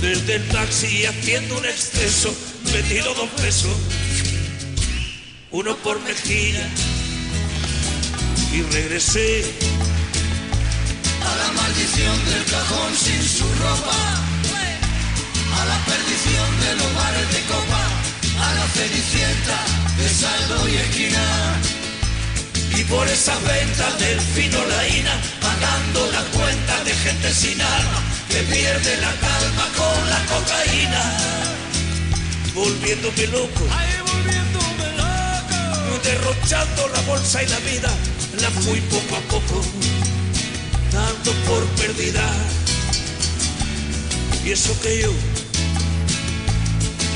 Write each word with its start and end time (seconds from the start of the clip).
desde 0.00 0.36
el 0.36 0.48
taxi 0.48 1.04
haciendo 1.04 1.58
un 1.58 1.64
exceso, 1.66 2.34
metido 2.72 3.12
dos 3.14 3.28
besos, 3.42 3.76
uno 5.50 5.76
por 5.78 6.00
mejilla, 6.00 6.66
y 8.52 8.62
regresé. 8.62 9.44
A 11.22 11.36
la 11.36 11.52
maldición 11.52 12.24
del 12.24 12.44
cajón 12.44 12.96
sin 12.96 13.22
su 13.22 13.44
ropa, 13.44 13.96
a 15.60 15.64
la 15.66 15.78
perdición 15.84 16.60
de 16.60 16.74
los 16.76 16.94
bares 16.94 17.32
de 17.34 17.40
copa, 17.42 17.82
a 18.46 18.54
la 18.54 18.66
cenicienta 18.68 19.58
de 19.98 20.08
saldo 20.08 20.68
y 20.68 20.76
esquina. 20.76 21.60
Y 22.78 22.84
por 22.84 23.06
esas 23.06 23.42
ventas 23.44 23.98
del 23.98 24.20
fino 24.20 24.64
laína, 24.64 25.20
pagando 25.42 26.10
la 26.12 26.22
cuenta 26.36 26.84
de 26.84 26.94
gente 26.94 27.34
sin 27.34 27.60
alma, 27.60 28.09
que 28.30 28.42
pierde 28.44 28.96
la 28.98 29.12
calma 29.26 29.66
con 29.76 30.10
la 30.10 30.20
cocaína. 30.32 31.02
Volviéndome 32.54 33.26
loco. 33.26 33.62
Ay, 33.70 33.90
volviéndome 34.06 34.86
loco. 34.96 36.00
Derrochando 36.04 36.88
la 36.88 37.00
bolsa 37.02 37.42
y 37.42 37.46
la 37.48 37.58
vida, 37.60 37.90
la 38.40 38.50
fui 38.62 38.80
poco 38.82 39.16
a 39.16 39.20
poco, 39.34 39.62
dando 40.92 41.32
por 41.46 41.64
perdida. 41.80 42.26
Y 44.44 44.52
eso 44.52 44.72
que 44.80 45.02
yo, 45.02 45.12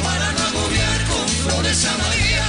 para 0.03 0.33
no 0.33 0.43
agobiar 0.51 1.01
con 1.11 1.29
flores 1.43 1.85
a 1.87 1.97
María, 2.05 2.45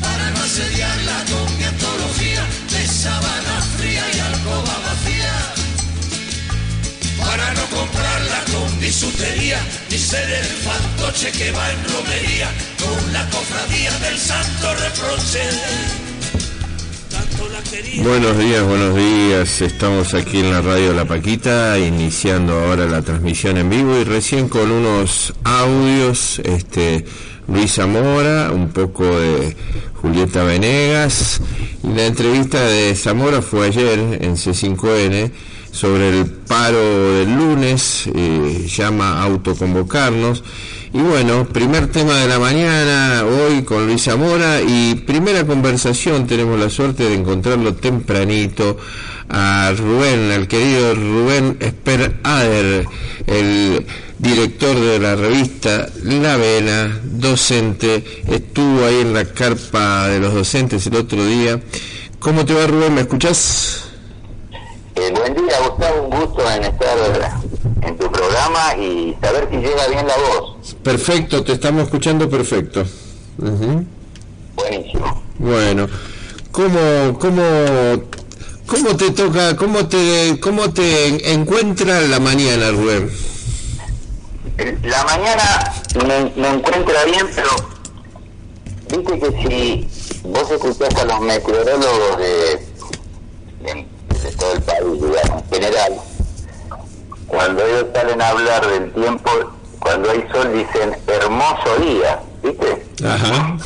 para 0.00 0.30
no 0.30 0.40
asediarla 0.42 1.24
con 1.30 1.58
mi 1.58 1.64
antología 1.64 2.44
de 2.70 2.86
sábana 2.86 3.54
fría 3.78 4.04
y 4.14 4.18
alcoba 4.20 4.81
para 7.32 7.54
no 7.54 7.62
comprarla 7.74 8.44
con 8.52 8.78
bisutería, 8.78 9.58
ni 9.90 9.96
ser 9.96 10.28
el 10.28 10.44
fantoche 10.44 11.32
que 11.32 11.50
va 11.52 11.72
en 11.72 11.82
romería 11.84 12.50
con 12.78 13.12
la 13.12 13.26
cofradía 13.30 13.90
del 14.00 14.18
santo 14.18 14.74
reproche. 14.74 15.40
Buenos 18.02 18.38
días, 18.38 18.62
buenos 18.64 18.94
días. 18.94 19.62
Estamos 19.62 20.12
aquí 20.12 20.40
en 20.40 20.50
la 20.50 20.60
radio 20.60 20.92
La 20.92 21.06
Paquita, 21.06 21.78
iniciando 21.78 22.52
ahora 22.52 22.84
la 22.84 23.00
transmisión 23.00 23.56
en 23.56 23.70
vivo 23.70 23.96
y 23.98 24.04
recién 24.04 24.50
con 24.50 24.70
unos 24.70 25.32
audios, 25.42 26.38
este, 26.40 27.06
Luis 27.48 27.72
Zamora, 27.72 28.50
un 28.52 28.68
poco 28.72 29.04
de 29.06 29.56
Julieta 29.94 30.44
Venegas. 30.44 31.40
La 31.82 32.04
entrevista 32.04 32.60
de 32.60 32.94
Zamora 32.94 33.40
fue 33.40 33.68
ayer 33.68 33.98
en 34.20 34.36
C5N 34.36 35.32
sobre 35.72 36.10
el 36.10 36.26
paro 36.26 37.14
del 37.14 37.34
lunes, 37.34 38.08
eh, 38.14 38.66
llama 38.68 39.14
a 39.14 39.24
autoconvocarnos. 39.24 40.44
Y 40.92 41.00
bueno, 41.00 41.48
primer 41.48 41.86
tema 41.90 42.18
de 42.18 42.28
la 42.28 42.38
mañana, 42.38 43.24
hoy 43.24 43.62
con 43.62 43.86
Luis 43.86 44.04
Zamora, 44.04 44.60
y 44.60 44.94
primera 44.94 45.46
conversación, 45.46 46.26
tenemos 46.26 46.60
la 46.60 46.68
suerte 46.68 47.04
de 47.04 47.14
encontrarlo 47.14 47.74
tempranito 47.74 48.76
a 49.30 49.72
Rubén, 49.76 50.30
al 50.30 50.46
querido 50.46 50.94
Rubén 50.94 51.56
Esper 51.60 52.20
Ader, 52.22 52.86
el 53.26 53.86
director 54.18 54.78
de 54.78 54.98
la 54.98 55.16
revista 55.16 55.88
La 56.04 56.36
Vena, 56.36 57.00
docente, 57.02 58.04
estuvo 58.28 58.84
ahí 58.84 59.00
en 59.00 59.14
la 59.14 59.24
carpa 59.24 60.08
de 60.08 60.20
los 60.20 60.34
docentes 60.34 60.86
el 60.86 60.96
otro 60.96 61.24
día. 61.24 61.58
¿Cómo 62.18 62.44
te 62.44 62.52
va 62.52 62.66
Rubén? 62.66 62.94
¿Me 62.94 63.00
escuchás? 63.00 63.91
Eh, 64.94 65.10
buen 65.14 65.34
día, 65.34 65.58
Gustavo, 65.66 66.02
un 66.02 66.10
gusto 66.20 66.50
en 66.50 66.64
estar 66.64 66.96
en 67.82 67.96
tu 67.96 68.10
programa 68.10 68.76
y 68.76 69.16
saber 69.22 69.48
si 69.50 69.56
llega 69.56 69.86
bien 69.88 70.06
la 70.06 70.14
voz. 70.16 70.74
Perfecto, 70.82 71.42
te 71.42 71.52
estamos 71.52 71.84
escuchando 71.84 72.28
perfecto. 72.28 72.84
Ujú. 73.38 73.84
Buenísimo. 74.54 75.22
Bueno, 75.38 75.88
¿cómo, 76.50 77.18
cómo, 77.18 77.42
cómo 78.66 78.96
te 78.96 79.10
toca, 79.12 79.56
cómo 79.56 79.88
te, 79.88 80.38
cómo 80.40 80.72
te 80.72 81.32
encuentra 81.32 82.02
la 82.02 82.20
mañana, 82.20 82.70
Rubén? 82.70 83.10
La 84.82 85.04
mañana 85.04 85.72
me, 86.06 86.40
me 86.40 86.48
encuentra 86.48 87.04
bien, 87.06 87.26
pero 87.34 87.50
viste 88.90 89.18
que 89.18 89.30
si 89.42 89.88
vos 90.28 90.50
escuchás 90.50 90.94
a 90.96 91.04
los 91.06 91.20
meteorólogos 91.20 92.18
de, 92.18 92.60
de, 93.64 93.86
de 94.22 94.32
todo 94.32 94.52
el 94.52 94.62
país, 94.62 94.92
digamos, 94.92 95.42
en 95.42 95.50
general, 95.50 95.92
cuando 97.26 97.66
ellos 97.66 97.86
salen 97.94 98.22
a 98.22 98.28
hablar 98.28 98.66
del 98.66 98.92
tiempo, 98.92 99.30
cuando 99.78 100.10
hay 100.10 100.26
sol 100.32 100.52
dicen 100.52 100.96
hermoso 101.06 101.76
día, 101.80 102.20
¿viste? 102.42 102.86
Ajá. 103.04 103.56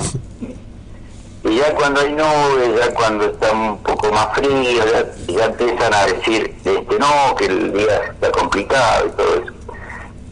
Y 1.44 1.56
ya 1.56 1.74
cuando 1.74 2.00
hay 2.00 2.12
nubes, 2.12 2.78
ya 2.78 2.94
cuando 2.94 3.24
está 3.26 3.52
un 3.52 3.78
poco 3.78 4.10
más 4.12 4.34
frío, 4.34 4.62
ya, 4.62 5.32
ya 5.32 5.44
empiezan 5.44 5.94
a 5.94 6.06
decir, 6.06 6.56
este, 6.64 6.98
no, 6.98 7.36
que 7.36 7.46
el 7.46 7.72
día 7.72 7.96
está 8.10 8.32
complicado 8.32 9.06
y 9.06 9.10
todo 9.10 9.34
eso. 9.34 9.52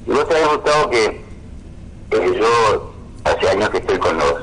Y 0.06 0.10
vos 0.10 0.26
sabés, 0.28 0.48
Gustavo, 0.48 0.90
que 0.90 1.24
eh, 2.10 2.38
yo 2.40 2.92
hace 3.24 3.48
años 3.48 3.70
que 3.70 3.78
estoy 3.78 3.98
con 3.98 4.18
los 4.18 4.34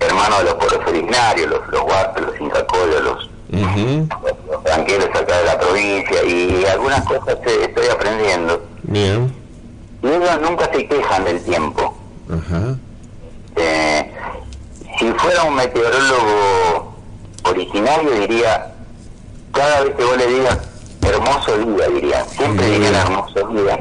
hermanos 0.00 0.38
de 0.38 0.44
los 0.44 0.54
pueblos 0.54 0.80
originarios, 0.86 1.50
los, 1.50 1.68
los 1.68 1.82
huarpes, 1.82 2.24
los 2.24 2.40
incacoyos, 2.40 3.02
los, 3.02 3.31
Ujú. 3.52 4.08
los 4.50 4.64
tranqueros 4.64 5.08
acá 5.10 5.38
de 5.38 5.44
la 5.44 5.58
provincia, 5.58 6.24
y 6.24 6.64
algunas 6.64 7.02
cosas 7.04 7.36
estoy 7.46 7.86
aprendiendo. 7.86 8.62
Bien. 8.84 9.34
Y 10.02 10.06
ellos 10.06 10.40
nunca 10.40 10.70
se 10.72 10.86
quejan 10.86 11.24
del 11.24 11.42
tiempo. 11.44 11.94
Ajá. 12.30 12.76
Eh, 13.56 14.10
si 14.98 15.12
fuera 15.12 15.42
un 15.44 15.54
meteorólogo 15.54 16.94
originario 17.44 18.10
diría, 18.12 18.72
cada 19.52 19.82
vez 19.82 19.94
que 19.96 20.04
vos 20.04 20.16
le 20.16 20.26
digas 20.26 20.58
hermoso 21.02 21.58
día, 21.58 21.88
dirían, 21.88 22.24
siempre 22.30 22.66
Muy 22.66 22.76
dirían 22.76 22.94
hermoso 22.94 23.48
día. 23.48 23.80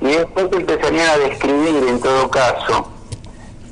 Y 0.00 0.06
después 0.06 0.46
empezarían 0.52 1.08
a 1.08 1.18
describir 1.18 1.84
en 1.88 2.00
todo 2.00 2.30
caso, 2.30 2.88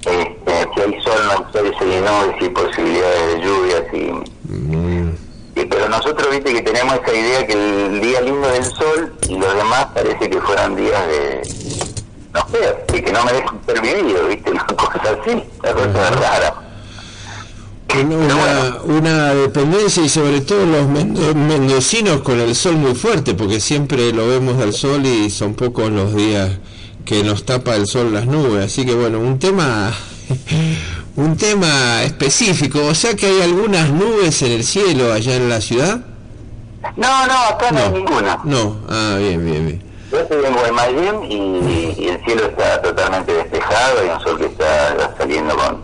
este, 0.01 0.69
si 0.75 0.81
hay 0.81 1.03
sol, 1.03 1.23
no 1.25 1.61
hay 1.61 1.73
sol, 1.79 1.93
y 1.93 2.01
no, 2.01 2.39
si 2.39 2.45
hay 2.45 2.51
posibilidades 2.51 3.35
de 3.35 3.41
lluvias 3.41 3.83
y. 3.95 4.35
y, 5.57 5.65
pero 5.67 5.89
nosotros, 5.89 6.29
viste, 6.31 6.53
que 6.53 6.63
tenemos 6.63 6.95
esa 6.95 7.15
idea 7.15 7.47
que 7.47 7.53
el 7.53 8.01
día 8.01 8.21
lindo 8.21 8.51
es 8.53 8.59
el 8.59 8.65
sol 8.75 9.15
y 9.29 9.39
los 9.39 9.55
demás 9.57 9.87
parece 9.95 10.29
que 10.31 10.41
fueran 10.41 10.75
días 10.77 11.07
de. 11.09 11.43
No 12.35 12.41
sé, 12.51 12.85
que, 12.93 13.05
que 13.05 13.13
no 13.13 13.25
me 13.25 13.33
dejan 13.33 13.61
ser 13.65 13.81
vivido, 13.81 14.27
viste, 14.29 14.51
una 14.51 14.67
cosa 14.67 15.01
así, 15.23 15.43
una 15.63 15.73
cosa 15.73 16.11
rara. 16.11 16.55
Una, 17.95 18.17
una, 18.17 18.83
una 18.83 19.35
dependencia 19.35 20.03
y 20.03 20.09
sobre 20.09 20.41
todo 20.41 20.67
los 20.67 20.87
mendo- 20.89 21.33
mendocinos 21.37 22.23
con 22.23 22.41
el 22.41 22.57
sol 22.57 22.75
muy 22.75 22.97
fuerte, 22.97 23.35
porque 23.35 23.61
siempre 23.61 24.13
lo 24.13 24.27
vemos 24.27 24.61
al 24.61 24.73
sol 24.73 25.07
y 25.07 25.31
son 25.31 25.55
pocos 25.55 25.91
los 25.93 26.13
días 26.13 26.51
que 27.05 27.23
nos 27.23 27.45
tapa 27.45 27.77
el 27.77 27.87
sol 27.87 28.13
las 28.13 28.27
nubes. 28.27 28.65
Así 28.65 28.85
que 28.85 28.95
bueno, 28.95 29.21
un 29.21 29.39
tema, 29.39 29.93
un 31.17 31.37
tema 31.37 32.03
específico. 32.03 32.85
O 32.87 32.95
sea 32.95 33.15
que 33.15 33.27
hay 33.27 33.43
algunas 33.43 33.91
nubes 33.91 34.43
en 34.43 34.53
el 34.53 34.65
cielo 34.65 35.13
allá 35.13 35.37
en 35.37 35.49
la 35.49 35.61
ciudad. 35.61 36.01
No, 36.97 37.27
no, 37.27 37.33
acá 37.51 37.71
no, 37.73 37.79
hay 37.81 37.91
ninguna. 37.93 38.41
No, 38.45 38.77
ah, 38.89 39.17
bien, 39.19 39.45
bien, 39.45 39.67
bien. 39.67 39.83
Yo 40.13 40.21
estoy 40.21 40.45
en 40.45 40.53
Guaymallén 40.55 41.25
y, 41.25 41.95
y 41.99 42.09
el 42.09 42.25
cielo 42.25 42.45
está 42.47 42.81
totalmente 42.83 43.33
despejado, 43.33 44.01
hay 44.01 44.09
un 44.11 44.21
sol 44.21 44.39
que 44.39 44.45
está 44.47 45.11
saliendo 45.19 45.57
con, 45.57 45.83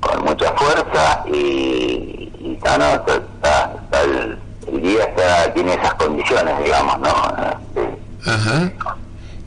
con 0.00 0.24
mucha 0.24 0.52
fuerza 0.52 1.24
y, 1.26 2.30
y 2.40 2.58
no, 2.64 2.78
no, 2.78 2.84
está, 2.94 3.14
está- 3.16 3.72
está 3.84 4.00
el, 4.02 4.38
el 4.72 4.82
día 4.82 5.04
está, 5.04 5.52
tiene 5.52 5.74
esas 5.74 5.94
condiciones, 5.94 6.54
digamos, 6.64 6.98
¿no? 7.00 7.08
Este, 7.08 8.30
Ajá. 8.30 8.72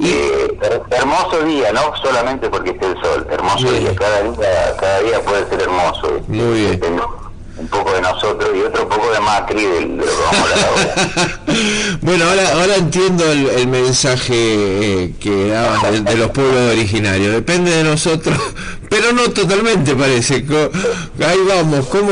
Y, 0.02 0.12
her- 0.62 0.82
hermoso 0.90 1.42
día, 1.44 1.72
no 1.72 1.94
solamente 2.02 2.50
porque 2.50 2.72
esté 2.72 2.88
el 2.88 3.02
sol, 3.02 3.28
hermoso 3.30 3.72
día, 3.72 3.96
cada 3.96 4.24
día, 4.24 4.76
cada 4.80 5.00
día 5.02 5.22
puede 5.22 5.48
ser 5.48 5.62
hermoso. 5.62 6.20
Muy 6.28 6.60
bien. 6.60 6.72
Depende- 6.80 7.22
poco 7.70 7.92
de 7.92 8.02
nosotros 8.02 8.50
y 8.56 8.62
otro 8.62 8.88
poco 8.88 9.12
de 9.12 9.20
Macri 9.20 9.64
de, 9.66 9.82
lo 9.82 10.04
que 10.04 10.12
vamos 10.12 10.36
a 10.36 10.42
hablar 10.42 10.70
ahora. 10.70 11.40
bueno, 12.02 12.26
ahora, 12.26 12.54
ahora 12.54 12.76
entiendo 12.76 13.32
el, 13.32 13.68
mensaje 13.68 14.34
eh, 14.34 15.14
que 15.20 15.50
daba 15.50 15.92
de, 15.92 16.18
los 16.18 16.32
pueblos 16.32 16.72
originarios. 16.72 17.34
Depende 17.34 17.72
de 17.72 17.84
nosotros, 17.84 18.38
pero 18.90 19.12
no 19.14 19.30
totalmente 19.32 19.96
parece. 19.96 20.46
Ahí 21.26 21.40
vamos, 21.48 21.86
¿cómo, 21.88 22.12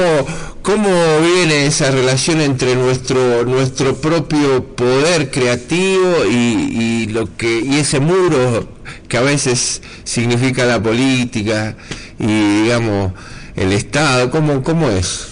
cómo 0.61 0.89
viene 1.21 1.65
esa 1.65 1.91
relación 1.91 2.41
entre 2.41 2.75
nuestro 2.75 3.43
nuestro 3.45 3.95
propio 3.95 4.63
poder 4.75 5.31
creativo 5.31 6.25
y, 6.25 7.05
y 7.05 7.07
lo 7.07 7.35
que 7.37 7.59
y 7.59 7.77
ese 7.77 7.99
muro 7.99 8.67
que 9.07 9.17
a 9.17 9.21
veces 9.21 9.81
significa 10.03 10.65
la 10.65 10.81
política 10.81 11.75
y 12.19 12.63
digamos 12.63 13.13
el 13.59 13.73
Estado, 13.73 14.31
¿cómo, 14.31 14.63
cómo 14.63 14.89
es? 14.89 15.27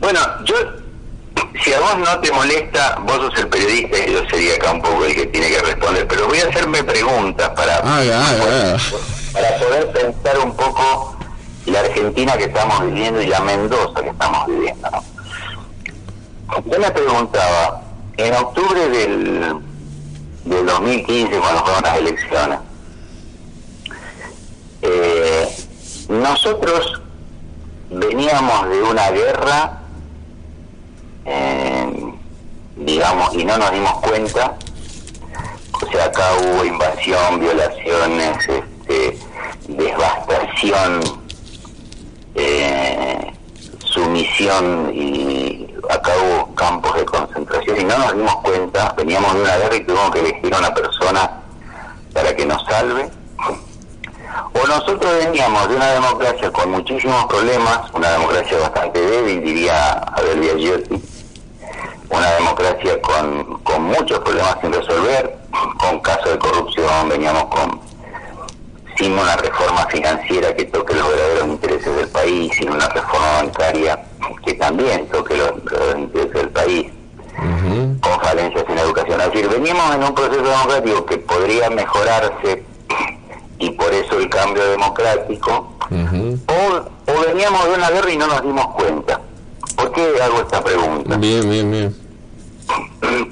Bueno, 0.00 0.20
yo, 0.44 0.54
si 1.62 1.72
a 1.74 1.80
vos 1.80 1.98
no 1.98 2.18
te 2.20 2.32
molesta, 2.32 2.98
vos 3.06 3.16
sos 3.16 3.40
el 3.40 3.48
periodista 3.48 3.98
y 4.06 4.12
yo 4.12 4.22
sería 4.30 4.54
acá 4.54 4.72
un 4.72 4.80
poco 4.80 5.04
el 5.04 5.14
que 5.14 5.26
tiene 5.26 5.48
que 5.48 5.60
responder, 5.60 6.06
pero 6.08 6.26
voy 6.28 6.38
a 6.38 6.48
hacerme 6.48 6.82
preguntas 6.82 7.50
para, 7.50 7.82
para 7.82 9.58
poder 9.58 9.92
pensar 9.92 10.38
un 10.38 10.56
poco 10.56 11.13
la 11.66 11.80
Argentina 11.80 12.36
que 12.36 12.44
estamos 12.44 12.84
viviendo 12.86 13.22
y 13.22 13.26
la 13.26 13.40
Mendoza 13.40 14.02
que 14.02 14.10
estamos 14.10 14.46
viviendo. 14.46 14.90
¿no? 14.90 15.02
Yo 16.66 16.78
me 16.78 16.90
preguntaba, 16.90 17.82
en 18.16 18.34
octubre 18.34 18.88
del, 18.88 19.60
del 20.44 20.66
2015, 20.66 21.38
cuando 21.38 21.64
fueron 21.64 21.82
las 21.82 21.96
elecciones, 21.98 22.58
eh, 24.82 25.48
nosotros 26.08 27.00
veníamos 27.90 28.68
de 28.68 28.82
una 28.82 29.10
guerra, 29.10 29.78
eh, 31.24 32.12
digamos, 32.76 33.34
y 33.34 33.44
no 33.44 33.56
nos 33.56 33.72
dimos 33.72 33.94
cuenta. 34.00 34.56
O 35.72 35.90
sea, 35.90 36.04
acá 36.04 36.22
hubo 36.40 36.64
invasión, 36.64 37.40
violaciones, 37.40 38.36
este, 38.48 39.18
devastación, 39.68 41.23
eh, 42.34 43.32
sumisión 43.84 44.90
y 44.94 45.66
acá 45.88 46.12
hubo 46.22 46.54
campos 46.54 46.94
de 46.96 47.04
concentración 47.04 47.80
y 47.80 47.84
no 47.84 47.98
nos 47.98 48.16
dimos 48.16 48.36
cuenta. 48.36 48.94
Veníamos 48.96 49.34
de 49.34 49.40
una 49.42 49.56
guerra 49.56 49.76
y 49.76 49.84
tuvimos 49.84 50.10
que 50.10 50.20
elegir 50.20 50.54
a 50.54 50.58
una 50.58 50.74
persona 50.74 51.30
para 52.12 52.34
que 52.34 52.46
nos 52.46 52.64
salve 52.66 53.10
o 54.52 54.66
nosotros 54.66 55.12
veníamos 55.24 55.68
de 55.68 55.76
una 55.76 55.92
democracia 55.92 56.50
con 56.52 56.70
muchísimos 56.70 57.26
problemas, 57.26 57.90
una 57.92 58.10
democracia 58.10 58.58
bastante 58.58 59.00
débil, 59.00 59.42
diría 59.42 59.92
Abel 59.92 60.40
Biagiotti, 60.40 61.02
una 62.08 62.30
democracia 62.32 63.00
con, 63.02 63.58
con 63.62 63.82
muchos 63.82 64.18
problemas 64.20 64.56
sin 64.60 64.72
resolver, 64.72 65.38
con 65.78 66.00
casos 66.00 66.32
de 66.32 66.38
corrupción, 66.38 67.08
veníamos 67.08 67.46
con 67.46 67.80
sin 68.96 69.12
una 69.12 69.36
reforma 69.36 69.86
financiera 69.86 70.54
que 70.54 70.64
toque 70.66 70.94
los 70.94 71.08
verdaderos 71.08 71.48
intereses 71.48 71.96
del 71.96 72.08
país, 72.08 72.52
sin 72.56 72.70
una 72.70 72.88
reforma 72.88 73.42
bancaria 73.42 74.04
que 74.44 74.54
también 74.54 75.06
toque 75.08 75.36
los 75.36 75.64
verdaderos 75.64 75.98
intereses 75.98 76.34
del 76.34 76.48
país, 76.50 76.92
con 78.00 78.20
falencias 78.20 78.64
en 78.68 78.78
educación. 78.78 79.20
Es 79.20 79.32
decir, 79.32 79.48
veníamos 79.48 79.94
en 79.94 80.04
un 80.04 80.14
proceso 80.14 80.42
democrático 80.42 81.06
que 81.06 81.18
podría 81.18 81.70
mejorarse 81.70 82.62
y 83.58 83.70
por 83.70 83.92
eso 83.92 84.18
el 84.18 84.28
cambio 84.28 84.64
democrático, 84.70 85.72
o, 85.90 87.12
o, 87.12 87.20
veníamos 87.26 87.64
de 87.64 87.74
una 87.74 87.90
guerra 87.90 88.10
y 88.10 88.16
no 88.16 88.26
nos 88.26 88.42
dimos 88.42 88.66
cuenta. 88.74 89.20
¿Por 89.76 89.92
qué 89.92 90.14
hago 90.22 90.40
esta 90.40 90.62
pregunta? 90.62 91.16
Bien, 91.16 91.48
bien, 91.48 91.70
bien. 91.70 91.96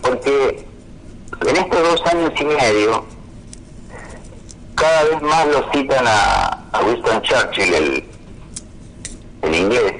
Porque 0.02 0.66
en 1.46 1.56
estos 1.56 1.82
dos 1.82 2.06
años 2.06 2.32
y 2.38 2.44
medio, 2.44 3.04
cada 4.82 5.04
vez 5.04 5.22
más 5.22 5.46
lo 5.46 5.70
citan 5.70 6.04
a, 6.08 6.58
Winston 6.84 7.22
Churchill, 7.22 7.72
el, 7.72 8.04
el 9.42 9.54
inglés, 9.54 9.94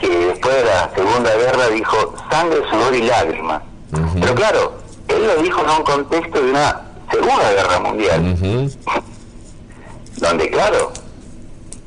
que 0.00 0.08
después 0.08 0.54
de 0.54 0.64
la 0.64 0.90
Segunda 0.94 1.36
Guerra 1.36 1.68
dijo 1.68 2.14
sangre, 2.30 2.62
sudor 2.70 2.94
y 2.94 3.02
lágrimas. 3.02 3.62
Pero 4.18 4.34
claro, 4.34 4.78
él 5.08 5.26
lo 5.26 5.42
dijo 5.42 5.62
en 5.62 5.70
un 5.70 5.82
contexto 5.82 6.42
de 6.42 6.50
una 6.52 6.80
Segunda 7.10 7.52
Guerra 7.52 7.80
Mundial, 7.80 8.36
donde 10.16 10.50
claro, 10.50 10.90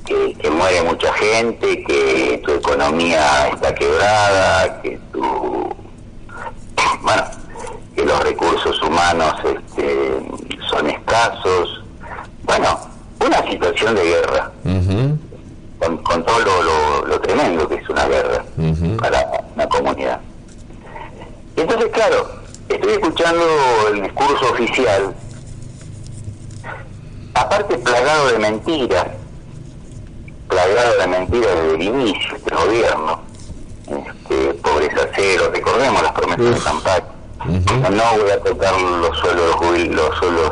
que, 0.06 0.50
muere 0.52 0.84
mucha 0.84 1.12
gente, 1.14 1.84
que 1.86 2.40
tu 2.46 2.52
economía 2.52 3.48
está 3.48 3.74
quebrada, 3.74 4.80
que 4.84 5.00
tu, 5.12 5.22
bueno, 7.02 7.24
que 7.96 8.06
los 8.06 8.20
recursos 8.24 8.82
humanos 8.82 9.36
este, 9.44 10.20
son 10.70 10.90
escasos, 10.90 11.84
bueno, 12.44 12.80
una 13.26 13.50
situación 13.50 13.96
de 13.96 14.04
guerra, 14.04 14.52
con, 15.80 16.24
todo 16.24 16.40
lo, 16.40 17.06
lo, 17.06 17.20
tremendo 17.22 17.68
que 17.68 17.76
es 17.76 17.90
una 17.90 18.08
guerra 18.08 18.44
para 19.00 19.44
una 19.56 19.68
comunidad. 19.68 20.20
Entonces, 21.56 21.90
claro, 21.92 22.30
estoy 22.70 22.94
escuchando 22.94 23.44
el 23.92 24.02
discurso 24.02 24.52
oficial, 24.52 25.14
aparte 27.34 27.78
plagado 27.78 28.28
de 28.30 28.40
mentiras, 28.40 29.08
plagado 30.48 30.98
de 31.00 31.08
mentiras 31.08 31.56
desde 31.56 31.76
el 31.76 31.82
inicio 31.84 32.38
del 32.46 32.58
gobierno, 32.58 33.22
este, 33.88 34.54
pobreza 34.56 35.08
cero, 35.16 35.50
recordemos 35.54 36.02
las 36.02 36.12
promesas 36.14 36.56
de 36.56 36.62
campaña. 36.62 37.13
No 37.46 38.22
voy 38.22 38.32
a 38.32 38.40
tocar 38.42 38.80
los 38.80 39.18
suelos, 39.20 39.56
los 39.90 40.18
suelos 40.18 40.52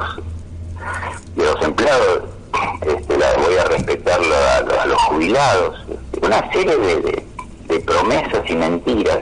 de 1.36 1.46
los 1.46 1.62
empleados, 1.64 2.24
este, 2.82 3.18
la, 3.18 3.34
voy 3.38 3.56
a 3.56 3.64
respetar 3.66 4.20
a, 4.20 4.86
los 4.86 5.02
jubilados, 5.04 5.78
este, 5.90 6.26
una 6.26 6.52
serie 6.52 6.78
de 6.78 7.80
promesas 7.80 8.50
y 8.50 8.56
mentiras 8.56 9.20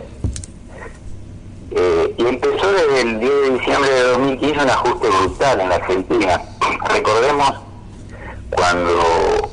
eh, 1.72 2.16
y 2.18 2.26
empezó 2.26 2.72
desde 2.72 3.02
el 3.02 3.20
10 3.20 3.32
de 3.32 3.50
diciembre 3.52 3.92
de 3.92 4.04
2015 4.04 4.64
un 4.64 4.70
ajuste 4.70 5.08
brutal 5.08 5.62
en 5.62 5.70
la 5.70 5.76
Argentina. 5.76 6.42
Recordemos 6.90 7.54
cuando 8.50 9.52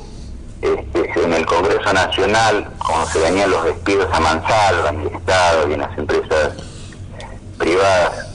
este, 0.61 1.23
en 1.23 1.33
el 1.33 1.45
Congreso 1.45 1.93
Nacional, 1.93 2.67
como 2.79 3.05
se 3.07 3.19
venían 3.19 3.51
los 3.51 3.63
despidos 3.65 4.07
a 4.11 4.19
mansalva 4.19 4.89
en 4.89 5.01
el 5.01 5.07
Estado 5.07 5.69
y 5.69 5.73
en 5.73 5.79
las 5.79 5.97
empresas 5.97 6.53
privadas, 7.67 8.27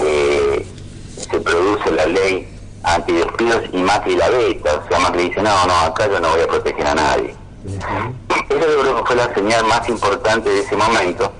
eh, 0.00 0.66
se 1.16 1.40
produce 1.40 1.90
la 1.90 2.06
ley 2.06 2.48
antidespidos 2.82 3.62
y 3.72 3.78
Macri 3.78 4.16
la 4.16 4.28
beta. 4.28 4.82
O 4.84 4.88
sea, 4.88 4.98
Macri 5.00 5.28
dice, 5.28 5.42
no, 5.42 5.66
no, 5.66 5.74
acá 5.80 6.06
yo 6.06 6.20
no 6.20 6.30
voy 6.30 6.42
a 6.42 6.46
proteger 6.46 6.86
a 6.86 6.94
nadie. 6.94 7.34
Esa 7.66 8.60
yo 8.60 8.80
creo 8.80 8.96
que 8.96 9.06
fue 9.06 9.16
la 9.16 9.34
señal 9.34 9.64
más 9.64 9.88
importante 9.88 10.48
de 10.48 10.60
ese 10.60 10.76
momento 10.76 11.32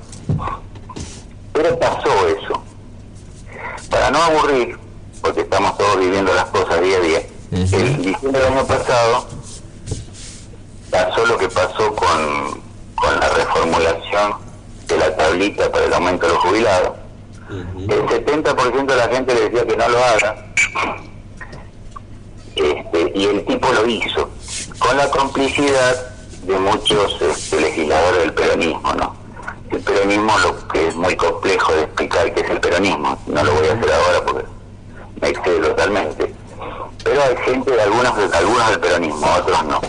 pero 1.58 1.76
pasó 1.76 2.28
eso. 2.28 2.62
Para 3.90 4.10
no 4.12 4.22
aburrir, 4.22 4.78
porque 5.20 5.40
estamos 5.40 5.76
todos 5.76 5.98
viviendo 5.98 6.32
las 6.32 6.44
cosas 6.46 6.80
día 6.80 6.98
a 6.98 7.00
día, 7.00 7.22
el 7.50 7.96
diciembre 7.96 8.42
del 8.42 8.52
año 8.52 8.64
pasado 8.64 9.26
pasó 10.88 11.26
lo 11.26 11.36
que 11.36 11.48
pasó 11.48 11.94
con, 11.96 12.62
con 12.94 13.18
la 13.18 13.28
reformulación 13.30 14.34
de 14.86 14.98
la 14.98 15.16
tablita 15.16 15.70
para 15.72 15.86
el 15.86 15.94
aumento 15.94 16.26
de 16.26 16.32
los 16.34 16.42
jubilados. 16.44 16.92
El 17.50 17.88
70% 17.88 18.86
de 18.86 18.96
la 18.96 19.08
gente 19.08 19.34
le 19.34 19.48
decía 19.48 19.66
que 19.66 19.76
no 19.76 19.88
lo 19.88 20.04
haga. 20.04 20.46
Este, 22.56 23.12
y 23.14 23.24
el 23.24 23.44
tipo 23.44 23.72
lo 23.72 23.86
hizo, 23.86 24.28
con 24.78 24.96
la 24.96 25.08
complicidad 25.10 26.10
de 26.42 26.58
muchos 26.58 27.16
este, 27.20 27.60
legisladores 27.60 28.20
del 28.20 28.34
peronismo, 28.34 28.92
¿no? 28.94 29.18
el 29.70 29.80
peronismo, 29.80 30.38
lo 30.38 30.68
que 30.68 30.88
es 30.88 30.96
muy 30.96 31.14
complejo 31.16 31.72
de 31.72 31.82
explicar 31.82 32.32
qué 32.34 32.40
es 32.40 32.50
el 32.50 32.60
peronismo. 32.60 33.18
No 33.26 33.44
lo 33.44 33.54
voy 33.54 33.68
a 33.68 33.72
hacer 33.74 33.92
ahora 33.92 34.24
porque 34.24 34.44
me 35.20 35.28
excede 35.28 35.60
totalmente. 35.60 36.34
Pero 37.04 37.22
hay 37.22 37.36
gente 37.44 37.70
de 37.70 37.82
algunos, 37.82 38.34
algunos 38.34 38.70
del 38.70 38.80
peronismo, 38.80 39.26
otros 39.36 39.64
no. 39.64 39.80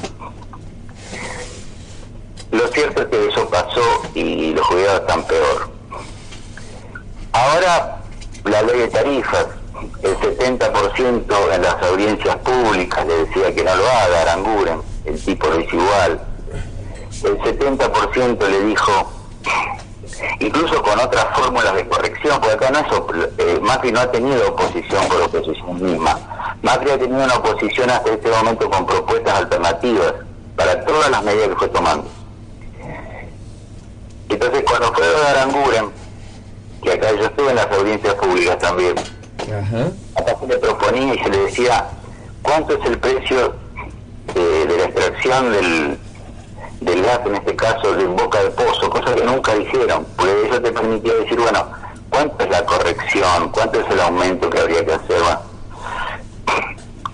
Lo 2.52 2.68
cierto 2.70 3.02
es 3.04 3.08
que 3.08 3.28
eso 3.28 3.50
pasó 3.50 4.02
y 4.16 4.54
los 4.54 4.66
jubilados 4.66 5.02
están 5.02 5.24
peor. 5.26 5.79
Ahora, 7.32 8.02
la 8.44 8.62
ley 8.64 8.80
de 8.80 8.88
tarifas, 8.88 9.48
el 10.04 10.18
70% 10.18 11.54
en 11.54 11.62
las 11.62 11.84
audiencias 11.84 12.36
públicas 12.38 13.06
le 13.06 13.26
decía 13.26 13.54
que 13.54 13.64
no 13.64 13.76
lo 13.76 13.88
haga, 13.88 14.22
Aranguren, 14.22 14.82
el 15.06 15.24
tipo 15.24 15.48
lo 15.48 15.60
hizo 15.60 15.76
igual. 15.76 16.22
El 17.24 17.38
70% 17.40 18.48
le 18.48 18.62
dijo 18.66 19.12
incluso 20.40 20.82
con 20.82 21.00
otras 21.00 21.26
fórmulas 21.36 21.74
de 21.76 21.88
corrección, 21.88 22.40
porque 22.40 22.56
acá 22.56 22.72
no 22.72 22.80
es, 22.80 23.30
eh, 23.38 23.60
Macri 23.62 23.92
no 23.92 24.02
ha 24.02 24.12
tenido 24.12 24.50
oposición 24.50 25.08
por 25.08 25.22
oposición 25.22 25.82
misma. 25.82 26.58
Macri 26.62 26.92
ha 26.92 27.00
tenido 27.00 27.24
una 27.24 27.36
oposición 27.36 27.90
hasta 27.90 28.12
este 28.12 28.30
momento 28.30 28.70
con 28.70 28.86
propuestas 28.86 29.38
alternativas 29.38 30.14
para 30.56 30.84
todas 30.86 31.10
las 31.10 31.24
medidas 31.24 31.50
que 31.50 31.56
fue 31.56 31.68
tomando. 31.70 32.06
Entonces 34.30 34.64
cuando 34.64 34.94
fue 34.94 35.06
a 35.06 35.32
Aranguren, 35.32 35.99
que 36.82 36.92
acá 36.94 37.12
yo 37.12 37.26
estuve 37.26 37.50
en 37.50 37.56
las 37.56 37.72
audiencias 37.72 38.14
públicas 38.16 38.58
también, 38.60 38.96
acá 40.16 40.36
se 40.40 40.48
le 40.48 40.58
proponía 40.58 41.14
y 41.14 41.20
se 41.20 41.30
le 41.30 41.38
decía 41.40 41.86
cuánto 42.42 42.74
es 42.74 42.86
el 42.86 42.98
precio 43.00 43.54
de, 44.34 44.66
de 44.66 44.78
la 44.78 44.84
extracción 44.86 45.52
del, 45.52 45.98
del 46.82 47.04
gas, 47.04 47.20
en 47.26 47.36
este 47.36 47.56
caso 47.56 47.94
de 47.94 48.06
boca 48.06 48.42
de 48.44 48.50
pozo, 48.52 48.90
cosa 48.90 49.14
que 49.16 49.24
nunca 49.24 49.54
dijeron, 49.56 50.06
porque 50.16 50.48
eso 50.48 50.62
te 50.62 50.72
permitía 50.72 51.14
decir, 51.16 51.40
bueno, 51.40 51.68
¿cuánto 52.10 52.44
es 52.44 52.50
la 52.50 52.66
corrección? 52.66 53.50
¿Cuánto 53.52 53.82
es 53.82 53.90
el 53.90 54.00
aumento 54.00 54.50
que 54.50 54.60
habría 54.60 54.86
que 54.86 54.94
hacer? 54.94 55.22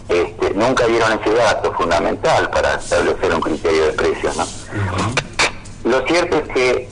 este, 0.08 0.54
nunca 0.54 0.86
dieron 0.86 1.20
ese 1.20 1.34
dato 1.34 1.74
fundamental 1.74 2.50
para 2.52 2.76
establecer 2.76 3.34
un 3.34 3.42
criterio 3.42 3.86
de 3.88 3.92
precios, 3.94 4.38
¿no? 4.38 4.46
Lo 5.90 6.06
cierto 6.06 6.38
es 6.38 6.48
que 6.50 6.90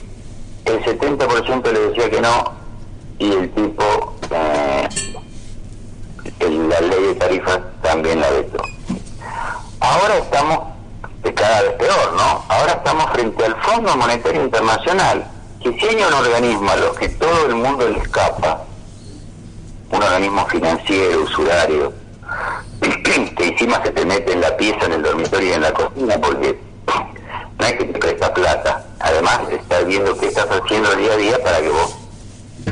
el 0.64 0.84
70% 0.84 1.72
le 1.72 1.80
decía 1.90 2.10
que 2.10 2.20
no 2.20 2.52
y 3.18 3.32
el 3.32 3.50
tipo, 3.52 4.14
eh, 4.30 4.88
la 6.40 6.80
ley 6.80 7.02
de 7.02 7.14
tarifas 7.14 7.60
también 7.82 8.20
la 8.20 8.30
vetó. 8.30 8.62
Ahora 9.80 10.18
estamos 10.18 10.74
cada 11.34 11.62
vez 11.62 11.72
peor, 11.72 12.12
¿no? 12.14 12.44
Ahora 12.48 12.72
estamos 12.72 13.10
frente 13.12 13.44
al 13.44 13.54
Fondo 13.62 13.96
Monetario 13.96 14.44
Internacional, 14.44 15.26
que 15.62 15.70
hay 15.88 15.96
un 15.96 16.12
organismo 16.12 16.70
a 16.70 16.76
los 16.76 16.96
que 16.98 17.08
todo 17.08 17.46
el 17.46 17.54
mundo 17.54 17.88
le 17.88 17.98
escapa, 17.98 18.64
un 19.90 20.02
organismo 20.02 20.46
financiero, 20.46 21.22
usurario, 21.22 21.92
que 22.80 23.44
encima 23.48 23.82
se 23.82 23.90
te 23.90 24.04
mete 24.04 24.32
en 24.32 24.40
la 24.42 24.56
pieza, 24.56 24.84
en 24.86 24.92
el 24.92 25.02
dormitorio 25.02 25.50
y 25.50 25.52
en 25.52 25.62
la 25.62 25.72
cocina, 25.72 26.18
porque 26.20 26.58
no 27.58 27.66
es 27.66 27.72
que 27.72 27.84
te 27.84 27.98
presta 27.98 28.34
plata, 28.34 28.84
además 29.00 29.40
estás 29.50 29.86
viendo 29.86 30.16
qué 30.18 30.26
estás 30.26 30.48
haciendo 30.50 30.94
día 30.96 31.12
a 31.12 31.16
día 31.16 31.42
para 31.42 31.60
que 31.60 31.68
vos 31.70 32.03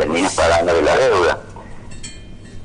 termines 0.02 0.34
pagando 0.34 0.74
de 0.74 0.82
la 0.82 0.96
deuda. 0.96 1.38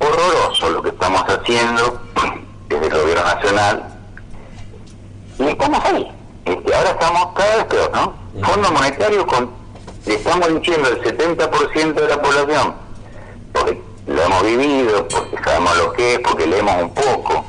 Horroroso 0.00 0.70
lo 0.70 0.82
que 0.82 0.88
estamos 0.88 1.22
haciendo 1.22 2.00
desde 2.68 2.86
el 2.86 2.92
gobierno 2.92 3.24
nacional 3.24 3.84
y 5.38 5.44
estamos 5.44 5.84
ahí. 5.84 6.10
Este, 6.44 6.74
ahora 6.74 6.90
estamos 6.90 7.28
cada 7.36 7.56
vez 7.56 7.64
peor, 7.66 7.90
¿no? 7.92 8.14
Fondo 8.42 8.72
Monetario 8.72 9.24
con, 9.24 9.50
le 10.06 10.14
estamos 10.14 10.48
diciendo 10.48 10.88
el 10.88 11.00
70% 11.00 11.94
de 11.94 12.08
la 12.08 12.20
población, 12.20 12.74
porque 13.52 13.80
lo 14.08 14.22
hemos 14.22 14.42
vivido, 14.42 15.06
porque 15.06 15.36
sabemos 15.44 15.76
lo 15.76 15.92
que 15.92 16.14
es, 16.14 16.20
porque 16.20 16.44
leemos 16.44 16.82
un 16.82 16.94
poco, 16.94 17.44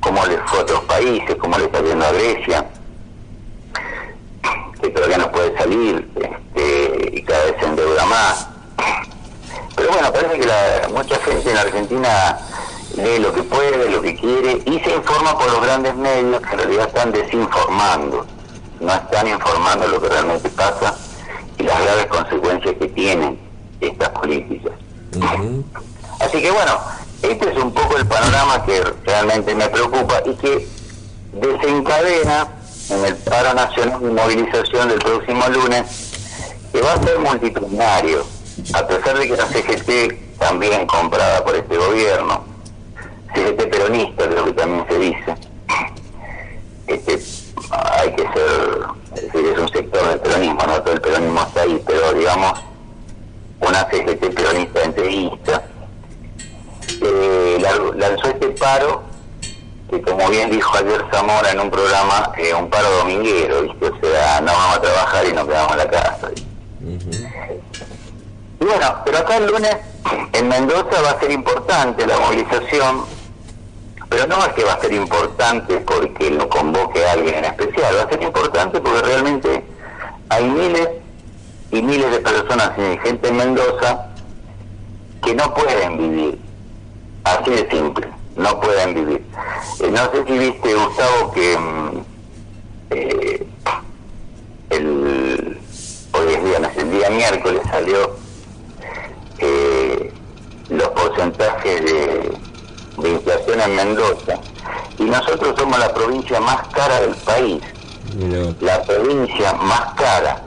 cómo 0.00 0.24
les 0.24 0.40
fue 0.46 0.60
a 0.60 0.62
otros 0.62 0.80
países, 0.84 1.36
cómo 1.36 1.58
le 1.58 1.64
está 1.64 1.82
viendo 1.82 2.06
a 2.06 2.12
Grecia, 2.12 2.66
que 4.80 4.88
todavía 4.88 5.18
no 5.18 5.30
puede 5.30 5.56
salir 5.58 6.08
este, 6.14 7.10
y 7.12 7.22
cada 7.22 7.44
vez 7.44 7.56
se 7.60 7.66
endeuda 7.66 8.06
más. 8.06 8.51
Pero 9.76 9.88
bueno, 9.90 10.12
parece 10.12 10.38
que 10.38 10.46
la, 10.46 10.88
mucha 10.92 11.16
gente 11.20 11.50
en 11.50 11.56
Argentina 11.56 12.38
lee 12.96 13.18
lo 13.18 13.32
que 13.32 13.42
puede, 13.42 13.90
lo 13.90 14.02
que 14.02 14.14
quiere 14.16 14.62
y 14.64 14.80
se 14.80 14.94
informa 14.94 15.38
por 15.38 15.50
los 15.50 15.62
grandes 15.62 15.94
medios 15.94 16.40
que 16.42 16.52
en 16.52 16.58
realidad 16.58 16.88
están 16.88 17.12
desinformando, 17.12 18.26
no 18.80 18.92
están 18.92 19.28
informando 19.28 19.88
lo 19.88 20.00
que 20.00 20.08
realmente 20.08 20.48
pasa 20.50 20.96
y 21.58 21.62
las 21.62 21.82
graves 21.82 22.06
consecuencias 22.06 22.74
que 22.78 22.88
tienen 22.88 23.38
estas 23.80 24.10
políticas. 24.10 24.72
Así 26.20 26.40
que 26.40 26.50
bueno, 26.50 26.78
este 27.22 27.50
es 27.50 27.56
un 27.56 27.72
poco 27.72 27.96
el 27.96 28.06
panorama 28.06 28.64
que 28.64 28.82
realmente 29.04 29.54
me 29.54 29.68
preocupa 29.68 30.22
y 30.24 30.34
que 30.34 30.68
desencadena 31.32 32.48
en 32.90 33.04
el 33.04 33.16
paro 33.16 33.54
nacional 33.54 34.00
de 34.00 34.10
movilización 34.10 34.88
del 34.88 34.98
próximo 34.98 35.48
lunes, 35.48 36.10
que 36.72 36.80
va 36.80 36.94
a 36.94 37.02
ser 37.02 37.18
multitudinario, 37.18 38.24
a 38.74 38.86
pesar 38.86 39.18
de 39.18 39.28
que 39.28 39.36
la 39.36 39.46
CGT 39.46 40.38
también 40.38 40.86
comprada 40.86 41.44
por 41.44 41.54
este 41.54 41.76
gobierno, 41.76 42.44
CGT 43.34 43.70
peronista, 43.70 44.28
creo 44.28 44.44
que 44.44 44.52
también 44.52 44.86
se 44.88 44.98
dice. 44.98 45.34
Este, 46.86 47.18
hay 47.70 48.12
que 48.14 48.22
ser, 48.22 48.80
es, 49.16 49.34
es 49.34 49.58
un 49.58 49.68
sector 49.68 50.08
del 50.08 50.20
peronismo, 50.20 50.60
no 50.66 50.82
todo 50.82 50.94
el 50.94 51.00
peronismo 51.00 51.40
está 51.42 51.62
ahí, 51.62 51.82
pero 51.86 52.12
digamos, 52.12 52.60
una 53.60 53.88
CGT 53.90 54.34
peronista 54.34 54.82
entrevista, 54.82 55.62
eh, 57.00 57.58
lanzó 57.96 58.28
este 58.28 58.48
paro, 58.50 59.02
que 59.90 60.02
como 60.02 60.28
bien 60.30 60.50
dijo 60.50 60.76
ayer 60.76 61.04
Zamora 61.12 61.50
en 61.50 61.60
un 61.60 61.70
programa, 61.70 62.32
eh, 62.38 62.54
un 62.54 62.68
paro 62.68 62.90
dominguero, 62.98 63.62
¿viste? 63.62 63.86
o 63.86 64.00
sea, 64.00 64.40
no 64.40 64.52
vamos 64.52 64.76
a 64.76 64.80
trabajar 64.80 65.26
y 65.26 65.32
nos 65.32 65.46
quedamos 65.46 65.72
en 65.72 65.78
la 65.78 65.90
casa. 65.90 66.30
Bueno, 68.64 69.02
pero 69.04 69.18
acá 69.18 69.36
el 69.36 69.46
lunes 69.46 69.76
en 70.32 70.48
Mendoza 70.48 71.02
va 71.02 71.10
a 71.10 71.20
ser 71.20 71.30
importante 71.30 72.06
la 72.06 72.18
movilización 72.18 73.04
pero 74.12 74.26
no 74.26 74.44
es 74.44 74.52
que 74.52 74.62
va 74.62 74.74
a 74.74 74.80
ser 74.80 74.92
importante 74.92 75.78
porque 75.78 76.30
lo 76.30 76.46
convoque 76.50 77.02
a 77.06 77.12
alguien 77.12 77.36
en 77.36 77.44
especial, 77.46 77.96
va 77.96 78.02
a 78.02 78.08
ser 78.10 78.22
importante 78.22 78.78
porque 78.78 79.00
realmente 79.00 79.64
hay 80.28 80.44
miles 80.44 80.88
y 81.70 81.80
miles 81.80 82.10
de 82.10 82.18
personas 82.18 82.72
y 82.76 82.98
gente 82.98 83.28
en 83.28 83.36
Mendoza 83.36 84.08
que 85.24 85.34
no 85.34 85.54
pueden 85.54 85.96
vivir, 85.96 86.38
así 87.24 87.50
de 87.52 87.70
simple, 87.70 88.06
no 88.36 88.60
pueden 88.60 88.94
vivir. 88.94 89.24
Eh, 89.80 89.90
no 89.90 90.10
sé 90.10 90.24
si 90.26 90.38
viste, 90.38 90.74
Gustavo, 90.74 91.32
que 91.32 91.58
mm, 91.58 92.04
eh, 92.90 93.46
el, 94.70 95.58
hoy 96.12 96.34
es 96.34 96.44
viernes, 96.44 96.76
el 96.76 96.90
día 96.90 97.08
miércoles 97.08 97.62
salió 97.70 98.21
eh, 99.42 100.12
los 100.70 100.88
porcentajes 100.88 101.84
de 101.84 102.32
de 102.98 103.10
inflación 103.10 103.60
en 103.60 103.76
Mendoza. 103.76 104.38
Y 104.98 105.04
nosotros 105.04 105.54
somos 105.58 105.78
la 105.78 105.92
provincia 105.92 106.40
más 106.40 106.68
cara 106.68 107.00
del 107.00 107.14
país. 107.16 107.62
La 108.60 108.82
provincia 108.82 109.52
más 109.54 109.94
cara, 109.94 110.42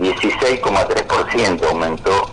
16,3% 0.00 1.68
aumentó. 1.68 2.30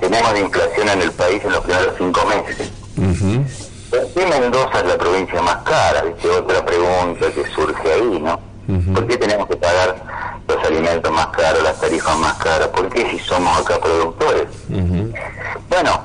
Tenemos 0.00 0.32
de 0.32 0.40
inflación 0.40 0.88
en 0.88 1.02
el 1.02 1.12
país 1.12 1.42
en 1.44 1.52
los 1.52 1.64
primeros 1.64 1.94
cinco 1.98 2.20
meses. 2.26 2.70
¿Por 3.90 4.06
qué 4.12 4.26
Mendoza 4.26 4.80
es 4.80 4.86
la 4.86 4.98
provincia 4.98 5.42
más 5.42 5.56
cara? 5.62 6.02
Dice 6.02 6.28
otra 6.30 6.64
pregunta 6.64 7.26
que 7.32 7.44
surge 7.54 7.92
ahí, 7.92 8.20
¿no? 8.20 8.40
¿Por 8.66 9.06
qué 9.06 9.16
tenemos 9.16 9.46
que 9.48 9.56
pagar 9.56 9.94
los 10.48 10.64
alimentos 10.64 11.12
más 11.12 11.26
caros, 11.28 11.62
las 11.62 11.80
tarifas 11.80 12.16
más 12.18 12.34
caras? 12.34 12.68
¿Por 12.68 12.88
qué 12.88 13.10
si 13.10 13.18
somos 13.18 13.58
acá 13.60 13.78
productores? 13.78 14.48
Bueno, 15.68 16.00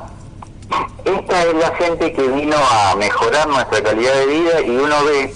esta 1.05 1.43
es 1.43 1.53
la 1.55 1.75
gente 1.75 2.13
que 2.13 2.27
vino 2.27 2.57
a 2.57 2.95
mejorar 2.95 3.47
nuestra 3.47 3.81
calidad 3.81 4.13
de 4.13 4.25
vida 4.25 4.61
y 4.61 4.69
uno 4.69 5.03
ve 5.05 5.33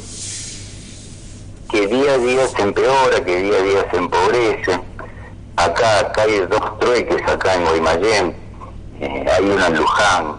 que 1.69 1.87
día 1.87 2.13
a 2.13 2.17
día 2.17 2.47
se 2.47 2.61
empeora, 2.61 3.23
que 3.23 3.37
día 3.37 3.57
a 3.57 3.61
día 3.61 3.87
se 3.89 3.97
empobrece. 3.97 4.79
Acá, 5.55 5.99
acá 5.99 6.23
hay 6.23 6.39
dos 6.41 6.79
trueques, 6.79 7.21
acá 7.27 7.55
en 7.55 7.63
Guaymallén, 7.63 8.35
eh, 8.99 9.25
hay 9.31 9.45
uno 9.45 9.65
en 9.65 9.77
Luján, 9.77 10.35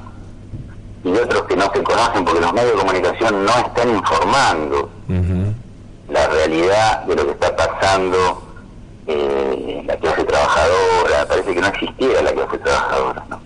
y 1.05 1.13
otros 1.13 1.45
que 1.45 1.57
no 1.57 1.71
se 1.73 1.83
conocen 1.83 2.25
porque 2.25 2.41
los 2.41 2.53
medios 2.53 2.73
de 2.73 2.79
comunicación 2.79 3.45
no 3.45 3.53
están 3.53 3.91
informando 3.91 4.91
realidad 6.47 7.03
de 7.05 7.17
lo 7.17 7.27
que 7.27 7.33
está 7.33 7.57
pasando 7.57 8.43
eh, 9.07 9.83
la 9.87 9.97
clase 9.97 10.25
trabajadora, 10.25 11.27
parece 11.29 11.55
que 11.55 11.61
no 11.61 11.67
existiera 11.69 12.23
la 12.23 12.33
clase 12.33 12.59
trabajadora. 12.59 13.25
¿no? 13.29 13.41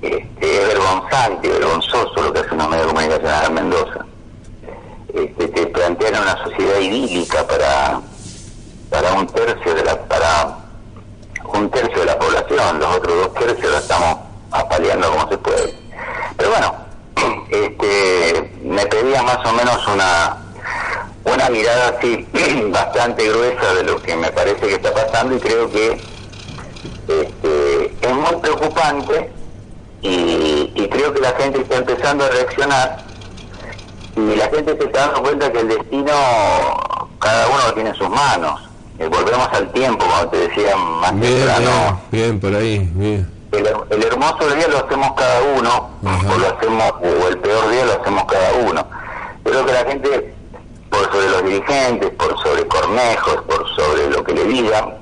Este, 0.00 0.62
es 0.62 0.68
vergonzante, 0.68 1.48
vergonzoso 1.48 2.22
lo 2.22 2.32
que 2.32 2.40
hace 2.40 2.54
una 2.54 2.68
medio 2.68 2.82
de 2.82 2.88
comunicación 2.88 3.44
en 3.46 3.54
Mendoza. 3.54 4.06
Este, 5.14 5.48
te 5.48 5.66
plantean 5.66 6.22
una 6.22 6.42
sociedad 6.42 6.78
idílica 6.78 7.46
para 7.46 8.00
para 8.88 9.12
un 9.14 9.26
tercio 9.26 9.74
de 9.74 9.84
la 9.84 9.98
para 10.06 10.58
un 11.54 11.70
tercio 11.70 12.00
de 12.00 12.06
la 12.06 12.18
población, 12.18 12.78
los 12.78 12.96
otros 12.96 13.14
dos 13.14 13.34
tercios 13.34 13.72
la 13.72 13.78
estamos 13.78 14.18
apaleando 14.50 15.10
como 15.10 15.28
se 15.28 15.38
puede. 15.38 15.78
Pero 16.36 16.50
bueno, 16.50 16.74
este, 17.50 18.52
me 18.64 18.86
pedía 18.86 19.22
más 19.22 19.38
o 19.46 19.52
menos 19.52 19.86
una 19.88 20.41
una 21.24 21.48
mirada 21.50 21.96
así 21.96 22.26
bastante 22.70 23.28
gruesa 23.28 23.74
de 23.74 23.84
lo 23.84 24.02
que 24.02 24.16
me 24.16 24.30
parece 24.30 24.66
que 24.66 24.74
está 24.74 24.92
pasando 24.92 25.36
y 25.36 25.40
creo 25.40 25.70
que 25.70 26.00
este, 27.08 27.96
es 28.00 28.14
muy 28.14 28.40
preocupante 28.40 29.30
y, 30.02 30.88
creo 30.90 31.14
que 31.14 31.20
la 31.20 31.32
gente 31.32 31.60
está 31.60 31.76
empezando 31.76 32.24
a 32.24 32.28
reaccionar 32.28 32.98
y 34.16 34.36
la 34.36 34.48
gente 34.50 34.76
se 34.76 34.84
está 34.84 35.06
dando 35.06 35.22
cuenta 35.22 35.50
que 35.50 35.60
el 35.60 35.68
destino 35.68 36.12
cada 37.18 37.48
uno 37.48 37.58
lo 37.68 37.74
tiene 37.74 37.90
en 37.90 37.96
sus 37.96 38.10
manos. 38.10 38.60
Eh, 38.98 39.08
volvemos 39.08 39.48
al 39.52 39.72
tiempo, 39.72 40.04
como 40.04 40.28
te 40.28 40.48
decía 40.48 40.76
más 40.76 41.12
temprano. 41.18 42.00
Bien, 42.10 42.38
por 42.38 42.54
ahí, 42.54 42.90
bien. 42.92 43.30
El, 43.52 44.02
hermoso 44.02 44.54
día 44.54 44.68
lo 44.68 44.78
hacemos 44.78 45.12
cada 45.12 45.42
uno, 45.58 45.90
o 46.02 46.38
lo 46.38 46.48
hacemos, 46.48 46.92
o 47.02 47.28
el 47.28 47.38
peor 47.38 47.70
día 47.70 47.84
lo 47.84 48.00
hacemos 48.00 48.24
cada 48.24 48.52
uno. 48.68 48.86
Creo 49.44 49.66
que 49.66 49.72
la 49.72 49.84
gente, 49.84 50.34
por 50.92 51.10
sobre 51.10 51.30
los 51.30 51.44
dirigentes, 51.44 52.10
por 52.10 52.38
sobre 52.42 52.68
Cornejos, 52.68 53.42
por 53.48 53.66
sobre 53.74 54.10
lo 54.10 54.22
que 54.22 54.34
le 54.34 54.44
digan, 54.44 54.94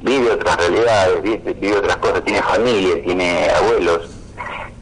vive 0.00 0.32
otras 0.32 0.56
realidades, 0.56 1.22
vive, 1.22 1.52
vive 1.60 1.76
otras 1.76 1.96
cosas, 1.98 2.24
tiene 2.24 2.42
familia, 2.42 3.02
tiene 3.04 3.50
abuelos, 3.50 4.10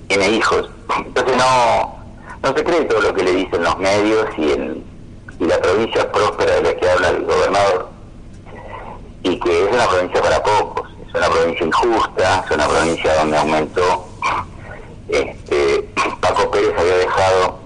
tiene 0.06 0.30
hijos. 0.30 0.70
Entonces 0.96 1.36
no, 1.36 1.98
no 2.42 2.56
se 2.56 2.64
cree 2.64 2.84
todo 2.84 3.00
lo 3.00 3.14
que 3.14 3.24
le 3.24 3.32
dicen 3.32 3.64
los 3.64 3.78
medios 3.78 4.26
y, 4.38 4.52
en, 4.52 4.84
y 5.40 5.44
la 5.44 5.60
provincia 5.60 6.10
próspera 6.12 6.54
de 6.54 6.62
la 6.62 6.74
que 6.76 6.88
habla 6.88 7.08
el 7.08 7.24
gobernador. 7.24 7.90
Y 9.24 9.40
que 9.40 9.64
es 9.64 9.72
una 9.72 9.88
provincia 9.88 10.22
para 10.22 10.42
pocos, 10.42 10.88
es 11.08 11.14
una 11.14 11.28
provincia 11.28 11.66
injusta, 11.66 12.44
es 12.46 12.50
una 12.52 12.68
provincia 12.68 13.14
donde 13.16 13.38
aumentó. 13.38 14.04
Este, 15.08 15.88
Paco 16.20 16.48
Pérez 16.50 16.74
había 16.78 16.96
dejado 16.98 17.58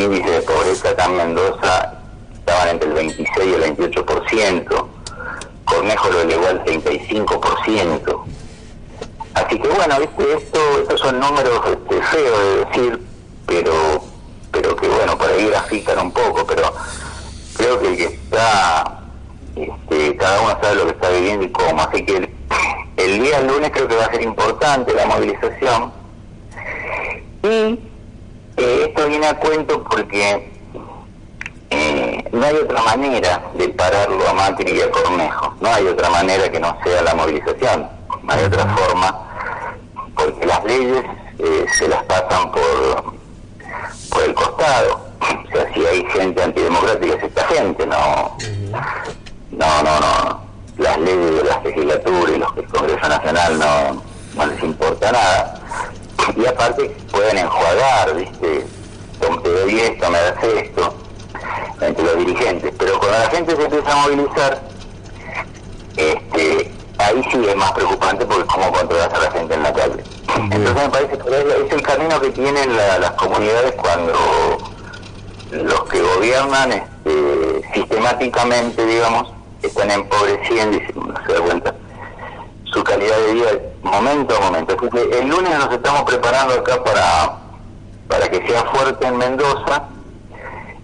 índices 0.00 0.32
de 0.32 0.42
pobreza 0.42 0.90
acá 0.90 1.04
en 1.06 1.16
Mendoza 1.16 1.94
estaban 2.34 2.68
entre 2.68 2.88
el 2.88 2.94
26 2.94 3.28
y 3.46 3.54
el 3.54 3.76
28%, 3.76 4.86
Cornejo 5.64 6.10
lo 6.10 6.20
elevó 6.22 6.46
al 6.48 6.64
35%. 6.64 8.22
Así 9.34 9.58
que 9.60 9.68
bueno, 9.68 10.00
¿viste? 10.00 10.32
Esto, 10.32 10.58
estos 10.82 11.00
son 11.00 11.20
números 11.20 11.60
este, 11.66 12.02
feos 12.02 12.38
de 12.38 12.64
decir, 12.64 13.06
pero 13.46 13.72
pero 14.50 14.74
que 14.74 14.88
bueno, 14.88 15.16
por 15.16 15.30
ahí 15.30 15.46
grafican 15.46 15.98
un 15.98 16.12
poco, 16.12 16.44
pero 16.46 16.72
creo 17.56 17.80
que 17.80 17.88
el 17.88 17.96
que 17.96 18.04
está, 18.06 19.00
este, 19.54 20.16
cada 20.16 20.40
uno 20.40 20.58
sabe 20.60 20.74
lo 20.74 20.84
que 20.86 20.90
está 20.90 21.08
viviendo 21.10 21.44
y 21.44 21.50
cómo, 21.50 21.80
así 21.82 22.04
que 22.04 22.16
el, 22.16 22.30
el 22.96 23.22
día 23.22 23.40
lunes 23.42 23.70
creo 23.72 23.86
que 23.86 23.96
va 23.96 24.06
a 24.06 24.10
ser 24.10 24.22
importante 24.22 24.92
la 24.92 25.06
movilización. 25.06 25.92
Y 27.42 27.78
esto 28.60 29.08
viene 29.08 29.26
a 29.26 29.36
cuento 29.38 29.82
porque 29.84 30.50
eh, 31.70 32.24
no 32.32 32.44
hay 32.44 32.56
otra 32.56 32.82
manera 32.82 33.42
de 33.54 33.68
pararlo 33.70 34.28
a 34.28 34.34
Macri 34.34 34.72
y 34.72 34.80
a 34.80 34.90
Cornejo, 34.90 35.54
no 35.60 35.68
hay 35.68 35.86
otra 35.86 36.10
manera 36.10 36.50
que 36.50 36.60
no 36.60 36.76
sea 36.84 37.02
la 37.02 37.14
movilización, 37.14 37.88
no 38.22 38.32
hay 38.32 38.44
otra 38.44 38.66
forma, 38.76 39.28
porque 40.14 40.46
las 40.46 40.64
leyes 40.64 41.04
eh, 41.38 41.66
se 41.78 41.88
las 41.88 42.02
pasan 42.04 42.50
por, 42.50 43.14
por 44.10 44.22
el 44.24 44.34
costado, 44.34 45.08
o 45.20 45.50
sea, 45.52 45.74
si 45.74 45.86
hay 45.86 46.04
gente 46.10 46.42
antidemocrática 46.42 47.14
es 47.14 47.22
esta 47.24 47.46
gente, 47.46 47.86
no, 47.86 48.36
no, 49.52 49.82
no, 49.82 50.00
no, 50.00 50.40
las 50.78 50.98
leyes 50.98 51.36
de 51.36 51.44
las 51.44 51.64
legislaturas 51.64 52.34
y 52.34 52.38
los 52.38 52.56
del 52.56 52.66
Congreso 52.66 53.08
Nacional 53.08 53.58
no, 53.58 54.02
no 54.34 54.46
les 54.46 54.62
importa 54.62 55.12
nada, 55.12 55.60
y 56.36 56.46
aparte 56.46 56.96
pueden 57.10 57.38
enjuagar, 57.38 58.14
¿viste? 58.16 58.66
Te 59.42 59.50
doy 59.50 59.80
esto, 59.80 60.10
me 60.10 60.18
das 60.18 60.44
esto, 60.44 60.94
entre 61.80 62.04
los 62.04 62.18
dirigentes. 62.18 62.72
Pero 62.78 62.98
cuando 62.98 63.18
la 63.18 63.30
gente 63.30 63.56
se 63.56 63.62
empieza 63.62 63.92
a 63.92 63.96
movilizar, 63.96 64.62
este, 65.96 66.72
ahí 66.98 67.22
sí 67.30 67.44
es 67.46 67.56
más 67.56 67.72
preocupante 67.72 68.24
porque 68.26 68.44
cómo 68.46 68.72
controlas 68.72 69.12
a 69.12 69.18
la 69.18 69.30
gente 69.30 69.54
en 69.54 69.62
la 69.62 69.72
calle. 69.72 70.02
Entonces 70.36 70.74
me 70.74 70.88
parece 70.88 71.18
que 71.18 71.66
es 71.66 71.72
el 71.72 71.82
camino 71.82 72.20
que 72.20 72.30
tienen 72.30 72.76
las 72.76 73.10
comunidades 73.12 73.72
cuando 73.72 74.12
los 75.50 75.84
que 75.84 76.00
gobiernan 76.00 76.72
este, 76.72 77.62
sistemáticamente, 77.74 78.86
digamos, 78.86 79.32
están 79.62 79.90
empobreciendo 79.90 80.76
y 80.76 80.80
no 80.94 81.14
se 81.26 81.32
da 81.32 81.40
cuenta 81.40 81.74
su 82.64 82.82
calidad 82.84 83.16
de 83.26 83.32
vida 83.34 83.50
momento 83.82 84.36
a 84.36 84.40
momento. 84.40 84.76
Así 84.78 84.88
que 84.90 85.18
el 85.18 85.28
lunes 85.28 85.58
nos 85.58 85.72
estamos 85.72 86.02
preparando 86.02 86.54
acá 86.54 86.82
para, 86.82 87.38
para 88.08 88.30
que 88.30 88.46
sea 88.46 88.64
fuerte 88.64 89.06
en 89.06 89.16
Mendoza 89.18 89.88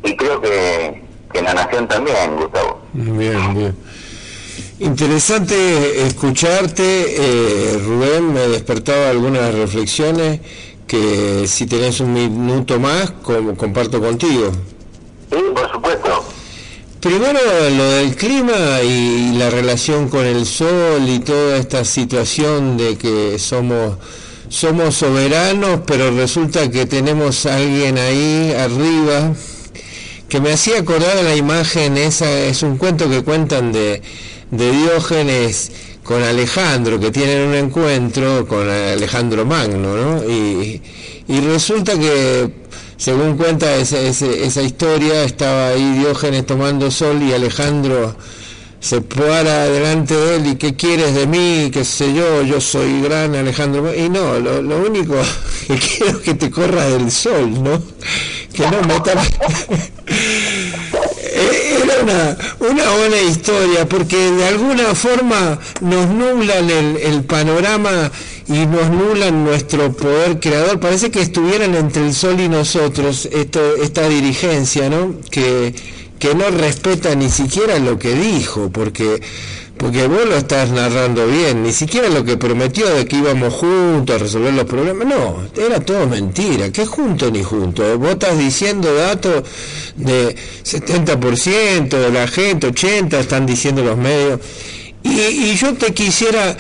y 0.02 0.16
creo 0.16 0.40
que, 0.40 1.02
que 1.32 1.38
en 1.38 1.44
la 1.44 1.54
Nación 1.54 1.88
también, 1.88 2.36
Gustavo. 2.36 2.80
Bien, 2.92 3.54
bien. 3.54 3.76
Interesante 4.78 6.06
escucharte, 6.06 6.82
eh, 6.85 7.78
Rubén, 7.78 8.32
me 8.35 8.46
despertaba 8.48 9.09
algunas 9.09 9.54
reflexiones 9.54 10.40
que 10.87 11.46
si 11.46 11.66
tenés 11.66 12.00
un 12.00 12.12
minuto 12.12 12.78
más, 12.78 13.11
como 13.22 13.56
comparto 13.56 14.00
contigo. 14.00 14.52
Sí, 15.30 15.38
por 15.54 15.65
supuesto. 15.65 15.65
Primero 17.07 17.38
lo 17.71 17.88
del 17.92 18.16
clima 18.16 18.83
y 18.83 19.31
la 19.38 19.49
relación 19.49 20.09
con 20.09 20.27
el 20.27 20.45
sol 20.45 21.09
y 21.09 21.21
toda 21.21 21.57
esta 21.57 21.85
situación 21.85 22.77
de 22.77 22.99
que 22.99 23.38
somos 23.38 23.95
somos 24.49 24.97
soberanos, 24.97 25.83
pero 25.87 26.11
resulta 26.11 26.69
que 26.69 26.85
tenemos 26.85 27.47
a 27.47 27.59
alguien 27.59 27.97
ahí 27.97 28.53
arriba 28.59 29.33
que 30.29 30.40
me 30.40 30.53
hacía 30.53 30.81
acordar 30.81 31.16
a 31.16 31.23
la 31.23 31.37
imagen 31.37 31.97
esa 31.97 32.29
es 32.29 32.64
un 32.64 32.77
cuento 32.77 33.09
que 33.09 33.23
cuentan 33.23 33.71
de, 33.71 34.03
de 34.51 34.73
Diógenes 34.73 35.71
con 36.03 36.25
Alejandro, 36.25 36.99
que 36.99 37.12
tienen 37.12 37.47
un 37.47 37.55
encuentro 37.55 38.49
con 38.49 38.69
Alejandro 38.69 39.47
Magno, 39.47 39.97
¿no? 39.97 40.25
Y, 40.29 40.83
y 41.29 41.40
resulta 41.40 41.97
que 41.97 42.65
según 42.96 43.37
cuenta 43.37 43.76
esa, 43.76 44.00
esa, 44.00 44.62
historia, 44.62 45.24
estaba 45.24 45.68
ahí 45.68 45.98
Diógenes 45.98 46.46
tomando 46.46 46.90
sol 46.90 47.22
y 47.22 47.32
Alejandro 47.32 48.16
se 48.80 49.00
para 49.00 49.64
delante 49.64 50.14
de 50.14 50.37
él 50.37 50.46
y 50.46 50.56
qué 50.56 50.76
quieres 50.76 51.14
de 51.14 51.26
mí, 51.26 51.70
qué 51.72 51.85
sé 51.85 52.14
yo, 52.14 52.42
yo 52.42 52.61
soy 52.61 53.02
gran 53.02 53.35
Alejandro. 53.35 53.92
Y 53.94 54.09
no, 54.09 54.38
lo, 54.38 54.78
único 54.78 55.14
que 55.66 55.76
quiero 55.76 56.18
es 56.18 56.24
que 56.24 56.35
te 56.35 56.50
corra 56.50 56.85
del 56.85 57.11
sol, 57.11 57.62
¿no? 57.62 57.82
Que 58.52 58.62
no 58.62 58.80
me 58.82 58.94
Era 61.37 62.02
una, 62.02 62.37
una 62.61 62.90
buena 62.92 63.20
historia 63.28 63.88
porque 63.88 64.16
de 64.16 64.46
alguna 64.46 64.94
forma 64.94 65.59
nos 65.80 66.09
nublan 66.09 66.70
el, 66.70 66.96
el 66.96 67.24
panorama 67.24 68.11
y 68.48 68.66
nos 68.66 68.90
nulan 68.90 69.44
nuestro 69.44 69.92
poder 69.92 70.38
creador. 70.38 70.78
Parece 70.78 71.11
que 71.11 71.20
estuvieran 71.20 71.74
entre 71.74 72.06
el 72.06 72.14
sol 72.14 72.40
y 72.40 72.48
nosotros 72.48 73.28
esto, 73.32 73.76
esta 73.76 74.09
dirigencia, 74.09 74.88
¿no? 74.88 75.14
Que, 75.30 75.74
que 76.18 76.35
no 76.35 76.48
respeta 76.50 77.14
ni 77.14 77.28
siquiera 77.28 77.78
lo 77.78 77.98
que 77.98 78.14
dijo, 78.14 78.70
porque 78.70 79.20
porque 79.76 80.06
vos 80.06 80.24
lo 80.26 80.37
estás 80.37 80.70
narrando 80.70 81.26
bien, 81.26 81.62
ni 81.62 81.72
siquiera 81.72 82.09
lo 82.09 82.24
que 82.24 82.37
prometió 82.37 82.88
de 82.88 83.04
que 83.04 83.16
íbamos 83.16 83.52
juntos 83.52 84.16
a 84.16 84.18
resolver 84.18 84.54
los 84.54 84.64
problemas, 84.64 85.06
no, 85.06 85.42
era 85.54 85.80
todo 85.80 86.06
mentira, 86.06 86.70
que 86.72 86.87
junto 86.87 87.30
ni 87.30 87.42
junto, 87.42 87.98
vos 87.98 88.12
estás 88.12 88.38
diciendo 88.38 88.94
datos 88.94 89.44
de 89.96 90.35
70% 90.64 91.88
de 91.88 92.11
la 92.11 92.26
gente, 92.26 92.68
80% 92.68 93.18
están 93.18 93.44
diciendo 93.44 93.85
los 93.85 93.98
medios, 93.98 94.40
y, 95.02 95.20
y 95.20 95.56
yo 95.56 95.74
te 95.74 95.92
quisiera 95.92 96.56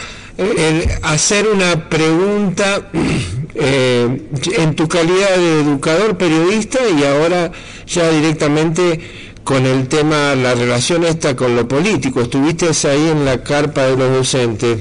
hacer 1.02 1.48
una 1.48 1.88
pregunta 1.88 2.90
eh, 3.54 4.28
en 4.58 4.76
tu 4.76 4.88
calidad 4.88 5.36
de 5.36 5.60
educador 5.60 6.16
periodista 6.16 6.80
y 6.88 7.04
ahora 7.04 7.50
ya 7.86 8.10
directamente 8.10 9.00
con 9.44 9.64
el 9.64 9.86
tema, 9.86 10.34
la 10.34 10.54
relación 10.54 11.04
esta 11.04 11.36
con 11.36 11.54
lo 11.54 11.68
político. 11.68 12.20
Estuviste 12.20 12.66
ahí 12.88 13.08
en 13.08 13.24
la 13.24 13.42
carpa 13.44 13.84
de 13.84 13.96
los 13.96 14.12
docentes. 14.12 14.80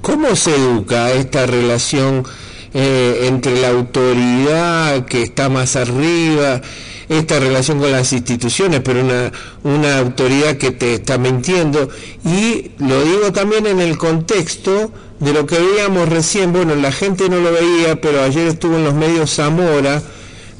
¿Cómo 0.00 0.36
se 0.36 0.54
educa 0.54 1.10
esta 1.12 1.44
relación 1.46 2.24
eh, 2.72 3.26
entre 3.26 3.60
la 3.60 3.70
autoridad 3.70 5.04
que 5.06 5.24
está 5.24 5.48
más 5.48 5.74
arriba 5.74 6.62
esta 7.10 7.40
relación 7.40 7.80
con 7.80 7.90
las 7.90 8.12
instituciones, 8.12 8.80
pero 8.84 9.00
una, 9.00 9.32
una 9.64 9.98
autoridad 9.98 10.56
que 10.56 10.70
te 10.70 10.94
está 10.94 11.18
mintiendo. 11.18 11.88
Y 12.24 12.70
lo 12.78 13.02
digo 13.02 13.32
también 13.32 13.66
en 13.66 13.80
el 13.80 13.98
contexto 13.98 14.92
de 15.18 15.32
lo 15.32 15.44
que 15.44 15.58
veíamos 15.58 16.08
recién, 16.08 16.52
bueno, 16.52 16.76
la 16.76 16.92
gente 16.92 17.28
no 17.28 17.40
lo 17.40 17.52
veía, 17.52 18.00
pero 18.00 18.22
ayer 18.22 18.46
estuvo 18.46 18.76
en 18.76 18.84
los 18.84 18.94
medios 18.94 19.34
Zamora, 19.34 20.00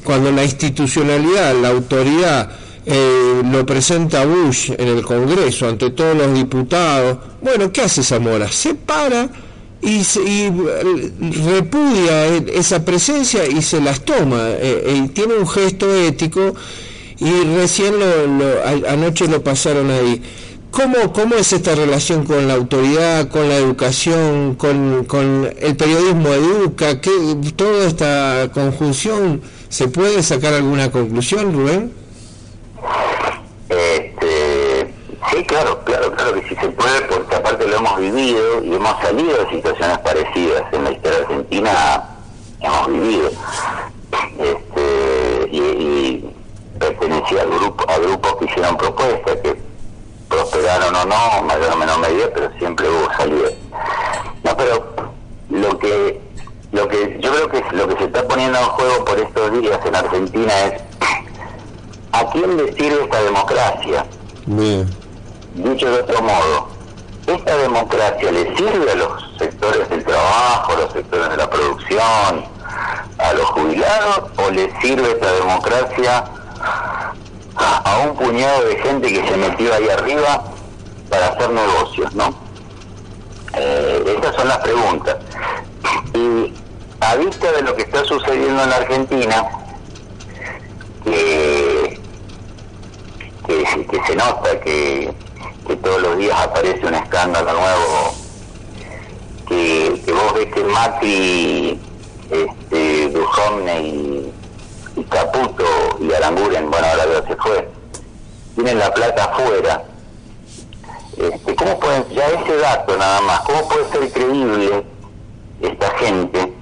cuando 0.03 0.29
la 0.31 0.43
institucionalidad, 0.43 1.55
la 1.55 1.69
autoridad, 1.69 2.51
eh, 2.85 3.41
lo 3.49 3.65
presenta 3.65 4.25
Bush 4.25 4.71
en 4.77 4.87
el 4.89 5.03
Congreso 5.03 5.69
ante 5.69 5.91
todos 5.91 6.17
los 6.17 6.33
diputados. 6.33 7.17
Bueno, 7.41 7.71
¿qué 7.71 7.81
hace 7.81 8.03
Zamora? 8.03 8.51
Se 8.51 8.75
para 8.75 9.29
y, 9.81 10.49
repudia 11.45 12.27
esa 12.27 12.85
presencia 12.85 13.47
y 13.47 13.61
se 13.61 13.81
las 13.81 14.01
toma. 14.01 14.49
Eh, 14.49 15.03
y 15.03 15.07
tiene 15.09 15.35
un 15.35 15.47
gesto 15.47 15.93
ético 15.93 16.53
y 17.17 17.43
recién 17.55 17.95
lo, 17.99 18.87
anoche 18.89 19.27
lo 19.27 19.43
pasaron 19.43 19.89
ahí. 19.89 20.21
¿Cómo, 20.71 21.11
¿Cómo 21.11 21.35
es 21.35 21.51
esta 21.51 21.75
relación 21.75 22.25
con 22.25 22.47
la 22.47 22.53
autoridad, 22.53 23.27
con 23.27 23.49
la 23.49 23.57
educación, 23.57 24.55
con, 24.55 25.03
con 25.03 25.53
el 25.59 25.75
periodismo 25.75 26.29
educa? 26.29 27.01
¿Qué, 27.01 27.11
¿Toda 27.55 27.85
esta 27.87 28.49
conjunción 28.53 29.41
se 29.67 29.89
puede 29.89 30.23
sacar 30.23 30.53
alguna 30.53 30.89
conclusión, 30.89 31.53
Rubén? 31.53 31.91
Sí, 35.31 35.43
claro, 35.45 35.81
claro, 35.85 36.11
claro 36.13 36.33
que 36.33 36.49
sí 36.49 36.55
se 36.59 36.69
puede, 36.69 37.01
porque 37.03 37.30
lo 37.71 37.77
hemos 37.77 37.99
vivido 37.99 38.63
y 38.63 38.73
hemos 38.73 39.01
salido 39.01 39.45
de 39.45 39.49
situaciones 39.49 39.97
parecidas 39.99 40.63
en 40.73 40.83
la 40.83 40.91
historia 40.91 41.19
argentina, 41.19 42.03
hemos 42.59 42.87
vivido. 42.87 43.29
Este, 44.39 45.49
y, 45.51 46.35
pertenecía 46.77 47.43
a, 47.43 47.45
grupo, 47.45 47.89
a 47.89 47.97
grupos 47.99 48.35
que 48.37 48.45
hicieron 48.45 48.75
propuestas, 48.75 49.37
que 49.37 49.55
prosperaron 50.27 50.95
o 50.95 51.05
no, 51.05 51.43
mayor 51.43 51.73
o 51.73 51.77
menor 51.77 51.99
medida, 51.99 52.25
pero 52.33 52.51
siempre 52.57 52.89
hubo 52.89 53.13
salida. 53.15 53.49
No, 54.43 54.57
pero 54.57 54.85
lo 55.49 55.77
que 55.77 56.19
lo 56.71 56.87
que 56.87 57.19
yo 57.19 57.31
creo 57.31 57.49
que 57.49 57.75
lo 57.75 57.87
que 57.87 57.97
se 57.97 58.03
está 58.05 58.27
poniendo 58.27 58.57
en 58.57 58.65
juego 58.65 59.05
por 59.05 59.19
estos 59.19 59.61
días 59.61 59.79
en 59.85 59.95
Argentina 59.95 60.65
es 60.65 60.81
¿a 62.13 62.31
quién 62.31 62.57
le 62.57 62.73
sirve 62.73 63.03
esta 63.03 63.21
democracia? 63.23 64.05
Dicho 65.53 65.91
de 65.91 65.99
otro 65.99 66.21
modo, 66.21 66.80
¿esta 67.27 67.57
democracia 67.57 68.31
le 68.31 68.55
sirve 68.55 68.91
a 68.91 68.95
los 68.95 69.37
sectores 69.37 69.89
del 69.89 70.03
trabajo, 70.03 70.73
a 70.73 70.75
los 70.75 70.93
sectores 70.93 71.29
de 71.29 71.37
la 71.37 71.49
producción, 71.49 72.45
a 73.17 73.33
los 73.33 73.45
jubilados, 73.51 74.31
o 74.37 74.49
le 74.51 74.71
sirve 74.81 75.11
esta 75.11 75.31
democracia 75.33 76.23
a 77.55 77.99
un 78.07 78.15
puñado 78.15 78.65
de 78.65 78.75
gente 78.77 79.07
que 79.07 79.27
se 79.27 79.37
metió 79.37 79.73
ahí 79.73 79.89
arriba 79.89 80.43
para 81.09 81.27
hacer 81.27 81.49
negocios, 81.49 82.13
¿no? 82.15 82.33
Eh, 83.53 84.03
estas 84.15 84.35
son 84.35 84.47
las 84.47 84.57
preguntas. 84.59 85.17
Y 86.13 86.53
a 87.01 87.15
vista 87.15 87.51
de 87.51 87.61
lo 87.63 87.75
que 87.75 87.83
está 87.83 88.03
sucediendo 88.05 88.63
en 88.63 88.69
la 88.69 88.75
Argentina, 88.77 89.45
que, 91.03 91.99
se 94.07 94.15
nota 94.15 94.59
que, 94.61 95.13
todos 95.77 96.01
los 96.01 96.17
días 96.17 96.39
aparece 96.39 96.85
un 96.85 96.95
escándalo 96.95 97.51
nuevo, 97.53 98.13
que, 99.47 100.13
vos 100.13 100.33
ves 100.33 100.53
que 100.53 100.63
Macri, 100.63 101.79
este, 102.29 103.09
Duhovne 103.09 103.81
y, 103.81 104.33
Caputo 105.09 105.65
y 105.99 106.11
Aranguren, 106.13 106.69
bueno, 106.69 106.87
ahora 106.87 107.03
ya 107.21 107.27
se 107.27 107.35
fue, 107.35 107.69
tienen 108.55 108.79
la 108.79 108.93
plata 108.93 109.25
afuera. 109.25 109.83
Este, 111.17 111.55
¿Cómo 111.55 111.79
pueden, 111.79 112.07
ya 112.09 112.27
ese 112.27 112.57
dato 112.57 112.95
nada 112.97 113.21
más, 113.21 113.41
cómo 113.41 113.67
puede 113.67 113.89
ser 113.89 114.11
creíble 114.11 114.85
esta 115.61 115.89
gente 115.97 116.53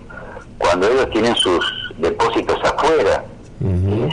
cuando 0.57 0.87
ellos 0.87 1.09
tienen 1.11 1.35
sus 1.35 1.65
depósitos 1.97 2.59
afuera? 2.63 3.23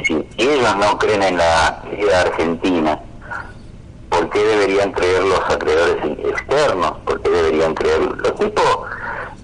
si 0.05 0.27
ellos 0.39 0.77
no 0.77 0.99
creen 0.99 1.23
en 1.23 1.37
la 1.37 1.83
argentina, 2.21 3.01
¿por 4.11 4.31
qué 4.31 4.39
deberían 4.39 4.93
creer 4.93 5.23
los 5.25 5.41
acreedores 5.41 5.97
externos? 6.19 6.93
¿Por 7.05 7.21
qué 7.23 7.29
deberían 7.31 7.75
creer? 7.75 8.01
Los 8.01 8.35
tipos 8.37 8.79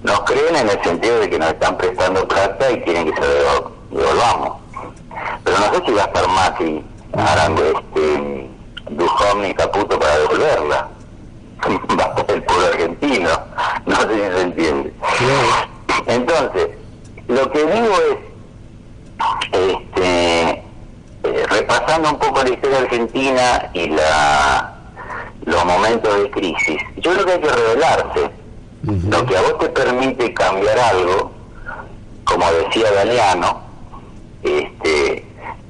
nos 0.03 0.21
creen 0.21 0.57
en 0.57 0.69
el 0.69 0.83
sentido 0.83 1.21
de 1.21 1.31
que 1.31 1.39
nos 1.39 1.49
están 1.49 1.77
prestando 1.77 2.27
plata 2.27 2.71
y 2.71 2.81
quieren 2.83 3.13
que 3.13 3.23
se 3.23 3.29
devolvamos. 3.91 4.59
Pero 5.45 5.59
no 5.59 5.75
sé 5.75 5.83
si 5.87 5.93
va 5.93 6.03
a 6.03 6.07
estar 6.07 6.29
Macri, 6.29 6.85
Arango, 7.13 7.63
este, 7.63 8.51
Duhovne 8.91 9.51
y 9.51 9.55
Caputo 9.55 9.99
para 9.99 10.19
devolverla. 10.19 10.89
va 11.99 12.05
a 12.05 12.09
estar 12.09 12.37
el 12.37 12.43
pueblo 12.43 12.67
argentino. 12.67 13.31
No 13.87 13.97
sé 13.97 14.09
si 14.09 14.21
se 14.21 14.41
entiende. 14.43 14.93
Entonces, 16.07 16.69
lo 17.29 17.51
que 17.53 17.59
digo 17.65 17.95
es, 18.11 18.19
este, 19.53 20.63
eh, 21.25 21.47
repasando 21.49 22.11
un 22.11 22.19
poco 22.19 22.43
la 22.43 22.51
historia 22.51 22.79
argentina 22.79 23.71
y 23.75 23.89
la, 23.89 24.75
los 25.45 25.65
momentos 25.65 26.23
de 26.23 26.31
crisis, 26.31 26.79
yo 26.97 27.13
creo 27.13 27.27
que 27.27 27.33
hay 27.33 27.41
que 27.41 27.49
revelarse. 27.49 28.31
Lo 28.83 29.25
que 29.27 29.37
a 29.37 29.43
vos 29.43 29.59
te 29.61 29.69
permite 29.69 30.35
cambiar 30.35 30.77
algo, 30.77 31.31
como 32.25 32.45
decía 32.53 32.91
Galeano, 32.91 33.61
este, 34.43 35.25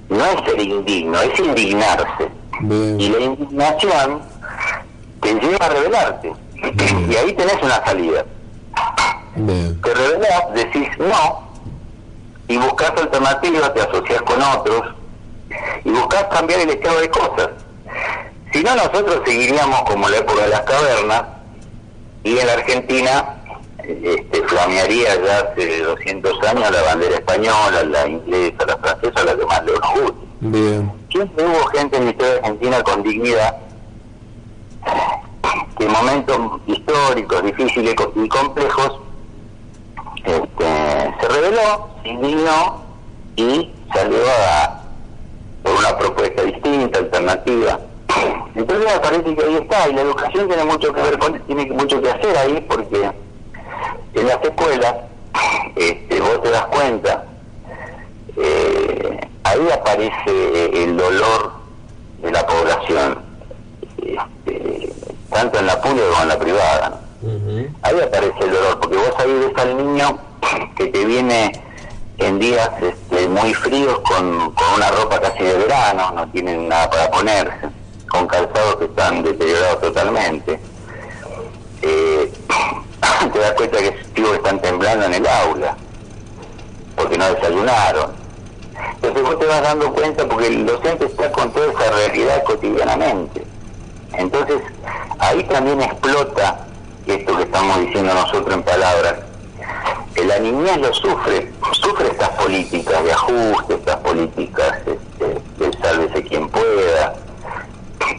no 0.09 0.25
es 0.25 0.45
ser 0.47 0.61
indigno, 0.61 1.21
es 1.21 1.39
indignarse. 1.39 2.31
Y 2.99 3.09
la 3.11 3.21
indignación 3.21 4.23
te 5.21 5.35
lleva 5.35 5.67
a 5.67 5.69
revelarte. 5.69 6.33
Y 7.11 7.17
ahí 7.17 7.33
tenés 7.35 7.63
una 7.63 7.85
salida. 7.85 8.25
Te 9.35 9.95
revelás, 9.95 10.55
decís 10.55 10.89
no, 10.99 11.49
y 12.49 12.57
buscas 12.57 12.91
alternativas, 12.91 13.75
te 13.75 13.81
asocias 13.81 14.23
con 14.23 14.43
otros, 14.43 14.95
y 15.85 15.91
buscas 15.91 16.25
cambiar 16.25 16.61
el 16.61 16.71
estado 16.71 17.01
de 17.01 17.11
cosas. 17.11 17.51
Si 18.53 18.63
no, 18.63 18.75
nosotros 18.75 19.23
seguiríamos 19.25 19.83
como 19.83 20.09
la 20.09 20.19
época 20.19 20.43
de 20.43 20.49
las 20.49 20.61
cavernas, 20.63 21.23
y 22.25 22.39
en 22.39 22.47
la 22.47 22.53
Argentina 22.53 23.43
este, 23.83 24.43
flamearía 24.45 25.09
ya 25.25 25.39
hace 25.39 25.83
200 25.83 26.43
años 26.49 26.71
la 26.71 26.83
bandera 26.83 27.15
española, 27.17 27.83
la 27.83 28.07
inglesa, 28.07 28.67
la 28.67 28.77
francesa, 28.77 29.25
la 29.25 29.37
que 29.37 29.47
más 29.47 29.65
le 29.65 29.73
guste. 29.73 30.19
Bien. 30.41 30.93
Siempre 31.11 31.45
hubo 31.45 31.67
gente 31.67 31.97
en 31.97 32.05
la 32.05 32.11
historia 32.11 32.35
argentina 32.37 32.83
con 32.83 33.03
dignidad 33.03 33.57
que 35.77 35.85
en 35.85 35.93
momentos 35.93 36.61
históricos, 36.67 37.45
difíciles 37.45 37.95
y 38.15 38.29
complejos 38.29 39.01
este, 40.25 41.15
se 41.21 41.29
reveló, 41.29 41.89
se 42.03 42.09
indignó 42.09 42.83
y 43.37 43.71
salió 43.93 44.19
a, 44.49 44.82
una 45.79 45.97
propuesta 45.97 46.43
distinta, 46.43 46.99
alternativa. 46.99 47.81
Entonces 48.55 48.93
me 48.93 49.01
parece 49.01 49.35
que 49.35 49.45
ahí 49.45 49.55
está, 49.57 49.89
y 49.89 49.93
la 49.95 50.01
educación 50.03 50.49
tiene 50.49 50.65
mucho 50.65 50.93
que 50.93 51.03
ver 51.03 51.19
con, 51.19 51.41
tiene 51.41 51.67
mucho 51.67 52.01
que 52.01 52.11
hacer 52.11 52.37
ahí, 52.37 52.65
porque 52.69 53.11
en 54.15 54.27
las 54.27 54.43
escuelas, 54.43 54.95
este, 55.77 56.21
vos 56.21 56.43
te 56.43 56.51
das 56.51 56.67
cuenta, 56.67 57.25
eh, 58.37 59.21
ahí 59.45 59.69
aparece 59.71 60.85
el 60.85 60.97
dolor 60.97 61.53
de 62.23 62.31
la 62.31 62.47
población, 62.47 63.19
este, 63.99 64.93
tanto 65.31 65.59
en 65.59 65.67
la 65.67 65.81
pública 65.81 66.05
como 66.11 66.23
en 66.23 66.29
la 66.29 66.39
privada. 66.39 67.01
Ahí 67.83 68.01
aparece 68.01 68.39
el 68.41 68.53
dolor, 68.53 68.81
porque 68.81 68.97
vos 68.97 69.13
ahí 69.19 69.33
ves 69.33 69.53
al 69.57 69.77
niño 69.77 70.19
que 70.77 70.87
te 70.87 71.05
viene 71.05 71.53
en 72.25 72.39
días 72.39 72.71
este, 72.81 73.29
muy 73.29 73.55
fríos 73.55 73.99
con, 74.01 74.55
una 74.75 74.91
ropa 74.91 75.21
casi 75.21 75.43
de 75.43 75.55
verano, 75.55 76.13
no 76.13 76.29
tienen 76.29 76.69
nada 76.69 76.89
para 76.91 77.11
ponerse, 77.11 77.69
con 78.11 78.27
calzados 78.27 78.77
que 78.77 78.85
están 78.87 79.23
deteriorados 79.23 79.81
totalmente. 79.81 80.61
Eh, 81.83 82.33
te 83.33 83.39
das 83.39 83.53
cuenta 83.53 83.79
que 83.79 83.89
esos 84.15 84.37
están 84.37 84.61
temblando 84.61 85.07
en 85.07 85.15
el 85.15 85.27
aula, 85.27 85.77
porque 86.97 87.19
no 87.19 87.33
desayunaron. 87.35 88.13
Entonces 88.95 89.23
vos 89.23 89.39
te 89.39 89.47
vas 89.47 89.63
dando 89.63 89.93
cuenta 89.93 90.27
porque 90.27 90.47
el 90.47 90.67
docente 90.67 91.07
está 91.07 91.31
con 91.33 91.51
toda 91.53 91.73
esa 91.73 91.91
realidad 91.91 92.43
cotidianamente. 92.45 93.45
Entonces 94.13 94.63
ahí 95.19 95.43
también 95.45 95.83
explota 95.83 96.67
esto 97.07 97.37
que 97.37 97.43
estamos 97.43 97.81
diciendo 97.81 98.15
nosotros 98.15 98.55
en 98.55 98.63
palabras, 98.63 99.15
la 100.25 100.39
niñez 100.39 100.79
lo 100.79 100.93
sufre, 100.95 101.51
sufre 101.73 102.09
estas 102.09 102.29
políticas 102.31 103.05
de 103.05 103.13
ajuste, 103.13 103.75
estas 103.75 103.97
políticas 103.97 104.79
este, 104.87 105.43
de 105.59 105.79
sálvese 105.79 106.23
quien 106.23 106.49
pueda, 106.49 107.15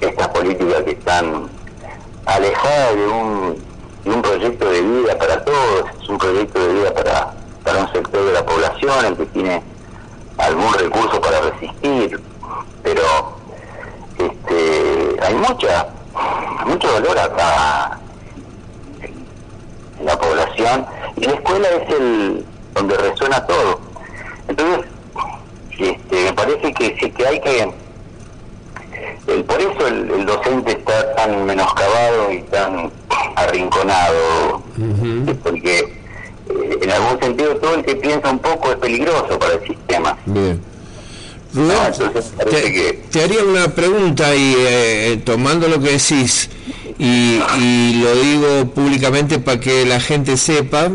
estas 0.02 0.28
políticas 0.30 0.84
que 0.84 0.92
están 0.92 1.50
alejadas 2.26 2.96
de 2.96 3.08
un, 3.08 4.22
proyecto 4.22 4.70
de 4.70 4.82
vida 4.82 5.18
para 5.18 5.44
todos, 5.44 5.89
es 6.02 6.10
un 6.10 6.18
proyecto 6.18 6.60
de 6.60 6.74
vida 6.74 6.94
para 6.94 7.80
un 7.80 7.92
sector 7.92 8.26
de 8.26 8.34
la 8.34 8.46
población, 8.46 9.06
el 9.06 9.18
que 9.18 9.26
tiene 9.28 9.63
algún 10.38 10.74
recurso 10.74 11.22
para 11.22 11.42
resistir, 11.42 12.20
pero 12.84 13.04
este, 14.18 15.18
hay 15.22 15.36
mucha, 15.36 15.88
mucho 16.66 16.88
dolor 16.92 17.18
acá 17.20 18.00
la 20.04 20.20
población 20.20 20.86
y 21.16 21.26
la 21.26 21.34
escuela 21.34 21.68
es 21.70 21.96
el 21.96 22.46
donde 22.74 22.98
resuena 22.98 23.46
todo. 23.46 23.80
Entonces, 24.48 24.86
este, 25.80 26.24
me 26.26 26.34
parece 26.34 26.74
que 26.74 26.98
sí 27.00 27.12
que 27.12 27.28
hay 27.28 27.39
que 27.39 27.74
el, 29.28 29.44
por 29.46 29.60
eso 29.60 29.88
el, 29.88 30.26
docente 30.26 30.72
está 30.74 31.16
tan 31.16 31.46
menoscabado 31.46 32.32
y 32.32 32.42
tan 32.44 32.92
arrinconado, 33.36 34.62
porque 35.44 35.80
eh, 35.80 36.80
en 36.82 36.92
algún 36.92 37.20
sentido 37.20 37.56
todo 37.58 37.76
el 37.76 37.86
que 37.86 37.96
piensa 37.96 38.30
un 38.30 38.39
poco 38.39 38.72
es 38.72 38.78
peligroso 38.78 39.39
para 39.39 39.54
el 39.54 39.68
sistema. 39.68 40.18
Bien. 40.26 40.62
te, 43.12 43.24
haría 43.24 43.44
una 43.44 43.68
pregunta 43.70 44.23
y 44.36 44.56
eh, 44.58 45.22
tomando 45.24 45.67
lo 45.67 45.80
que 45.80 45.91
decís, 45.91 46.50
y, 47.00 47.39
lo 48.02 48.15
digo 48.15 48.74
públicamente 48.74 49.39
para 49.39 49.60
que 49.60 49.86
la 49.86 50.00
gente 50.00 50.38
sepa 50.38 50.91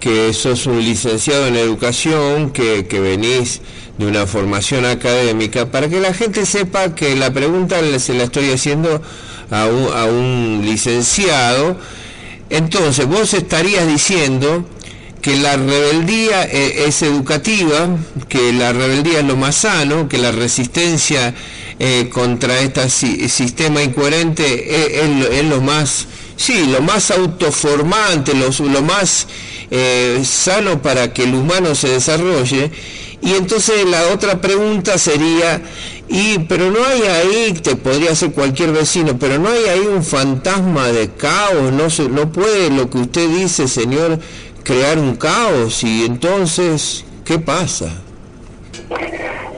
que 0.00 0.32
sos 0.32 0.66
un 0.66 0.78
licenciado 0.78 1.46
en 1.46 1.56
educación, 1.56 2.50
que, 2.50 2.82
venís 2.90 3.60
de 3.98 4.06
una 4.06 4.26
formación 4.26 4.84
académica, 4.84 5.70
para 5.70 5.88
que 5.88 6.00
la 6.00 6.12
gente 6.12 6.44
sepa 6.44 6.94
que 6.94 7.14
la 7.14 7.32
pregunta 7.32 7.80
se 7.98 8.14
la 8.14 8.24
estoy 8.24 8.50
haciendo 8.50 9.00
a 9.50 9.66
un, 9.66 9.96
a 9.96 10.04
un 10.06 10.62
licenciado. 10.64 11.76
Entonces, 12.50 13.06
vos 13.06 13.32
estarías 13.32 13.86
diciendo 13.86 14.66
que 15.22 15.36
la 15.36 15.56
rebeldía 15.56 16.44
eh, 16.44 16.84
es 16.88 17.00
educativa, 17.02 17.96
que 18.28 18.52
la 18.52 18.72
rebeldía 18.72 19.20
es 19.20 19.24
lo 19.24 19.36
más 19.36 19.54
sano, 19.54 20.08
que 20.08 20.18
la 20.18 20.32
resistencia 20.32 21.32
eh, 21.84 22.08
contra 22.12 22.60
este 22.60 22.88
sistema 22.88 23.82
incoherente 23.82 25.00
es, 25.36 25.44
lo 25.46 25.60
más, 25.60 26.06
sí, 26.36 26.66
lo 26.66 26.80
más 26.80 27.10
autoformante, 27.10 28.34
lo, 28.34 28.50
lo 28.68 28.82
más 28.82 29.26
sano 30.22 30.80
para 30.80 31.12
que 31.12 31.24
el 31.24 31.34
humano 31.34 31.74
se 31.74 31.88
desarrolle. 31.88 32.70
Y 33.20 33.32
entonces 33.34 33.84
la 33.84 34.12
otra 34.12 34.40
pregunta 34.40 34.96
sería, 34.96 35.60
y 36.08 36.38
pero 36.40 36.70
no 36.70 36.84
hay 36.84 37.02
ahí, 37.02 37.52
te 37.52 37.74
podría 37.74 38.14
ser 38.14 38.30
cualquier 38.30 38.70
vecino, 38.70 39.18
pero 39.18 39.38
no 39.40 39.48
hay 39.48 39.64
ahí 39.64 39.80
un 39.80 40.04
fantasma 40.04 40.88
de 40.88 41.10
caos, 41.10 41.72
no 41.72 41.90
se, 41.90 42.08
no 42.08 42.30
puede 42.30 42.70
lo 42.70 42.90
que 42.90 42.98
usted 42.98 43.28
dice, 43.28 43.66
señor, 43.66 44.20
crear 44.62 44.98
un 44.98 45.16
caos 45.16 45.82
y 45.82 46.04
entonces, 46.04 47.04
¿qué 47.24 47.40
pasa? 47.40 47.92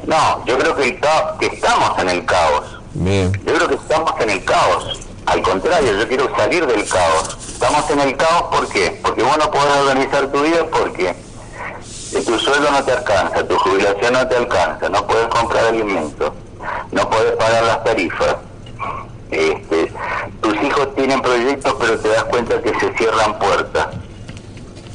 No, 0.07 0.45
yo 0.45 0.59
creo 0.59 0.77
que, 0.77 0.89
el 0.89 1.01
que 1.39 1.47
estamos 1.47 1.99
en 1.99 2.09
el 2.09 2.25
caos. 2.25 2.79
Yo 2.95 3.55
creo 3.55 3.69
que 3.69 3.75
estamos 3.75 4.13
en 4.21 4.31
el 4.31 4.45
caos. 4.45 5.01
Al 5.27 5.43
contrario, 5.43 5.99
yo 5.99 6.09
quiero 6.09 6.37
salir 6.37 6.67
del 6.67 6.87
caos. 6.89 7.37
Estamos 7.49 7.89
en 7.91 8.01
el 8.01 8.17
caos, 8.17 8.43
¿por 8.51 8.69
qué? 8.69 8.99
Porque 9.03 9.23
vos 9.23 9.39
no 9.39 9.51
podés 9.51 9.77
organizar 9.79 10.27
tu 10.29 10.43
vida, 10.43 10.67
porque 10.71 11.15
tu 12.27 12.39
sueldo 12.39 12.71
no 12.71 12.85
te 12.85 12.93
alcanza, 12.93 13.47
tu 13.47 13.57
jubilación 13.57 14.13
no 14.13 14.29
te 14.29 14.37
alcanza, 14.37 14.89
no 14.89 15.07
puedes 15.07 15.29
comprar 15.29 15.67
alimentos, 15.67 16.33
no 16.93 17.11
puedes 17.11 17.33
pagar 17.37 17.65
las 17.65 17.85
tarifas. 17.85 18.37
Este, 19.31 19.93
tus 20.41 20.63
hijos 20.63 20.95
tienen 20.95 21.21
proyectos, 21.21 21.75
pero 21.81 21.99
te 21.99 22.09
das 22.09 22.25
cuenta 22.25 22.61
que 22.61 22.79
se 22.79 22.93
cierran 22.97 23.39
puertas. 23.39 23.89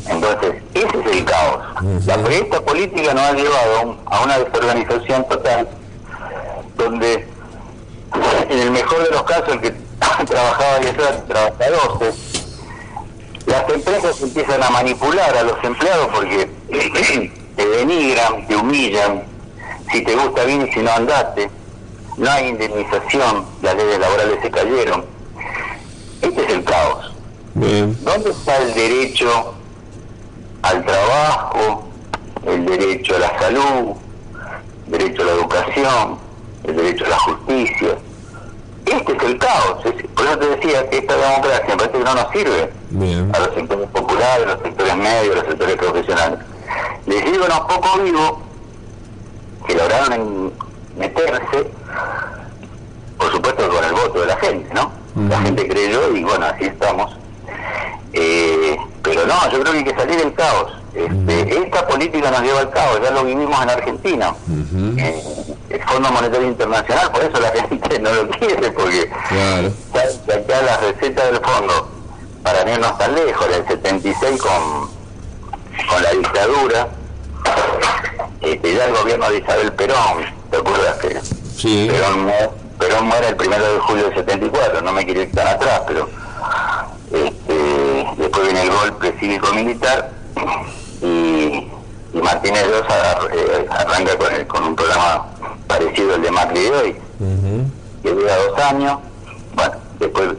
Entonces, 0.09 0.55
ese 0.73 0.87
es 0.87 1.17
el 1.17 1.25
caos. 1.25 1.59
La 2.05 2.17
política 2.61 3.13
nos 3.13 3.23
ha 3.23 3.33
llevado 3.33 3.97
a 4.05 4.23
una 4.23 4.39
desorganización 4.39 5.27
total, 5.27 5.67
donde 6.77 7.27
en 8.49 8.59
el 8.59 8.71
mejor 8.71 9.03
de 9.03 9.11
los 9.11 9.23
casos 9.23 9.49
el 9.49 9.61
que 9.61 9.71
trabajaba 10.25 10.79
10 10.79 10.99
horas 10.99 11.27
trabaja 11.27 11.55
12. 11.99 12.13
Las 13.45 13.69
empresas 13.69 14.21
empiezan 14.21 14.63
a 14.63 14.69
manipular 14.69 15.35
a 15.37 15.43
los 15.43 15.63
empleados 15.63 16.07
porque 16.13 16.49
te 17.55 17.67
denigran, 17.67 18.47
te 18.47 18.55
humillan, 18.55 19.23
si 19.91 20.03
te 20.03 20.15
gusta 20.15 20.43
bien 20.45 20.67
y 20.67 20.73
si 20.73 20.79
no 20.81 20.91
andate, 20.91 21.49
no 22.17 22.29
hay 22.29 22.49
indemnización, 22.49 23.45
las 23.61 23.75
leyes 23.75 23.99
laborales 23.99 24.39
se 24.41 24.51
cayeron. 24.51 25.05
Este 26.21 26.43
es 26.45 26.49
el 26.49 26.63
caos. 26.63 27.13
¿Dónde 27.55 28.29
está 28.29 28.57
el 28.57 28.73
derecho 28.73 29.55
al 30.61 30.85
trabajo, 30.85 31.83
el 32.45 32.65
derecho 32.65 33.15
a 33.15 33.19
la 33.19 33.39
salud, 33.39 33.95
el 34.85 34.91
derecho 34.91 35.21
a 35.21 35.25
la 35.25 35.31
educación, 35.33 36.17
el 36.63 36.75
derecho 36.75 37.05
a 37.05 37.09
la 37.09 37.19
justicia. 37.19 37.97
Este 38.85 39.11
es 39.15 39.23
el 39.23 39.37
caos. 39.37 39.83
por 40.15 40.25
eso 40.25 40.37
te 40.39 40.47
decía 40.47 40.89
que 40.89 40.97
esta 40.97 41.15
democracia 41.15 41.65
me 41.67 41.77
parece 41.77 41.97
que 41.97 42.03
no 42.03 42.15
nos 42.15 42.31
sirve 42.31 42.71
a 43.33 43.39
los 43.39 43.53
sectores 43.53 43.89
populares, 43.89 44.47
a 44.47 44.49
los 44.53 44.61
sectores 44.63 44.95
medios, 44.95 45.31
a 45.31 45.39
los 45.39 45.45
sectores 45.47 45.75
profesionales. 45.75 46.39
Les 47.05 47.25
digo 47.25 47.45
unos 47.45 47.59
poco 47.61 47.99
vivos 47.99 48.33
que 49.67 49.75
lograron 49.75 50.51
meterse, 50.97 51.71
por 53.17 53.31
supuesto 53.31 53.69
con 53.69 53.83
el 53.83 53.91
voto 53.91 54.21
de 54.21 54.25
la 54.25 54.37
gente, 54.37 54.73
¿no? 54.73 54.91
La 55.29 55.41
gente 55.41 55.67
creyó 55.67 56.15
y 56.15 56.23
bueno, 56.23 56.45
así 56.45 56.65
estamos. 56.65 57.15
Eh, 58.13 58.77
pero 59.03 59.25
no, 59.25 59.51
yo 59.51 59.59
creo 59.61 59.71
que 59.71 59.77
hay 59.79 59.83
que 59.83 59.95
salir 59.95 60.17
del 60.17 60.33
caos. 60.33 60.73
Este, 60.93 61.57
esta 61.63 61.87
política 61.87 62.31
nos 62.31 62.41
lleva 62.41 62.59
al 62.61 62.69
caos, 62.71 62.99
ya 63.03 63.11
lo 63.11 63.23
vivimos 63.23 63.61
en 63.61 63.69
Argentina. 63.69 64.35
Eh, 64.97 65.23
el 65.69 65.83
Fondo 65.83 66.11
Monetario 66.11 66.47
Internacional, 66.47 67.11
por 67.11 67.23
eso 67.23 67.39
la 67.39 67.51
gente 67.69 67.99
no 67.99 68.11
lo 68.11 68.29
quiere, 68.29 68.71
porque 68.71 69.09
claro. 69.29 69.71
acá 69.93 70.61
la 70.63 70.77
receta 70.77 71.25
del 71.25 71.37
fondo, 71.37 71.89
para 72.43 72.65
no 72.65 72.71
irnos 72.71 72.97
tan 72.97 73.13
lejos, 73.13 73.47
el 73.47 73.67
76 73.67 74.41
con, 74.41 74.89
con 75.87 76.03
la 76.03 76.11
dictadura, 76.11 76.87
este, 78.41 78.75
ya 78.75 78.85
el 78.85 78.95
gobierno 78.95 79.29
de 79.29 79.37
Isabel 79.37 79.73
Perón, 79.73 80.25
¿te 80.49 80.57
acuerdas 80.57 80.97
que 80.97 81.21
sí. 81.55 81.87
Perón, 81.89 82.31
Perón 82.79 83.07
muere 83.07 83.27
el 83.29 83.35
primero 83.35 83.73
de 83.73 83.79
julio 83.79 84.05
del 84.05 84.15
74, 84.15 84.81
no 84.81 84.91
me 84.91 85.05
quiero 85.05 85.21
ir 85.21 85.31
tan 85.31 85.47
atrás, 85.47 85.81
pero 85.87 86.09
después 88.39 88.53
viene 88.53 88.61
el 88.61 88.71
golpe 88.71 89.13
cívico-militar 89.19 90.11
y, 91.01 91.67
Martínez 92.13 92.65
Rosa 92.67 93.19
eh, 93.33 93.67
arranca 93.69 94.11
con, 94.47 94.63
un 94.63 94.75
programa 94.75 95.25
parecido 95.67 96.15
al 96.15 96.21
de 96.21 96.31
Macri 96.31 96.61
de 96.61 96.71
hoy, 96.71 96.95
que 98.01 98.09
dura 98.09 98.35
dos 98.35 98.59
años, 98.59 98.99
bueno, 99.53 99.73
después 99.99 100.29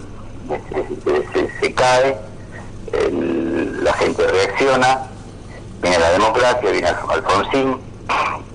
se, 1.60 1.74
cae, 1.74 2.18
la 3.82 3.92
gente 3.94 4.26
reacciona, 4.26 5.06
viene 5.80 5.98
la 5.98 6.10
democracia, 6.10 6.70
viene 6.70 6.88
Alfonsín 6.88 7.76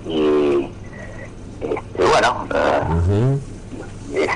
y 0.05 0.69
este, 1.61 2.05
bueno, 2.05 2.47
eh, 2.53 3.39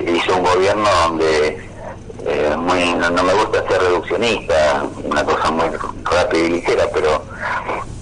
hizo 0.08 0.36
un 0.38 0.44
gobierno 0.44 0.90
donde 1.04 1.69
muy, 2.58 2.94
no, 2.94 3.24
me 3.24 3.34
gusta 3.34 3.68
ser 3.68 3.82
reduccionista, 3.82 4.84
una 5.04 5.24
cosa 5.24 5.52
muy 5.52 5.66
rápida 6.04 6.40
y 6.40 6.50
ligera, 6.50 6.86
pero 6.94 7.24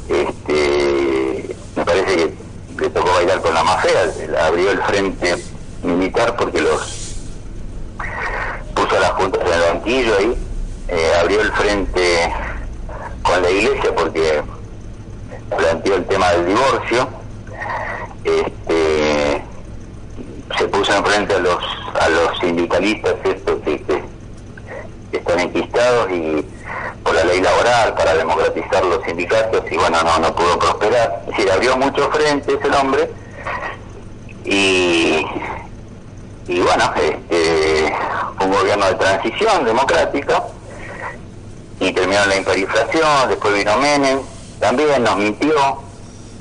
este, 0.08 1.56
me 1.76 1.86
parece 1.86 2.16
que 2.16 2.84
le 2.84 2.90
tocó 2.90 3.10
bailar 3.14 3.42
con 3.42 3.54
la 3.54 3.64
más 3.64 3.86
abrió 4.42 4.72
el 4.72 4.82
frente 4.84 5.36
militar 5.84 6.36
porque 6.36 6.62
los 6.62 7.26
puso 8.76 9.00
las 9.00 9.12
juntas 9.12 9.42
en 9.46 9.54
el 9.54 9.74
banquillo 9.74 10.18
ahí, 10.18 10.38
eh, 10.90 11.12
abrió 11.22 11.42
el 11.42 11.52
frente 11.54 12.34
con 13.24 13.42
la 13.42 13.50
iglesia 13.50 13.96
porque 13.96 14.44
planteó 15.58 15.96
el 15.96 16.06
tema 16.06 16.32
del 16.32 16.46
divorcio, 16.48 17.10
este, 18.24 19.44
se 20.58 20.68
puso 20.68 20.94
enfrente 20.94 21.36
a 21.36 21.40
los 21.40 21.64
a 22.00 22.10
los 22.10 22.40
sindicalistas 22.40 23.16
estos 23.24 23.62
que, 23.62 24.04
están 25.12 25.40
enquistados 25.40 26.12
y 26.12 26.46
por 27.04 27.16
la 27.16 27.24
ley 27.24 27.42
laboral 27.42 27.94
para 27.96 28.14
democratizar 28.16 28.84
los 28.86 29.04
sindicatos 29.04 29.64
y 29.72 29.78
bueno 29.78 30.02
no 30.04 30.20
no 30.20 30.36
pudo 30.36 30.60
prosperar. 30.60 31.22
Es 31.22 31.38
decir 31.38 31.52
abrió 31.52 31.78
muchos 31.78 32.08
frentes 32.16 32.58
el 32.64 32.74
hombre 32.74 33.10
y 34.44 35.26
y 36.48 36.60
bueno 36.60 36.92
este 36.96 37.94
un 38.40 38.52
gobierno 38.52 38.86
de 38.86 38.96
transición 38.96 39.66
democrática 39.66 40.44
y 41.80 41.92
terminó 41.92 42.26
la 42.26 42.36
hiperinflación 42.38 43.30
después 43.30 43.54
vino 43.54 43.78
Menem 43.78 44.20
también 44.60 45.04
nos 45.04 45.18
mintió 45.18 45.88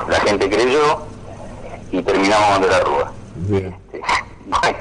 la 0.09 0.20
gente 0.20 0.48
creyó 0.48 1.07
y 1.90 2.02
terminamos 2.02 2.61
de 2.61 2.68
la 2.68 2.81
Rúa. 2.81 3.12
Este, 3.50 4.00
bueno 4.46 4.79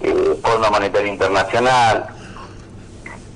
eh, 0.00 0.38
Fondo 0.42 0.70
Monetario 0.70 1.12
Internacional, 1.12 2.06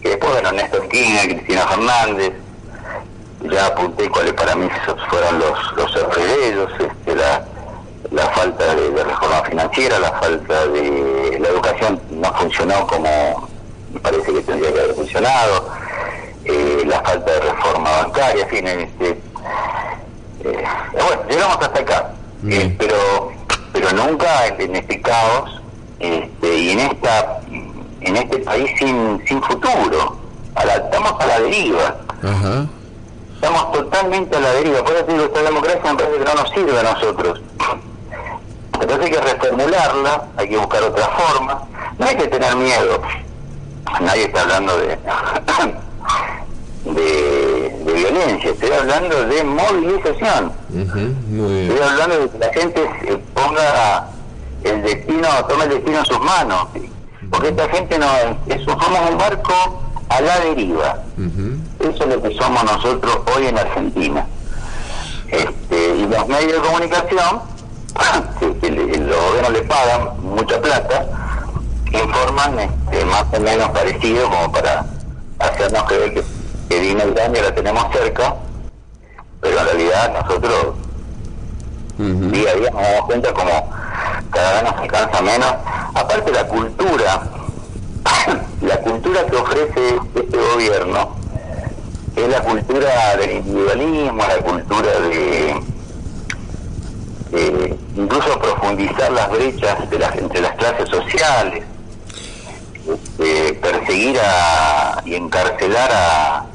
que 0.02 0.08
después, 0.08 0.32
bueno, 0.32 0.52
Néstor 0.52 0.88
Kirchner, 0.88 1.28
Cristina 1.28 1.66
Fernández, 1.68 2.32
ya 3.50 3.66
apunté 3.66 4.08
cuáles 4.08 4.32
para 4.34 4.54
mí 4.54 4.68
fueron 5.08 5.38
los, 5.38 5.72
los 5.76 5.96
errores 5.96 6.68
este, 6.78 7.16
la, 7.16 7.44
la 8.10 8.26
falta 8.30 8.74
de, 8.74 9.04
reforma 9.04 9.42
financiera, 9.44 9.98
la 9.98 10.12
falta 10.12 10.66
de 10.66 11.38
la 11.40 11.48
educación 11.48 12.00
no 12.10 12.32
funcionó 12.34 12.86
como 12.86 13.48
parece 14.02 14.32
que 14.32 14.40
tendría 14.42 14.72
que 14.72 14.80
haber 14.80 14.94
funcionado, 14.94 15.70
eh, 16.44 16.82
la 16.86 17.00
falta 17.02 17.30
de 17.32 17.40
reforma 17.40 17.90
bancaria, 18.02 18.42
en 18.42 18.48
fin, 18.48 18.66
este, 18.66 19.10
eh, 20.44 20.64
bueno, 20.92 21.22
llegamos 21.28 21.58
hasta 21.60 21.80
acá, 21.80 22.10
eh, 22.48 22.74
pero 22.78 23.32
pero 23.72 23.90
nunca 23.92 24.46
en 24.46 24.76
este 24.76 25.00
caos 25.00 25.60
este, 25.98 26.54
y 26.58 26.70
en 26.70 26.80
esta 26.80 27.41
en 28.04 28.16
este 28.16 28.38
país 28.38 28.70
sin, 28.78 29.22
sin 29.26 29.42
futuro. 29.42 30.16
estamos 30.56 31.20
a 31.20 31.26
la 31.26 31.40
deriva. 31.40 31.96
Estamos 33.34 33.72
totalmente 33.72 34.36
a 34.36 34.40
la 34.40 34.52
deriva. 34.52 34.84
Por 34.84 34.94
eso 34.94 35.04
digo, 35.06 35.24
esta 35.24 35.42
democracia 35.42 35.92
me 35.92 35.98
parece 35.98 36.18
que 36.18 36.24
no 36.24 36.34
nos 36.34 36.50
sirve 36.50 36.80
a 36.80 36.82
nosotros. 36.82 37.40
Entonces 38.80 39.06
hay 39.06 39.10
que 39.12 39.20
reformularla, 39.20 40.28
hay 40.36 40.48
que 40.48 40.56
buscar 40.58 40.82
otra 40.82 41.06
forma. 41.08 41.62
No 41.98 42.06
hay 42.06 42.16
que 42.16 42.28
tener 42.28 42.56
miedo. 42.56 43.00
Nadie 44.00 44.24
está 44.24 44.42
hablando 44.42 44.76
de, 44.78 44.98
de, 46.84 47.92
violencia, 47.92 48.50
estoy 48.50 48.70
hablando 48.70 49.24
de 49.24 49.44
movilización. 49.44 50.52
Estoy 50.74 51.88
hablando 51.88 52.18
de 52.18 52.30
que 52.30 52.38
la 52.38 52.52
gente 52.52 52.90
ponga 53.34 54.08
el 54.64 54.82
destino, 54.82 55.28
toma 55.48 55.64
el 55.64 55.70
destino 55.70 55.98
en 55.98 56.04
sus 56.06 56.20
manos. 56.20 56.68
Porque 57.32 57.48
esta 57.48 57.68
gente 57.70 57.98
no 57.98 58.06
es, 58.46 58.62
somos 58.64 59.10
un 59.10 59.18
barco 59.18 59.80
a 60.10 60.20
la 60.20 60.40
deriva. 60.40 60.98
Eso 61.80 62.04
es 62.04 62.06
lo 62.06 62.22
que 62.22 62.34
somos 62.36 62.62
nosotros 62.62 63.18
hoy 63.34 63.46
en 63.46 63.58
Argentina. 63.58 64.26
Este, 65.28 65.96
y 65.96 66.06
los 66.06 66.28
medios 66.28 66.52
de 66.52 66.68
comunicación, 66.68 67.40
que, 68.60 68.70
los 68.70 69.24
gobiernos 69.24 69.52
le 69.52 69.62
pagan 69.62 70.20
mucha 70.22 70.60
plata, 70.60 71.06
informan 71.90 72.58
este, 72.60 73.04
más 73.06 73.24
o 73.32 73.40
menos 73.40 73.70
parecido 73.70 74.28
como 74.28 74.52
para 74.52 74.84
hacernos 75.38 75.84
creer 75.84 76.12
que, 76.12 76.24
que 76.68 76.80
Dina 76.80 77.04
y 77.04 77.14
la 77.14 77.54
tenemos 77.54 77.86
cerca, 77.92 78.36
pero 79.40 79.58
en 79.58 79.64
realidad 79.64 80.12
nosotros 80.22 80.74
día 81.98 82.50
a 82.50 82.54
día 82.54 82.70
nos 82.70 82.82
damos 82.82 83.06
cuenta 83.06 83.32
como 83.32 83.81
cada 84.30 84.52
vez 84.52 84.62
nos 84.64 84.80
alcanza 84.80 85.22
menos. 85.22 85.54
Aparte 85.94 86.32
la 86.32 86.46
cultura, 86.46 87.22
la 88.60 88.76
cultura 88.78 89.26
que 89.26 89.36
ofrece 89.36 90.00
este 90.14 90.36
gobierno 90.36 91.16
es 92.16 92.28
la 92.28 92.40
cultura 92.42 93.16
del 93.16 93.30
individualismo, 93.38 94.22
la 94.22 94.36
cultura 94.38 94.90
de, 95.00 95.62
incluso 97.96 98.38
profundizar 98.38 99.10
las 99.12 99.30
brechas 99.30 99.88
de 99.88 99.98
las, 99.98 100.16
entre 100.16 100.40
las 100.40 100.52
clases 100.56 100.88
sociales, 100.88 101.64
este, 102.86 103.54
perseguir 103.54 104.18
a, 104.20 105.02
y 105.04 105.14
encarcelar 105.14 105.90
a, 105.92 106.46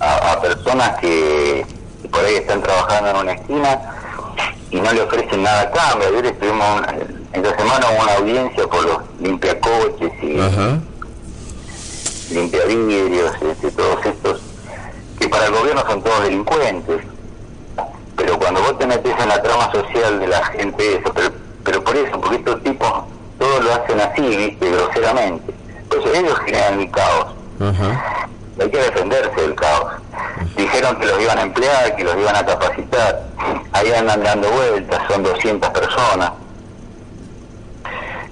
a, 0.00 0.40
personas 0.40 0.98
que, 1.00 1.66
por 2.10 2.24
ahí 2.24 2.34
están 2.36 2.62
trabajando 2.62 3.10
en 3.10 3.16
una 3.16 3.32
esquina 3.32 3.80
y 4.74 4.80
no 4.80 4.92
le 4.92 5.02
ofrecen 5.02 5.44
nada 5.44 5.60
a 5.62 5.70
cambio. 5.70 6.08
Ayer 6.08 6.26
estuvimos 6.26 6.82
esta 7.32 7.56
semana 7.56 7.86
una 8.02 8.14
audiencia 8.14 8.66
por 8.66 8.84
los 8.84 8.98
limpiacoches 9.20 10.12
y 10.20 10.36
limpiavidrios, 12.34 13.30
este, 13.40 13.70
todos 13.70 14.04
estos, 14.04 14.40
que 15.20 15.28
para 15.28 15.46
el 15.46 15.52
gobierno 15.52 15.84
son 15.88 16.02
todos 16.02 16.24
delincuentes. 16.24 17.02
Pero 18.16 18.36
cuando 18.36 18.62
vos 18.62 18.76
te 18.76 18.86
metes 18.88 19.14
en 19.16 19.28
la 19.28 19.40
trama 19.40 19.70
social 19.70 20.18
de 20.18 20.26
la 20.26 20.44
gente, 20.46 20.96
eso, 20.96 21.12
pero, 21.62 21.84
por 21.84 21.96
eso, 21.96 22.20
porque 22.20 22.36
estos 22.36 22.62
tipos 22.64 22.90
todos 23.38 23.64
lo 23.64 23.74
hacen 23.74 24.00
así, 24.00 24.22
viste, 24.22 24.72
groseramente. 24.72 25.54
Entonces 25.82 26.18
ellos 26.18 26.38
generan 26.40 26.80
el 26.80 26.90
caos. 26.90 27.26
Hay 28.60 28.70
que 28.70 28.78
defenderse 28.78 29.40
del 29.40 29.54
caos. 29.54 29.92
Dijeron 30.56 30.96
que 30.98 31.06
los 31.06 31.20
iban 31.20 31.38
a 31.38 31.42
emplear, 31.42 31.96
que 31.96 32.04
los 32.04 32.16
iban 32.16 32.36
a 32.36 32.46
capacitar. 32.46 33.22
Ahí 33.72 33.92
andan 33.92 34.22
dando 34.22 34.50
vueltas, 34.50 35.02
son 35.08 35.22
200 35.22 35.70
personas. 35.70 36.32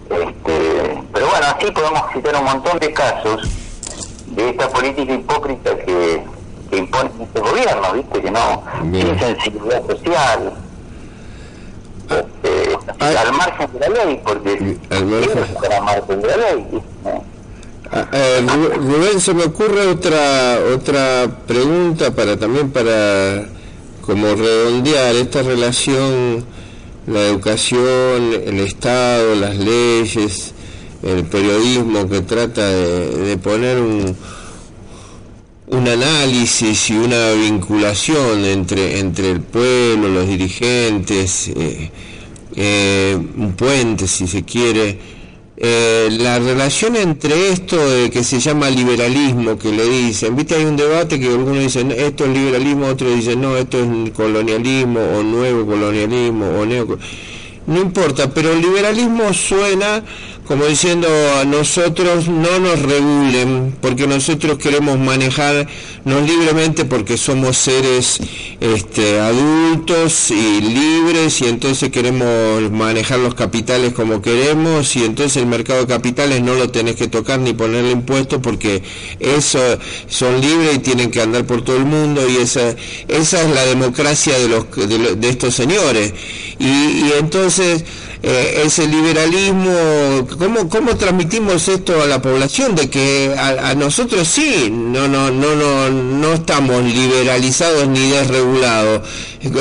Este, 0.09 1.03
pero 1.13 1.27
bueno, 1.29 1.47
así 1.57 1.71
podemos 1.71 2.03
citar 2.13 2.37
un 2.37 2.45
montón 2.45 2.79
de 2.79 2.93
casos 2.93 3.49
de 4.27 4.51
esta 4.51 4.69
política 4.69 5.13
hipócrita 5.13 5.77
que, 5.77 6.23
impone 6.73 7.11
este 7.21 7.41
gobierno, 7.41 7.93
¿viste? 7.93 8.23
Que 8.23 8.31
no 8.31 8.63
tiene 8.91 9.19
sensibilidad 9.19 9.87
social. 9.87 10.53
Este, 12.09 12.79
al 12.99 13.33
margen 13.33 13.73
de 13.73 13.79
la 13.79 13.89
ley, 13.89 14.21
porque 14.25 14.79
al 14.91 15.07
margen. 15.07 16.21
de 16.21 16.29
la 16.29 16.37
ley. 16.37 16.83
Ah, 17.05 17.21
eh, 17.93 18.47
Rubén, 18.77 19.21
se 19.21 19.35
me 19.35 19.45
ocurre 19.45 19.87
otra 19.87 20.59
otra 20.75 21.45
pregunta 21.47 22.15
para 22.15 22.39
también 22.39 22.71
para 22.71 23.47
como 24.03 24.35
redondear 24.35 25.15
esta 25.15 25.43
relación, 25.43 26.45
la 27.07 27.21
educación, 27.27 28.33
el 28.45 28.61
Estado, 28.61 29.35
las 29.37 29.57
leyes, 29.57 30.53
el 31.03 31.25
periodismo 31.25 32.09
que 32.09 32.21
trata 32.21 32.69
de, 32.69 33.37
poner 33.39 33.79
un, 33.79 34.17
un 35.69 35.89
análisis 35.89 36.91
y 36.91 36.97
una 36.97 37.33
vinculación 37.33 38.45
entre, 38.45 38.99
entre 38.99 39.31
el 39.31 39.41
pueblo, 39.41 40.09
los 40.09 40.29
dirigentes, 40.29 41.49
eh, 41.49 41.91
eh, 42.55 43.17
un 43.37 43.53
puente 43.53 44.07
si 44.07 44.27
se 44.27 44.43
quiere. 44.43 45.22
Eh, 45.55 46.09
la 46.19 46.39
relación 46.39 46.97
entre 46.97 47.51
esto 47.51 47.77
que 48.11 48.25
se 48.25 48.41
llama 48.41 48.71
liberalismo, 48.71 49.59
que 49.59 49.71
le 49.71 49.85
dicen, 49.85 50.35
viste, 50.35 50.55
hay 50.55 50.65
un 50.65 50.77
debate 50.77 51.21
que 51.21 51.29
algunos 51.29 51.59
dicen 51.59 51.91
esto 51.91 52.25
es 52.25 52.31
liberalismo, 52.31 52.87
otros 52.87 53.15
dicen 53.15 53.43
no, 53.43 53.57
esto 53.57 53.79
es 53.79 54.11
colonialismo 54.13 55.01
o 55.01 55.23
nuevo 55.23 55.67
colonialismo 55.67 56.47
o 56.47 56.65
neo... 56.65 56.99
No 57.65 57.81
importa, 57.81 58.29
pero 58.35 58.53
el 58.53 58.61
liberalismo 58.61 59.33
suena 59.33 60.03
como 60.47 60.65
diciendo 60.67 61.09
a 61.41 61.45
nosotros 61.45 62.29
no 62.29 62.59
nos 62.59 62.83
regulen, 62.83 63.75
porque 63.81 64.07
nosotros 64.07 64.59
queremos 64.59 64.99
manejarnos 64.99 65.67
libremente 66.27 66.85
porque 66.85 67.17
somos 67.17 67.57
seres 67.57 68.21
este, 68.63 69.19
adultos 69.19 70.31
y 70.31 70.61
libres 70.61 71.41
y 71.41 71.47
entonces 71.47 71.91
queremos 71.91 72.71
manejar 72.71 73.19
los 73.19 73.35
capitales 73.35 73.93
como 73.93 74.23
queremos 74.23 74.95
y 74.95 75.05
entonces 75.05 75.39
el 75.39 75.47
mercado 75.47 75.81
de 75.81 75.87
capitales 75.89 76.41
no 76.43 76.55
lo 76.55 76.71
tenés 76.71 76.95
que 76.95 77.09
tocar 77.09 77.41
ni 77.41 77.55
ponerle 77.55 77.91
impuestos 77.91 78.39
porque 78.41 78.81
eso 79.19 79.59
son 80.07 80.41
libres 80.41 80.77
y 80.77 80.79
tienen 80.79 81.11
que 81.11 81.21
andar 81.21 81.45
por 81.45 81.63
todo 81.63 81.77
el 81.77 81.87
mundo 81.87 82.29
y 82.29 82.37
esa, 82.37 82.77
esa 83.09 83.43
es 83.43 83.51
la 83.51 83.65
democracia 83.65 84.39
de, 84.39 84.49
los, 84.49 84.67
de, 85.21 85.29
estos 85.29 85.55
señores. 85.57 86.15
Y, 86.61 86.67
y 86.67 87.13
entonces 87.19 87.85
eh, 88.25 88.63
ese 88.65 88.87
liberalismo, 88.87 90.29
¿cómo, 90.39 90.69
¿cómo 90.69 90.97
transmitimos 90.97 91.67
esto 91.67 92.01
a 92.01 92.07
la 92.07 92.23
población? 92.23 92.77
De 92.77 92.89
que 92.89 93.35
a, 93.37 93.75
nosotros 93.75 94.29
sí, 94.29 94.71
no, 94.71 95.09
no, 95.09 95.33
no, 95.33 95.57
no, 95.57 95.91
no 95.91 96.33
estamos 96.33 96.85
liberalizados 96.85 97.89
ni 97.89 98.11
desregulados. 98.11 99.03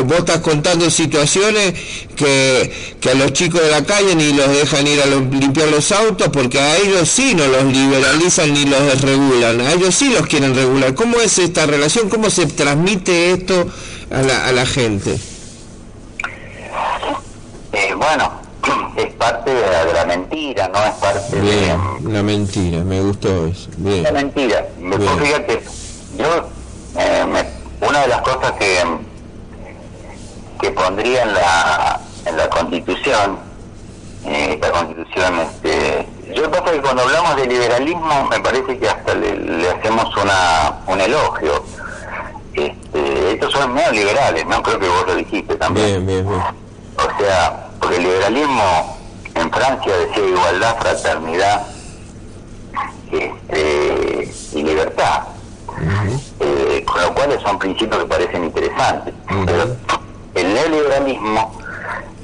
Vos 0.06 0.19
estás 0.19 0.41
contando 0.41 0.91
situaciones 0.91 1.74
que, 2.15 2.71
que 3.00 3.10
a 3.10 3.15
los 3.15 3.34
chicos 3.34 3.62
de 3.63 3.71
la 3.71 3.84
calle 3.84 4.13
ni 4.15 4.32
los 4.34 4.47
dejan 4.50 4.86
ir 4.86 5.02
a 5.02 5.08
limpiar 5.08 5.69
los 5.69 5.91
autos 5.91 6.30
porque 6.30 6.60
a 6.60 6.78
ellos 6.78 7.10
sí 7.10 7.34
no 7.34 7.47
los 7.47 7.63
liberalizan 7.63 8.54
ni 8.54 8.65
los 8.65 8.80
desregulan, 8.84 9.60
a 9.62 9.74
ellos 9.74 9.95
sí 9.95 10.12
los 10.13 10.28
quieren 10.28 10.54
regular. 10.54 10.93
¿Cómo 10.93 11.17
es 11.17 11.39
esta 11.39 11.65
relación? 11.65 12.10
¿Cómo 12.10 12.30
se 12.30 12.45
transmite 12.45 13.32
esto 13.32 13.67
a 14.12 14.21
la, 14.21 14.45
a 14.45 14.52
la 14.52 14.67
gente? 14.67 15.17
Eh, 17.74 17.93
bueno, 17.95 18.40
es 18.95 19.13
parte 19.13 19.54
de 19.54 19.93
la, 19.93 20.06
mentira, 20.06 20.67
no 20.67 20.84
es 20.84 20.93
parte 20.95 21.36
de... 21.36 21.78
la 22.04 22.24
mentira, 22.24 22.84
me 22.84 23.02
gustó 23.02 23.47
eso. 23.47 23.69
Bien. 23.78 24.04
La 24.04 24.12
mentira. 24.12 24.65
fíjate, 25.19 25.63
yo, 26.17 26.47
eh, 27.00 27.45
una 27.82 28.02
de 28.02 28.08
las 28.08 28.21
cosas 28.21 28.52
que, 28.54 28.84
que 30.62 30.71
pondría 30.71 31.24
en 31.24 31.34
la, 31.34 32.02
en 32.26 32.38
la 32.38 32.50
Constitución, 32.50 33.39
eh, 34.26 34.54
esta 34.54 34.71
Constitución, 34.71 35.39
este, 35.39 36.08
yo 36.36 36.50
creo 36.52 36.63
que 36.63 36.82
cuando 36.82 37.02
hablamos 37.04 37.36
de 37.38 37.47
liberalismo 37.47 38.28
me 38.30 38.39
parece 38.39 38.78
que 38.78 38.88
hasta 38.88 39.15
le, 39.15 39.69
hacemos 39.69 40.15
una, 40.17 40.80
un 40.88 41.02
elogio. 41.02 41.63
Este, 42.54 43.34
estos 43.34 43.54
son 43.54 43.74
neoliberales, 43.74 44.45
¿no? 44.45 44.62
Creo 44.62 44.78
que 44.78 44.88
vos 44.88 45.08
lo 45.08 45.15
dijiste 45.15 45.56
también. 45.56 46.06
Bien, 46.06 46.06
bien, 46.06 46.28
bien. 46.28 46.41
O 46.97 47.17
sea, 47.17 47.70
porque 47.82 47.98
el 47.98 48.04
liberalismo 48.04 48.98
en 49.36 49.52
Francia 49.52 49.98
decía 49.98 50.26
igualdad, 50.28 50.78
fraternidad 50.80 51.67
este, 53.12 54.32
y 54.54 54.63
libertad, 54.63 55.24
eh, 56.39 56.86
con 56.86 57.02
lo 57.02 57.13
cual 57.13 57.39
son 57.44 57.60
principios 57.60 58.04
que 58.04 58.08
parecen 58.08 58.44
interesantes. 58.46 59.13
Pero 59.46 59.76
el 60.36 60.54
neoliberalismo 60.54 61.52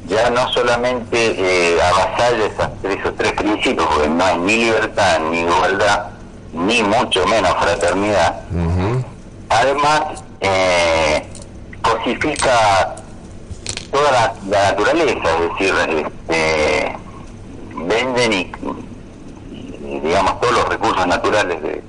ya 0.08 0.30
no 0.30 0.48
solamente 0.54 1.36
eh, 1.38 1.82
avasalla 1.82 2.46
esos 2.46 3.16
tres 3.18 3.34
principios, 3.34 3.86
porque 3.88 4.10
no 4.10 4.24
hay 4.24 4.38
ni 4.38 4.56
libertad, 4.66 5.20
ni 5.32 5.40
igualdad, 5.42 6.08
ni 6.54 6.84
mucho 6.84 7.26
menos 7.28 7.54
fraternidad, 7.60 8.42
además 9.50 10.24
eh, 10.40 11.26
cosifica 11.82 12.96
toda 13.98 14.12
la, 14.12 14.70
naturaleza, 14.70 15.30
es 15.30 15.50
decir, 15.50 15.74
este, 16.06 16.98
venden 17.76 18.34
y, 18.34 18.52
digamos 20.02 20.40
todos 20.40 20.54
los 20.54 20.70
recursos 20.70 21.08
naturales 21.08 21.62
de, 21.62 21.84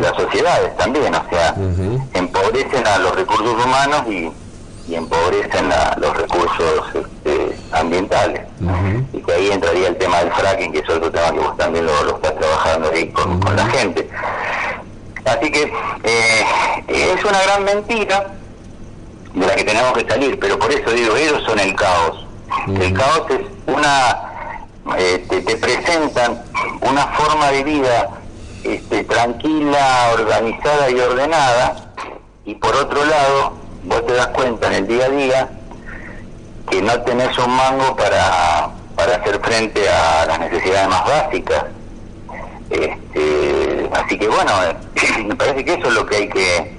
las 0.00 0.14
sociedades 0.14 0.76
también, 0.76 1.12
o 1.14 1.24
sea, 1.28 1.54
empobrecen 2.14 2.86
a 2.86 2.98
los 2.98 3.14
recursos 3.16 3.64
humanos 3.64 4.02
y, 4.08 4.32
empobrecen 4.94 5.70
a 5.70 5.96
los 5.98 6.16
recursos 6.16 6.94
este, 6.94 7.58
ambientales. 7.72 8.42
Y 9.12 9.18
que 9.20 9.32
ahí 9.32 9.50
entraría 9.50 9.88
el 9.88 9.98
tema 9.98 10.18
del 10.18 10.32
fracking, 10.32 10.72
que 10.72 10.78
es 10.78 10.88
otro 10.88 11.10
tema 11.10 11.30
que 11.32 11.40
vos 11.40 11.56
también 11.58 11.84
lo, 11.84 12.04
lo 12.04 12.16
estás 12.16 12.34
trabajando 12.36 12.90
ahí 12.90 13.08
con, 13.10 13.38
la 13.54 13.66
gente. 13.66 14.08
Así 15.26 15.50
que 15.50 15.70
eh, 16.04 16.44
es 16.88 17.22
una 17.24 17.42
gran 17.42 17.64
mentira 17.64 18.37
de 19.34 19.46
la 19.46 19.54
que 19.54 19.64
tenemos 19.64 19.92
que 19.92 20.08
salir, 20.08 20.38
pero 20.38 20.58
por 20.58 20.72
eso 20.72 20.90
digo, 20.90 21.16
ellos 21.16 21.42
son 21.46 21.58
el 21.58 21.74
caos. 21.74 22.26
El 22.80 22.92
caos 22.92 23.22
es 23.30 23.40
una, 23.66 24.64
eh, 24.96 25.24
te, 25.28 25.56
presentan 25.56 26.42
una 26.80 27.06
forma 27.08 27.48
de 27.48 27.64
vida 27.64 28.10
este, 28.64 29.04
tranquila, 29.04 30.10
organizada 30.14 30.90
y 30.90 30.98
ordenada, 30.98 31.92
y 32.44 32.54
por 32.54 32.74
otro 32.74 33.04
lado, 33.04 33.52
vos 33.84 34.06
te 34.06 34.14
das 34.14 34.28
cuenta 34.28 34.68
en 34.68 34.72
el 34.74 34.86
día 34.86 35.04
a 35.06 35.08
día 35.10 35.48
que 36.70 36.82
no 36.82 37.00
tenés 37.02 37.36
un 37.38 37.54
mango 37.54 37.96
para, 37.96 38.70
para 38.96 39.16
hacer 39.16 39.40
frente 39.40 39.88
a 39.88 40.26
las 40.26 40.40
necesidades 40.40 40.88
más 40.88 41.04
básicas. 41.06 41.64
Este, 42.70 43.88
así 43.92 44.18
que 44.18 44.28
bueno, 44.28 44.52
me 45.26 45.34
parece 45.36 45.64
que 45.64 45.74
eso 45.74 45.88
es 45.88 45.94
lo 45.94 46.06
que 46.06 46.16
hay 46.16 46.28
que, 46.28 46.77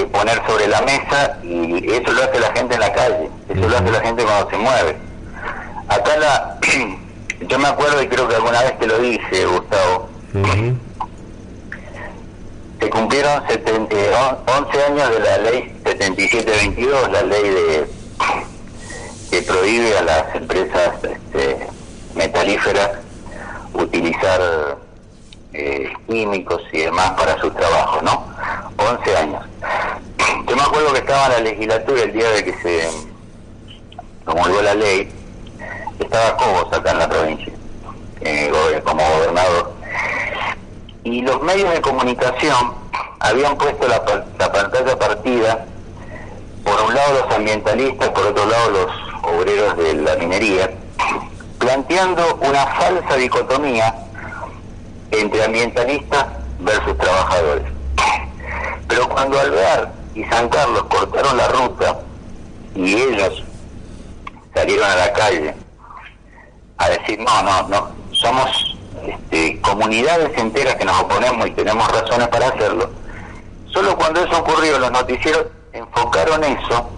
que 0.00 0.06
poner 0.06 0.40
sobre 0.46 0.68
la 0.68 0.80
mesa 0.82 1.38
y 1.42 1.92
eso 1.92 2.12
lo 2.12 2.22
hace 2.22 2.40
la 2.40 2.52
gente 2.52 2.74
en 2.74 2.80
la 2.80 2.92
calle, 2.92 3.30
eso 3.48 3.68
lo 3.68 3.76
hace 3.76 3.90
la 3.90 4.00
gente 4.00 4.24
cuando 4.24 4.50
se 4.50 4.56
mueve. 4.56 4.96
Acá 5.88 6.16
la, 6.16 6.58
yo 7.48 7.58
me 7.58 7.68
acuerdo 7.68 8.02
y 8.02 8.08
creo 8.08 8.28
que 8.28 8.36
alguna 8.36 8.62
vez 8.62 8.78
te 8.78 8.86
lo 8.86 8.98
dije, 8.98 9.46
Gustavo, 9.46 10.08
se 12.80 12.90
cumplieron 12.90 13.46
70, 13.46 13.94
11 14.46 14.84
años 14.84 15.10
de 15.10 15.20
la 15.20 15.38
ley 15.38 15.80
7722, 15.84 17.12
la 17.12 17.22
ley 17.22 17.42
de 17.42 17.90
que 19.30 19.42
prohíbe 19.42 19.96
a 19.96 20.02
las 20.02 20.34
empresas 20.34 20.94
este, 21.02 21.66
metalíferas 22.16 22.90
utilizar 23.74 24.78
eh, 25.52 25.92
químicos 26.08 26.62
y 26.72 26.78
demás 26.78 27.10
para 27.12 27.38
sus 27.40 27.54
trabajos, 27.54 28.02
¿no? 28.02 28.24
11 28.76 29.16
años. 29.16 29.44
Yo 30.48 30.56
me 30.56 30.62
acuerdo 30.62 30.92
que 30.92 31.00
estaba 31.00 31.26
en 31.26 31.32
la 31.32 31.50
legislatura 31.50 32.02
el 32.02 32.12
día 32.12 32.30
de 32.30 32.44
que 32.44 32.52
se 32.62 32.88
promulgó 34.24 34.62
la 34.62 34.74
ley, 34.74 35.10
estaba 35.98 36.36
Cobos 36.36 36.72
acá 36.72 36.92
en 36.92 36.98
la 36.98 37.08
provincia, 37.08 37.52
eh, 38.20 38.80
como 38.84 39.02
gobernador, 39.02 39.72
y 41.04 41.22
los 41.22 41.42
medios 41.42 41.72
de 41.72 41.80
comunicación 41.80 42.74
habían 43.18 43.56
puesto 43.56 43.88
la, 43.88 44.24
la 44.38 44.52
pantalla 44.52 44.98
partida, 44.98 45.64
por 46.64 46.80
un 46.82 46.94
lado 46.94 47.24
los 47.24 47.34
ambientalistas, 47.34 48.08
por 48.10 48.26
otro 48.26 48.46
lado 48.46 48.70
los 48.70 49.34
obreros 49.34 49.76
de 49.78 49.94
la 49.94 50.14
minería, 50.16 50.70
planteando 51.58 52.38
una 52.42 52.66
falsa 52.66 53.16
dicotomía 53.16 53.94
entre 55.10 55.44
ambientalistas 55.44 56.26
versus 56.60 56.96
trabajadores. 56.98 57.64
Pero 58.88 59.08
cuando 59.08 59.38
Alvear 59.38 59.92
y 60.14 60.24
San 60.24 60.48
Carlos 60.48 60.84
cortaron 60.84 61.36
la 61.36 61.48
ruta 61.48 62.00
y 62.74 62.94
ellos 62.94 63.44
salieron 64.54 64.90
a 64.90 64.96
la 64.96 65.12
calle 65.12 65.54
a 66.78 66.88
decir, 66.88 67.18
no, 67.20 67.42
no, 67.42 67.68
no, 67.68 67.88
somos 68.12 68.76
este, 69.06 69.60
comunidades 69.60 70.36
enteras 70.36 70.76
que 70.76 70.84
nos 70.84 71.00
oponemos 71.00 71.46
y 71.46 71.50
tenemos 71.52 71.86
razones 71.90 72.28
para 72.28 72.48
hacerlo, 72.48 72.90
solo 73.66 73.96
cuando 73.96 74.24
eso 74.24 74.38
ocurrió 74.40 74.78
los 74.78 74.90
noticieros 74.90 75.46
enfocaron 75.72 76.42
eso 76.44 76.90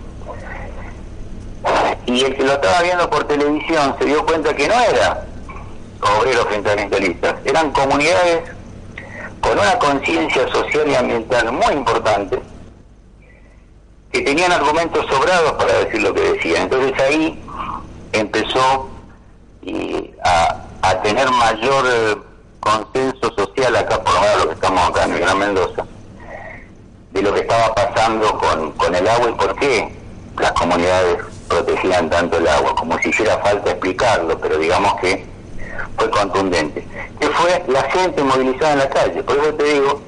y 2.07 2.25
el 2.25 2.35
que 2.35 2.43
lo 2.43 2.53
estaba 2.53 2.83
viendo 2.83 3.09
por 3.09 3.25
televisión 3.25 3.95
se 3.99 4.05
dio 4.05 4.25
cuenta 4.27 4.55
que 4.55 4.69
no 4.69 4.75
era 4.75 5.27
obreros 6.03 6.47
ambientalistas, 6.47 7.37
eran 7.45 7.71
comunidades 7.73 8.43
con 9.41 9.59
una 9.59 9.79
conciencia 9.79 10.49
social 10.49 10.89
y 10.89 10.95
ambiental 10.95 11.53
muy 11.53 11.73
importante, 11.73 12.41
que 14.13 14.21
tenían 14.21 14.53
argumentos 14.53 15.07
sobrados 15.07 15.53
para 15.53 15.73
decir 15.79 16.03
lo 16.03 16.15
que 16.15 16.21
decían. 16.21 16.63
Entonces 16.65 17.01
ahí 17.01 17.43
empezó 18.13 18.91
a, 20.25 20.57
a, 20.83 21.03
tener 21.03 21.31
mayor 21.31 21.85
eh, 21.89 22.17
consenso 22.61 23.33
social 23.37 23.75
acá, 23.77 24.03
por 24.03 24.15
lo 24.15 24.21
menos 24.21 24.39
lo 24.39 24.49
que 24.49 24.55
estamos 24.55 24.89
acá 24.89 25.05
en 25.05 25.21
Gran 25.21 25.39
Mendoza, 25.39 25.87
de 27.11 27.23
lo 27.23 27.35
que 27.35 27.41
estaba 27.41 27.75
pasando 27.75 28.39
con, 28.39 28.73
con 28.73 28.95
el 28.95 29.09
agua 29.09 29.31
y 29.31 29.33
por 29.33 29.57
qué 29.57 29.93
las 30.39 30.53
comunidades 30.53 31.19
protegían 31.49 32.09
tanto 32.11 32.39
el 32.39 32.49
agua, 32.49 32.75
como 32.75 32.99
si 32.99 33.11
hiciera 33.11 33.39
falta 33.39 33.71
explicarlo, 33.71 34.39
pero 34.39 34.59
digamos 34.59 34.95
que 35.01 35.32
fue 35.97 36.11
contundente. 36.11 36.85
Que 37.21 37.29
fue 37.29 37.63
la 37.69 37.83
gente 37.91 38.23
movilizada 38.23 38.73
en 38.73 38.79
la 38.79 38.89
calle. 38.89 39.23
Por 39.23 39.39
eso 39.39 39.55
te 39.55 39.65
digo 39.65 40.01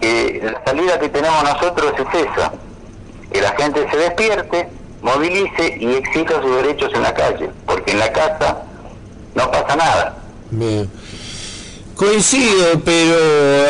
que 0.00 0.40
la 0.42 0.64
salida 0.64 0.98
que 0.98 1.08
tenemos 1.08 1.42
nosotros 1.44 1.92
es 1.96 2.26
esa, 2.26 2.52
que 3.32 3.40
la 3.40 3.52
gente 3.52 3.86
se 3.90 3.96
despierte, 3.96 4.68
movilice 5.00 5.76
y 5.78 5.94
exija 5.94 6.42
sus 6.42 6.56
derechos 6.56 6.90
en 6.94 7.02
la 7.02 7.14
calle, 7.14 7.50
porque 7.66 7.92
en 7.92 7.98
la 8.00 8.12
casa 8.12 8.62
no 9.34 9.50
pasa 9.50 9.76
nada. 9.76 10.16
Coincido, 11.94 12.80
pero 12.84 13.16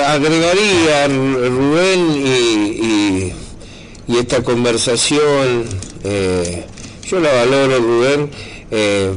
agregaría, 0.07 1.07
Rubén, 1.09 2.11
y, 2.17 3.35
y, 4.09 4.19
esta 4.19 4.43
conversación, 4.43 5.65
eh, 6.05 6.65
yo 7.05 7.21
la 7.21 7.33
valoro, 7.33 7.79
Rubén, 7.79 8.31
eh, 8.71 9.13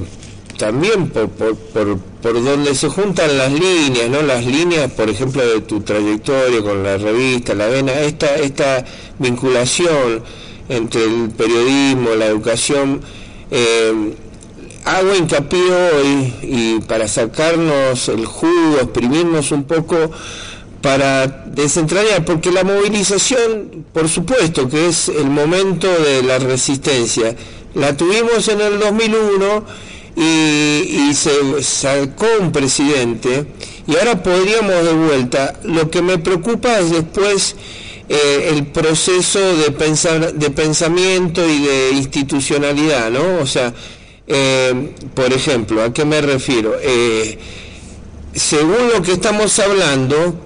también 0.58 1.10
por, 1.10 1.30
por, 1.30 1.56
por, 1.98 2.44
donde 2.44 2.76
se 2.76 2.88
juntan 2.90 3.38
las 3.38 3.52
líneas, 3.52 4.10
¿no? 4.10 4.22
Las 4.22 4.46
líneas, 4.46 4.92
por 4.92 5.10
ejemplo, 5.10 5.46
de 5.46 5.62
tu 5.62 5.82
trayectoria 5.82 6.62
con 6.62 6.84
la 6.84 6.98
revista, 6.98 7.54
la 7.54 7.68
vena, 7.68 7.94
esta, 8.02 8.36
esta 8.36 8.86
vinculación 9.20 10.24
entre 10.70 11.04
el 11.04 11.30
periodismo, 11.30 12.16
la 12.16 12.26
educación, 12.26 13.02
eh, 13.52 14.14
hago 14.86 15.16
hincapié 15.16 15.72
hoy 15.72 16.34
y 16.44 16.80
para 16.82 17.08
sacarnos 17.08 18.08
el 18.10 18.26
jugo, 18.26 18.78
exprimirnos 18.82 19.52
un 19.52 19.64
poco, 19.66 20.12
para 20.82 21.26
desentrañar, 21.28 22.24
porque 22.26 22.52
la 22.52 22.64
movilización, 22.64 23.86
por 23.92 24.08
supuesto 24.08 24.70
que 24.70 24.88
es 24.88 25.10
el 25.10 25.32
momento 25.32 25.88
de 25.88 26.22
la 26.22 26.38
resistencia, 26.38 27.36
la 27.74 27.98
tuvimos 27.98 28.48
en 28.48 28.62
el 28.62 28.80
2001 28.80 29.66
y, 30.16 31.14
se 31.14 31.64
sacó 31.64 32.26
un 32.40 32.52
presidente 32.52 33.46
y 33.88 33.96
ahora 33.96 34.22
podríamos 34.22 34.84
de 34.84 34.94
vuelta. 34.94 35.60
Lo 35.64 35.90
que 35.90 36.02
me 36.02 36.18
preocupa 36.18 36.80
es 36.80 36.92
después 36.92 37.56
eh, 38.10 38.50
el 38.52 38.68
proceso 38.68 39.40
de, 39.58 39.72
pensar, 39.72 40.34
de 40.34 40.50
pensamiento 40.50 41.46
y 41.48 41.66
de 41.66 41.92
institucionalidad, 41.92 43.12
¿no? 43.12 43.40
O 43.42 43.46
sea, 43.46 43.74
eh, 44.28 44.92
por 45.14 45.32
ejemplo, 45.32 45.84
¿a 45.84 45.94
qué 45.94 46.06
me 46.06 46.22
refiero? 46.22 46.76
Eh, 46.82 47.38
según 48.34 48.90
lo 48.94 49.02
que 49.02 49.14
estamos 49.14 49.58
hablando, 49.60 50.45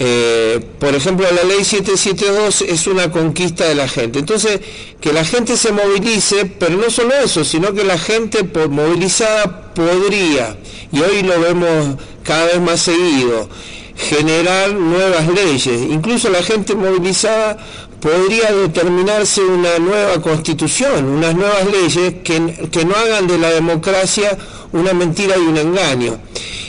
eh, 0.00 0.60
por 0.78 0.94
ejemplo, 0.94 1.26
la 1.30 1.42
ley 1.42 1.64
772 1.64 2.62
es 2.62 2.86
una 2.86 3.10
conquista 3.10 3.64
de 3.64 3.74
la 3.74 3.88
gente. 3.88 4.20
Entonces, 4.20 4.60
que 5.00 5.12
la 5.12 5.24
gente 5.24 5.56
se 5.56 5.72
movilice, 5.72 6.46
pero 6.46 6.76
no 6.76 6.88
solo 6.88 7.14
eso, 7.14 7.44
sino 7.44 7.72
que 7.72 7.82
la 7.82 7.98
gente 7.98 8.44
por 8.44 8.68
movilizada 8.68 9.72
podría, 9.74 10.56
y 10.92 11.00
hoy 11.00 11.22
lo 11.22 11.40
vemos 11.40 11.96
cada 12.22 12.46
vez 12.46 12.60
más 12.60 12.80
seguido, 12.80 13.48
generar 13.96 14.72
nuevas 14.72 15.26
leyes. 15.28 15.80
Incluso 15.90 16.30
la 16.30 16.42
gente 16.44 16.76
movilizada 16.76 17.58
podría 18.00 18.52
determinarse 18.52 19.40
una 19.40 19.80
nueva 19.80 20.22
constitución, 20.22 21.06
unas 21.06 21.34
nuevas 21.34 21.66
leyes 21.72 22.14
que, 22.22 22.68
que 22.70 22.84
no 22.84 22.94
hagan 22.94 23.26
de 23.26 23.38
la 23.38 23.50
democracia 23.50 24.38
una 24.70 24.92
mentira 24.92 25.36
y 25.36 25.40
un 25.40 25.56
engaño. 25.56 26.18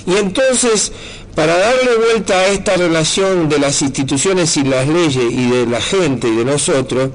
Y 0.08 0.18
entonces 0.18 0.92
para 1.40 1.58
darle 1.58 1.96
vuelta 1.96 2.38
a 2.38 2.48
esta 2.48 2.76
relación 2.76 3.48
de 3.48 3.60
las 3.60 3.82
instituciones 3.82 4.58
y 4.58 4.66
las 4.66 4.90
leyes 4.90 5.24
y 5.32 5.50
de 5.50 5.66
la 5.68 5.80
gente 5.80 6.28
y 6.28 6.36
de 6.36 6.44
nosotros, 6.44 7.12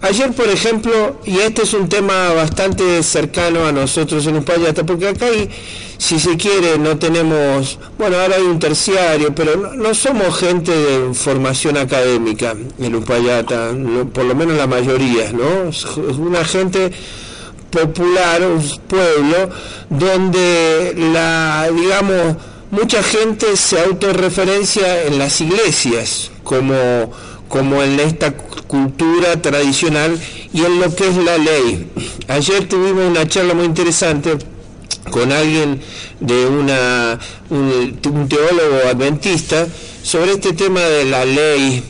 ayer 0.00 0.32
por 0.32 0.48
ejemplo, 0.48 1.20
y 1.24 1.38
este 1.38 1.62
es 1.62 1.72
un 1.72 1.88
tema 1.88 2.32
bastante 2.32 3.04
cercano 3.04 3.64
a 3.64 3.70
nosotros 3.70 4.26
en 4.26 4.38
Uspallata, 4.38 4.84
porque 4.84 5.06
acá 5.06 5.26
hay, 5.26 5.48
si 5.96 6.18
se 6.18 6.36
quiere, 6.36 6.76
no 6.76 6.98
tenemos, 6.98 7.78
bueno, 7.96 8.18
ahora 8.18 8.34
hay 8.34 8.42
un 8.42 8.58
terciario, 8.58 9.32
pero 9.32 9.56
no, 9.56 9.94
somos 9.94 10.36
gente 10.36 10.72
de 10.72 11.14
formación 11.14 11.76
académica 11.76 12.56
en 12.80 12.94
Uspallata, 12.96 13.70
por 14.12 14.24
lo 14.24 14.34
menos 14.34 14.56
la 14.56 14.66
mayoría, 14.66 15.32
¿no? 15.32 15.68
Es 15.68 15.84
una 16.18 16.44
gente 16.44 16.90
popular, 17.70 18.42
un 18.42 18.60
pueblo, 18.88 19.50
donde 19.88 20.94
la, 21.12 21.70
digamos, 21.72 22.36
mucha 22.72 23.02
gente 23.02 23.54
se 23.56 23.78
autorreferencia 23.78 25.04
en 25.04 25.18
las 25.18 25.40
iglesias 25.42 26.30
como, 26.42 27.12
como 27.46 27.82
en 27.82 28.00
esta 28.00 28.34
cultura 28.34 29.40
tradicional 29.42 30.18
y 30.54 30.64
en 30.64 30.80
lo 30.80 30.92
que 30.96 31.06
es 31.06 31.16
la 31.16 31.36
ley. 31.36 31.86
Ayer 32.28 32.66
tuvimos 32.66 33.10
una 33.10 33.28
charla 33.28 33.52
muy 33.52 33.66
interesante 33.66 34.38
con 35.10 35.30
alguien 35.30 35.82
de 36.18 36.46
una, 36.46 37.18
un, 37.50 38.28
teólogo 38.28 38.88
adventista 38.90 39.66
sobre 40.02 40.32
este 40.32 40.54
tema 40.54 40.80
de 40.80 41.04
la 41.04 41.26
ley. 41.26 41.82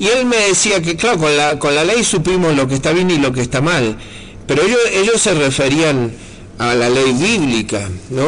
Y 0.00 0.08
él 0.08 0.26
me 0.26 0.36
decía 0.48 0.82
que, 0.82 0.96
claro, 0.96 1.18
con 1.18 1.36
la, 1.36 1.60
con 1.60 1.76
la 1.76 1.84
ley 1.84 2.02
supimos 2.02 2.56
lo 2.56 2.66
que 2.66 2.74
está 2.74 2.90
bien 2.92 3.08
y 3.08 3.18
lo 3.18 3.32
que 3.32 3.40
está 3.40 3.60
mal, 3.60 3.96
pero 4.48 4.64
ellos, 4.64 4.80
ellos 4.92 5.22
se 5.22 5.32
referían 5.34 6.10
a 6.58 6.74
la 6.74 6.88
ley 6.88 7.12
bíblica, 7.12 7.88
¿no? 8.10 8.26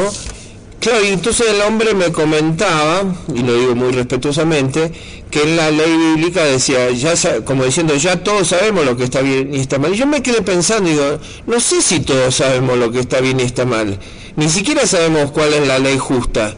Claro, 0.86 1.04
y 1.04 1.08
entonces 1.08 1.48
el 1.50 1.60
hombre 1.62 1.94
me 1.94 2.12
comentaba, 2.12 3.02
y 3.34 3.40
lo 3.40 3.58
digo 3.58 3.74
muy 3.74 3.90
respetuosamente, 3.90 4.92
que 5.32 5.42
en 5.42 5.56
la 5.56 5.72
ley 5.72 5.96
bíblica 5.96 6.44
decía, 6.44 6.92
ya 6.92 7.16
como 7.44 7.64
diciendo, 7.64 7.96
ya 7.96 8.22
todos 8.22 8.46
sabemos 8.46 8.84
lo 8.84 8.96
que 8.96 9.02
está 9.02 9.20
bien 9.20 9.52
y 9.52 9.58
está 9.58 9.80
mal. 9.80 9.92
Y 9.92 9.96
yo 9.96 10.06
me 10.06 10.22
quedé 10.22 10.42
pensando, 10.42 10.88
digo, 10.88 11.18
no 11.48 11.58
sé 11.58 11.82
si 11.82 11.98
todos 11.98 12.36
sabemos 12.36 12.78
lo 12.78 12.92
que 12.92 13.00
está 13.00 13.20
bien 13.20 13.40
y 13.40 13.42
está 13.42 13.64
mal. 13.64 13.98
Ni 14.36 14.48
siquiera 14.48 14.86
sabemos 14.86 15.32
cuál 15.32 15.54
es 15.54 15.66
la 15.66 15.80
ley 15.80 15.98
justa. 15.98 16.54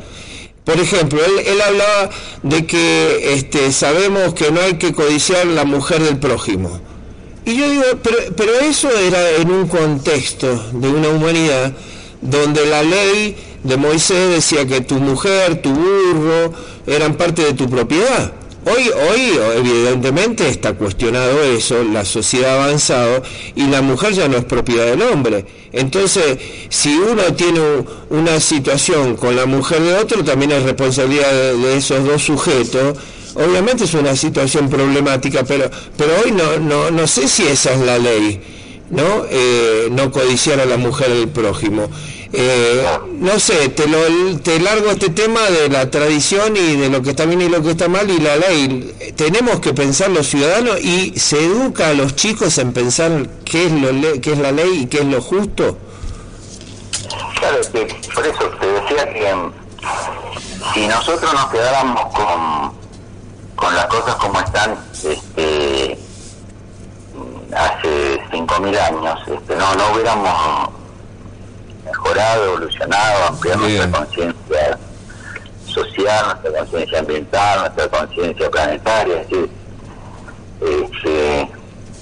Por 0.62 0.78
ejemplo, 0.78 1.24
él, 1.24 1.46
él 1.46 1.62
hablaba 1.62 2.10
de 2.42 2.66
que 2.66 3.32
este, 3.32 3.72
sabemos 3.72 4.34
que 4.34 4.50
no 4.50 4.60
hay 4.60 4.74
que 4.74 4.92
codiciar 4.92 5.46
la 5.46 5.64
mujer 5.64 6.02
del 6.02 6.18
prójimo. 6.18 6.82
Y 7.46 7.56
yo 7.56 7.70
digo, 7.70 7.84
pero, 8.02 8.18
pero 8.36 8.60
eso 8.60 8.90
era 8.90 9.36
en 9.36 9.50
un 9.50 9.68
contexto 9.68 10.54
de 10.74 10.86
una 10.86 11.08
humanidad 11.08 11.72
donde 12.20 12.66
la 12.66 12.82
ley 12.82 13.36
de 13.68 13.76
Moisés 13.76 14.30
decía 14.30 14.66
que 14.66 14.80
tu 14.80 14.96
mujer, 14.96 15.60
tu 15.60 15.70
burro, 15.70 16.52
eran 16.86 17.14
parte 17.16 17.44
de 17.44 17.52
tu 17.52 17.68
propiedad. 17.68 18.32
Hoy, 18.64 18.90
hoy 19.10 19.38
evidentemente 19.56 20.48
está 20.48 20.74
cuestionado 20.74 21.42
eso, 21.42 21.84
la 21.84 22.04
sociedad 22.04 22.58
ha 22.58 22.64
avanzado 22.64 23.22
y 23.54 23.66
la 23.66 23.80
mujer 23.82 24.12
ya 24.12 24.28
no 24.28 24.36
es 24.36 24.44
propiedad 24.44 24.86
del 24.86 25.02
hombre. 25.02 25.46
Entonces, 25.72 26.38
si 26.68 26.94
uno 26.96 27.22
tiene 27.34 27.60
una 28.10 28.40
situación 28.40 29.16
con 29.16 29.36
la 29.36 29.46
mujer 29.46 29.80
de 29.80 29.94
otro, 29.94 30.24
también 30.24 30.50
es 30.52 30.64
responsabilidad 30.64 31.30
de, 31.30 31.76
esos 31.76 32.04
dos 32.04 32.22
sujetos. 32.22 32.98
Obviamente 33.34 33.84
es 33.84 33.94
una 33.94 34.16
situación 34.16 34.68
problemática, 34.68 35.44
pero, 35.44 35.70
pero 35.96 36.10
hoy 36.24 36.32
no, 36.32 36.58
no, 36.58 36.90
no 36.90 37.06
sé 37.06 37.28
si 37.28 37.46
esa 37.46 37.72
es 37.72 37.80
la 37.80 37.98
ley, 37.98 38.40
¿no? 38.90 39.24
Eh, 39.30 39.88
no 39.92 40.10
codiciar 40.10 40.58
a 40.60 40.66
la 40.66 40.76
mujer 40.76 41.10
del 41.10 41.28
prójimo. 41.28 41.88
Eh, 42.32 42.86
no 43.20 43.38
sé, 43.40 43.70
te, 43.70 43.88
lo, 43.88 43.98
te 44.40 44.60
largo 44.60 44.90
este 44.90 45.08
tema 45.08 45.40
de 45.44 45.70
la 45.70 45.90
tradición 45.90 46.56
y 46.56 46.76
de 46.76 46.90
lo 46.90 47.02
que 47.02 47.10
está 47.10 47.24
bien 47.24 47.40
y 47.40 47.48
lo 47.48 47.62
que 47.62 47.70
está 47.70 47.88
mal 47.88 48.10
y 48.10 48.18
la 48.18 48.36
ley. 48.36 49.14
Tenemos 49.16 49.60
que 49.60 49.72
pensar 49.72 50.10
los 50.10 50.26
ciudadanos 50.26 50.78
y 50.80 51.18
se 51.18 51.42
educa 51.42 51.88
a 51.88 51.94
los 51.94 52.16
chicos 52.16 52.58
en 52.58 52.72
pensar 52.72 53.26
qué 53.44 53.66
es, 53.66 53.72
lo, 53.72 54.20
qué 54.20 54.32
es 54.32 54.38
la 54.38 54.52
ley 54.52 54.82
y 54.82 54.86
qué 54.86 54.98
es 54.98 55.06
lo 55.06 55.22
justo. 55.22 55.78
Claro, 57.38 57.58
que 57.72 57.94
por 58.14 58.26
eso 58.26 58.50
te 58.60 58.66
decía 58.66 59.12
que 59.12 59.34
mm, 59.34 59.52
si 60.74 60.86
nosotros 60.86 61.32
nos 61.32 61.46
quedáramos 61.46 62.14
con, 62.14 62.72
con 63.56 63.74
las 63.74 63.86
cosas 63.86 64.14
como 64.16 64.38
están 64.40 64.76
este, 64.92 65.98
hace 67.56 68.20
5.000 68.30 68.78
años, 68.78 69.18
este, 69.26 69.56
no, 69.56 69.74
no 69.76 69.92
hubiéramos 69.94 70.77
mejorado, 71.98 72.44
evolucionado, 72.44 73.24
ampliado 73.28 73.60
nuestra 73.60 73.90
conciencia 73.90 74.78
social, 75.66 76.26
nuestra 76.26 76.52
conciencia 76.60 76.98
ambiental, 77.00 77.60
nuestra 77.60 77.88
conciencia 77.88 78.50
planetaria. 78.50 79.20
Es 79.20 79.28
decir, 79.28 79.50
este, 80.60 81.50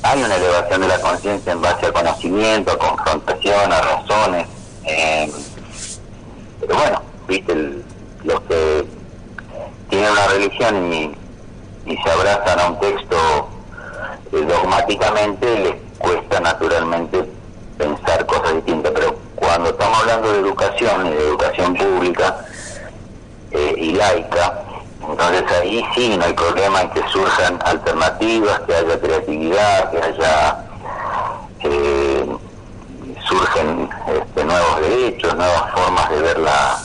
hay 0.03 0.22
una 0.22 0.36
elevación 0.36 0.80
de 0.82 0.88
la 0.88 1.01
conciencia 1.01 1.53
en 1.53 1.62
base 1.62 1.86
al 1.86 1.92
conocimiento, 1.92 2.72
a 2.72 2.78
confrontación, 2.78 3.72
a 3.72 3.80
razones. 3.80 4.47
Eh, 4.84 5.32
pero 6.61 6.76
bueno, 6.76 7.03
viste, 7.26 7.55
los 8.24 8.40
que 8.42 8.86
tienen 9.88 10.11
una 10.11 10.26
religión 10.28 10.92
y, 10.92 11.16
y 11.86 11.97
se 11.97 12.11
abrazan 12.11 12.61
a 12.61 12.66
un 12.68 12.80
texto 12.80 13.16
eh, 14.32 14.44
dogmáticamente, 14.47 15.59
les 15.61 15.74
cuesta 15.99 16.40
naturalmente 16.40 17.24
pensar 17.78 18.24
cosas 18.26 18.55
distintas, 18.55 18.92
pero 18.94 19.25
cuando 19.47 19.70
estamos 19.70 19.99
hablando 20.01 20.32
de 20.32 20.38
educación 20.40 21.11
de 21.11 21.18
educación 21.18 21.74
pública 21.74 22.44
eh, 23.53 23.74
y 23.78 23.92
laica, 23.92 24.62
entonces 25.09 25.44
ahí 25.61 25.84
sí 25.94 26.16
no 26.16 26.24
hay 26.24 26.32
problema 26.32 26.82
en 26.82 26.90
que 26.90 27.03
surjan 27.09 27.59
alternativas, 27.64 28.61
que 28.61 28.74
haya 28.74 29.01
creatividad, 29.01 29.90
que 29.92 29.99
haya 30.03 30.64
eh, 31.61 32.26
surgen 33.28 33.88
este, 34.09 34.44
nuevos 34.44 34.80
derechos, 34.80 35.36
nuevas 35.36 35.72
formas 35.72 36.11
de 36.11 36.22
ver 36.22 36.38
la, 36.38 36.78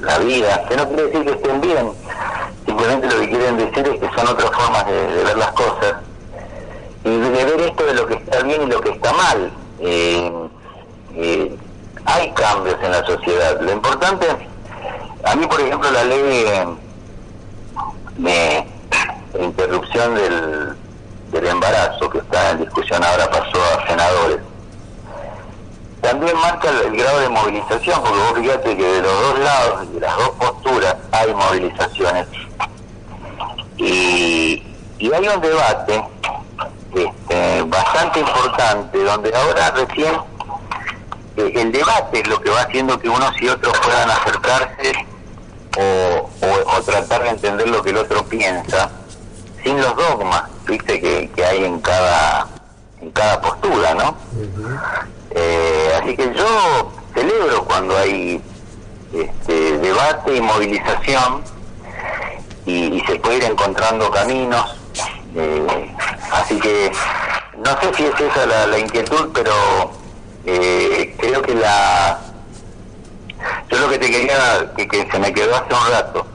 la 0.00 0.18
vida, 0.18 0.64
que 0.68 0.76
no 0.76 0.88
quiere 0.88 1.02
decir 1.04 1.24
que 1.24 1.32
estén 1.32 1.60
bien, 1.60 1.92
simplemente 2.64 3.06
lo 3.06 3.20
que 3.20 3.28
quieren 3.28 3.56
decir 3.58 3.86
es 3.86 4.00
que 4.00 4.16
son 4.18 4.28
otras 4.28 4.50
formas 4.50 4.86
de, 4.86 5.24
ver 5.24 5.36
las 5.36 5.52
cosas 5.52 5.96
y 7.04 7.10
de 7.10 7.44
ver 7.44 7.60
esto 7.60 7.84
de 7.84 7.94
lo 7.94 8.06
que 8.06 8.14
está 8.14 8.42
bien 8.42 8.62
y 8.62 8.66
lo 8.66 8.80
que 8.80 8.90
está 8.90 9.12
mal. 9.12 9.52
Eh, 9.80 10.32
eh, 11.14 11.56
hay 12.04 12.30
cambios 12.32 12.76
en 12.82 12.90
la 12.90 13.04
sociedad. 13.04 13.60
Lo 13.60 13.72
importante, 13.72 14.26
a 15.24 15.36
mí 15.36 15.46
por 15.46 15.60
ejemplo 15.60 15.90
la 15.90 16.04
ley 16.04 16.44
de, 18.18 18.66
interrupción 19.40 20.14
del, 20.14 20.76
del 21.30 21.46
embarazo 21.46 22.10
que 22.10 22.18
está 22.18 22.50
en 22.50 22.58
discusión 22.58 23.02
ahora 23.02 23.30
pasó 23.30 23.58
a 23.78 23.86
senadores, 23.86 24.40
también 26.02 26.36
marca 26.36 26.68
el, 26.68 26.96
grado 26.96 27.20
de 27.20 27.28
movilización, 27.28 28.02
porque 28.02 28.18
vos 28.18 28.32
fíjate 28.34 28.76
que 28.76 28.84
de 28.84 29.02
los 29.02 29.20
dos 29.22 29.38
lados, 29.38 29.92
de 29.94 30.00
las 30.00 30.16
dos 30.16 30.30
posturas, 30.30 30.96
hay 31.12 31.32
movilizaciones. 31.32 32.26
Y, 33.78 34.62
y 34.98 35.12
hay 35.12 35.28
un 35.28 35.40
debate 35.40 36.04
este, 36.94 37.62
bastante 37.62 38.18
importante, 38.18 38.98
donde 38.98 39.32
ahora 39.34 39.70
recién 39.70 40.12
eh, 41.36 41.52
el 41.54 41.72
debate 41.72 42.20
es 42.20 42.28
lo 42.28 42.40
que 42.40 42.50
va 42.50 42.62
haciendo 42.62 42.98
que 42.98 43.08
unos 43.08 43.40
y 43.40 43.48
otros 43.48 43.78
puedan 43.80 44.10
acercarse 44.10 45.06
o, 45.78 46.82
tratar 46.84 47.22
de 47.22 47.30
entender 47.30 47.68
lo 47.68 47.82
que 47.82 47.90
el 47.90 47.98
otro 47.98 48.24
piensa, 48.24 48.90
sin 49.62 49.80
los 49.80 49.96
dogmas, 49.96 50.44
viste, 50.66 51.00
que, 51.00 51.44
hay 51.44 51.64
en 51.64 51.80
cada, 51.80 52.48
en 53.00 53.10
cada 53.12 53.40
postura, 53.40 53.94
¿no? 53.94 54.16
Eh, 55.30 55.92
así 56.00 56.16
que 56.16 56.34
yo 56.34 56.92
celebro 57.14 57.64
cuando 57.64 57.96
hay 57.96 58.42
este, 59.14 59.78
debate 59.78 60.36
y 60.36 60.40
movilización 60.40 61.42
y, 62.66 63.00
se 63.06 63.16
puede 63.16 63.36
ir 63.38 63.44
encontrando 63.44 64.10
caminos. 64.10 64.76
Eh, 65.34 65.94
así 66.32 66.58
que 66.58 66.92
no 67.56 67.80
sé 67.80 67.94
si 67.94 68.04
es 68.04 68.20
esa 68.20 68.46
la, 68.46 68.66
la 68.66 68.78
inquietud, 68.78 69.30
pero 69.32 69.52
eh, 70.44 71.14
creo 71.18 71.42
que 71.42 71.54
la 71.54 72.20
yo 73.70 73.78
lo 73.78 73.88
que 73.88 73.98
te 73.98 74.10
quería 74.10 74.72
que, 74.76 74.88
que 74.88 75.08
se 75.10 75.18
me 75.18 75.32
quedó 75.32 75.54
hace 75.54 75.74
un 75.74 75.90
rato 75.90 76.26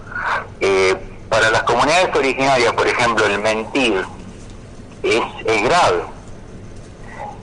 eh, 0.59 0.95
para 1.29 1.49
las 1.51 1.63
comunidades 1.63 2.15
originarias 2.15 2.73
por 2.73 2.87
ejemplo 2.87 3.25
el 3.25 3.39
mentir 3.39 4.05
es, 5.03 5.21
es 5.45 5.63
grave. 5.63 6.03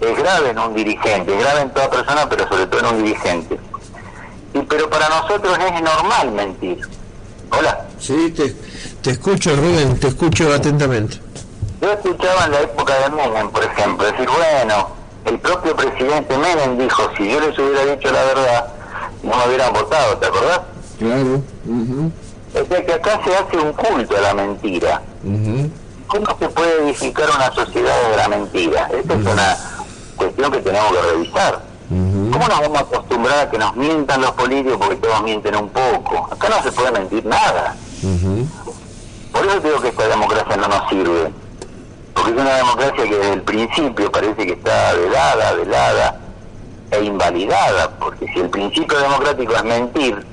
Es 0.01 0.19
grave 0.19 0.51
en 0.51 0.59
un 0.59 0.75
dirigente 0.75 1.35
es 1.35 1.41
grave 1.41 1.61
en 1.63 1.71
toda 1.71 1.91
persona 1.91 2.29
pero 2.29 2.49
sobre 2.49 2.67
todo 2.67 2.81
en 2.81 2.87
un 2.97 3.05
dirigente. 3.05 3.59
Y 4.55 4.59
pero 4.61 4.89
para 4.89 5.09
nosotros 5.09 5.59
es 5.59 5.83
normal 5.83 6.33
mentir. 6.33 6.81
Hola. 7.51 7.87
Sí 7.99 8.31
te, 8.31 8.55
te 9.03 9.11
escucho 9.11 9.55
Rubén 9.55 9.99
te 10.01 10.09
escucho 10.09 10.53
atentamente. 10.53 11.21
Yo 11.81 11.93
escuchaba 11.93 12.47
en 12.47 12.53
la 12.53 12.61
época 12.63 12.95
de 12.95 13.11
Menem 13.11 13.51
por 13.51 13.65
ejemplo 13.65 14.07
decir 14.07 14.29
bueno 14.29 15.04
el 15.25 15.39
propio 15.39 15.75
presidente 15.77 16.37
Menem 16.37 16.79
dijo, 16.79 17.03
si 17.17 17.31
yo 17.31 17.41
les 17.41 17.59
hubiera 17.59 17.85
dicho 17.85 18.11
la 18.11 18.25
verdad, 18.25 18.67
no 19.23 19.37
me 19.37 19.47
hubieran 19.47 19.73
votado, 19.73 20.17
¿te 20.19 20.27
acordás? 20.27 20.61
Claro. 20.99 21.43
O 22.55 22.67
sea 22.67 22.87
que 22.87 22.93
acá 22.93 23.21
se 23.25 23.35
hace 23.35 23.57
un 23.57 23.73
culto 23.73 24.17
a 24.17 24.21
la 24.21 24.35
mentira. 24.35 25.03
¿Cómo 26.07 26.27
se 26.39 26.49
puede 26.49 26.85
edificar 26.85 27.29
una 27.35 27.53
sociedad 27.53 28.11
de 28.11 28.17
la 28.17 28.29
mentira? 28.29 28.89
Esta 28.93 29.15
es 29.15 29.21
una 29.21 29.57
cuestión 30.17 30.53
que 30.53 30.59
tenemos 30.61 30.93
que 30.93 31.03
revisar. 31.03 31.63
¿Cómo 31.89 32.49
nos 32.49 32.61
vamos 32.61 32.79
a 32.79 32.81
acostumbrar 32.81 33.39
a 33.41 33.51
que 33.51 33.59
nos 33.59 33.75
mientan 33.77 34.21
los 34.21 34.31
políticos 34.33 34.79
porque 34.79 34.97
todos 34.97 35.23
mienten 35.23 35.57
un 35.57 35.69
poco? 35.69 36.29
Acá 36.33 36.49
no 36.49 36.63
se 36.63 36.73
puede 36.73 36.93
mentir 36.93 37.25
nada. 37.25 37.77
Por 39.33 39.47
eso 39.47 39.61
digo 39.61 39.81
que 39.81 39.89
esta 39.89 40.07
democracia 40.09 40.57
no 40.57 40.69
nos 40.69 40.89
sirve 40.89 41.33
porque 42.15 42.31
es 42.31 42.37
una 42.37 42.55
democracia 42.57 43.05
que 43.05 43.17
desde 43.17 43.33
el 43.33 43.43
principio 43.43 44.11
parece 44.11 44.47
que 44.47 44.53
está 44.53 44.95
velada, 44.95 45.53
velada 45.53 46.21
e 46.91 47.05
invalidada, 47.05 47.91
porque 47.99 48.27
si 48.29 48.41
el 48.41 48.51
principio 48.51 48.99
democrático 48.99 49.55
es 49.55 49.65
mentir 49.65 50.25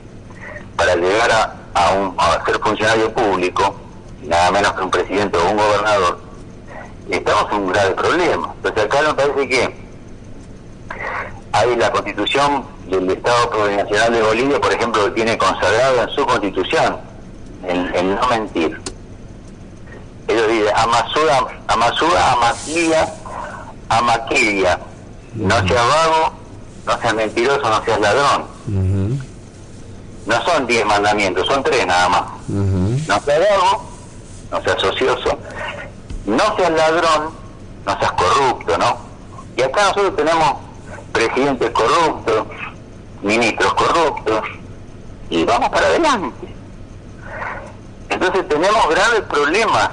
para 0.76 0.96
llegar 0.96 1.32
a, 1.74 1.92
un, 1.92 2.14
a 2.18 2.44
ser 2.46 2.60
funcionario 2.60 3.12
público, 3.14 3.76
nada 4.24 4.52
menos 4.52 4.74
que 4.74 4.84
un 4.84 4.92
presidente 4.92 5.38
o 5.38 5.50
un 5.50 5.58
gobernador, 5.58 6.20
estamos 7.10 7.52
en 7.52 7.58
un 7.58 7.68
grave 7.72 7.92
problema. 7.92 8.54
Entonces 8.58 8.86
acá 8.86 9.02
me 9.02 9.14
parece 9.14 9.50
que 9.50 9.76
hay 11.54 11.76
la 11.76 11.92
constitución 11.92 12.66
del 12.88 13.10
Estado 13.10 13.50
Provincial 13.50 14.14
de 14.14 14.22
Bolivia, 14.22 14.62
por 14.62 14.72
ejemplo, 14.72 15.06
que 15.06 15.12
tiene 15.12 15.38
consagrado 15.38 16.04
en 16.04 16.10
su 16.10 16.26
constitución 16.26 16.98
el 17.68 18.16
no 18.16 18.28
mentir 18.28 18.80
ellos 20.32 20.48
dicen 20.48 20.74
Amasura, 20.76 21.48
Amasura, 21.68 22.32
Amaquilla, 22.32 23.14
Amaquilla. 23.90 24.80
No 25.36 25.56
seas 25.68 25.88
vago, 25.88 26.34
no 26.86 27.02
seas 27.02 27.14
mentiroso, 27.14 27.70
no 27.70 27.84
seas 27.84 28.00
ladrón. 28.00 28.46
no 30.26 30.46
son 30.46 30.68
diez 30.68 30.86
mandamientos, 30.86 31.48
son 31.48 31.64
tres 31.64 31.86
nada 31.86 32.10
más. 32.10 32.24
No 32.48 33.20
seas 33.22 33.40
vago, 33.50 33.90
no 34.52 34.62
seas 34.62 34.84
ocioso, 34.84 35.38
no 36.26 36.56
seas 36.56 36.72
ladrón, 36.72 37.32
no 37.86 38.00
seas 38.00 38.12
corrupto, 38.14 38.78
¿no? 38.78 38.98
Y 39.58 39.62
acá 39.62 39.88
nosotros 39.88 40.16
tenemos 40.16 40.56
presidentes 41.12 41.72
corruptos, 41.72 42.48
ministros 43.22 43.74
corruptos, 43.74 44.42
y 45.30 45.44
vamos 45.46 45.70
para 45.70 45.88
adelante. 45.88 46.48
Entonces 48.10 48.48
tenemos 48.50 48.90
graves 48.90 49.22
problemas 49.22 49.90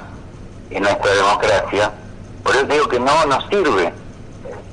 en 0.69 0.83
nuestra 0.83 1.13
democracia, 1.13 1.91
por 2.43 2.55
eso 2.55 2.65
digo 2.65 2.87
que 2.87 2.99
no 2.99 3.25
nos 3.25 3.47
sirve, 3.47 3.93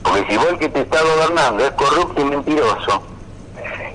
porque 0.02 0.26
si 0.28 0.36
vos 0.36 0.46
el 0.48 0.58
que 0.58 0.68
te 0.68 0.80
está 0.80 1.02
gobernando 1.02 1.64
es 1.64 1.72
corrupto 1.72 2.20
y 2.20 2.24
mentiroso, 2.24 3.02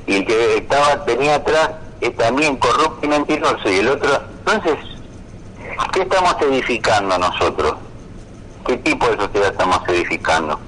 y 0.07 0.15
el 0.17 0.25
que 0.25 0.57
estaba 0.57 1.05
tenía 1.05 1.35
atrás 1.35 1.71
es 2.01 2.15
también 2.17 2.57
corrupto 2.57 3.05
y 3.05 3.09
mentiroso, 3.09 3.69
y 3.69 3.77
el 3.77 3.89
otro, 3.89 4.21
entonces, 4.39 4.77
¿qué 5.93 6.01
estamos 6.01 6.35
edificando 6.41 7.17
nosotros? 7.17 7.75
¿Qué 8.65 8.77
tipo 8.77 9.07
de 9.07 9.17
sociedad 9.17 9.51
estamos 9.51 9.79
edificando? 9.87 10.59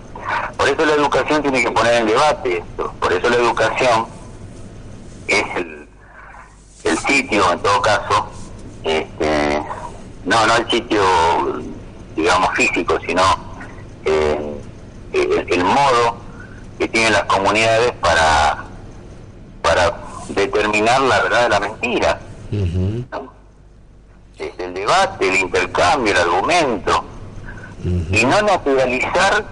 Por 0.58 0.70
eso 0.70 0.86
la 0.86 0.94
educación 0.94 1.42
tiene 1.42 1.62
que 1.64 1.72
poner 1.72 1.96
en 1.96 2.08
debate 2.08 2.58
esto, 2.58 2.94
por 3.00 3.12
eso 3.12 3.30
la 3.30 3.36
educación 3.36 4.06
es 5.28 5.44
el, 5.56 5.88
el 6.86 6.98
sitio, 7.00 7.52
en 7.52 7.60
todo 7.60 7.82
caso, 7.82 8.28
este, 8.84 9.53
no, 10.26 10.48
no 10.48 10.56
el 10.56 10.70
sitio, 10.70 11.02
digamos, 12.16 12.50
físico, 12.56 12.98
sino 13.06 13.22
eh, 14.06 14.62
el, 15.14 15.64
modo 15.64 16.18
que 16.80 16.88
tienen 16.88 17.14
las 17.14 17.24
comunidades 17.24 17.92
para, 17.94 18.64
para 19.62 19.98
determinar 20.30 21.02
la 21.02 21.22
verdad 21.24 21.44
de 21.44 21.50
la 21.50 21.60
mentira. 21.60 22.20
el 24.58 24.74
debate, 24.74 25.30
el 25.30 25.36
intercambio, 25.36 26.14
el 26.14 26.20
argumento, 26.20 27.06
y 27.84 28.26
no 28.26 28.42
naturalizar 28.42 29.44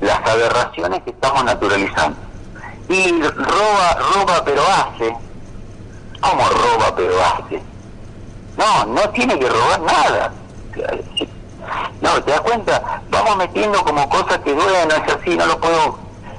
las 0.00 0.26
aberraciones 0.26 1.02
que 1.02 1.10
estamos 1.10 1.44
naturalizando. 1.44 2.16
Y 2.88 3.22
roba, 3.22 3.98
roba 4.14 4.44
pero 4.44 4.62
hace. 4.62 5.14
¿Cómo 6.20 6.48
roba 6.48 6.94
pero 6.96 7.14
hace? 7.24 7.71
No, 8.56 8.84
no 8.86 9.10
tiene 9.10 9.38
que 9.38 9.48
robar 9.48 9.80
nada. 9.80 10.32
No, 12.00 12.22
¿te 12.22 12.30
das 12.30 12.40
cuenta? 12.40 13.02
Vamos 13.10 13.36
metiendo 13.36 13.82
como 13.84 14.08
cosas 14.08 14.38
que 14.38 14.52
duelen, 14.52 14.88
no 14.88 14.94
es 14.94 15.14
así, 15.14 15.36
no 15.36 15.46
lo 15.46 15.60
puedo, 15.60 15.98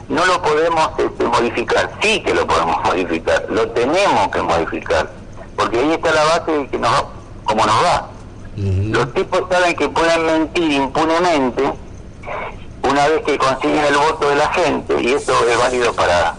no 0.09 0.25
lo 0.25 0.41
podemos 0.41 0.89
este, 0.97 1.23
modificar. 1.25 1.91
Sí 2.01 2.21
que 2.21 2.33
lo 2.33 2.45
podemos 2.45 2.83
modificar, 2.83 3.45
lo 3.49 3.69
tenemos 3.69 4.27
que 4.29 4.41
modificar, 4.41 5.09
porque 5.55 5.79
ahí 5.79 5.91
está 5.93 6.11
la 6.11 6.23
base 6.25 6.51
de 6.51 6.67
que 6.67 6.77
nos, 6.77 7.05
como 7.45 7.65
nos 7.65 7.83
va. 7.83 8.09
Los 8.55 9.13
tipos 9.13 9.41
saben 9.49 9.75
que 9.75 9.89
pueden 9.89 10.25
mentir 10.27 10.71
impunemente 10.73 11.73
una 12.83 13.07
vez 13.07 13.23
que 13.25 13.37
consiguen 13.37 13.83
el 13.85 13.97
voto 13.97 14.29
de 14.29 14.35
la 14.35 14.49
gente, 14.49 15.01
y 15.01 15.13
esto 15.13 15.33
es 15.47 15.57
válido 15.57 15.93
para, 15.93 16.35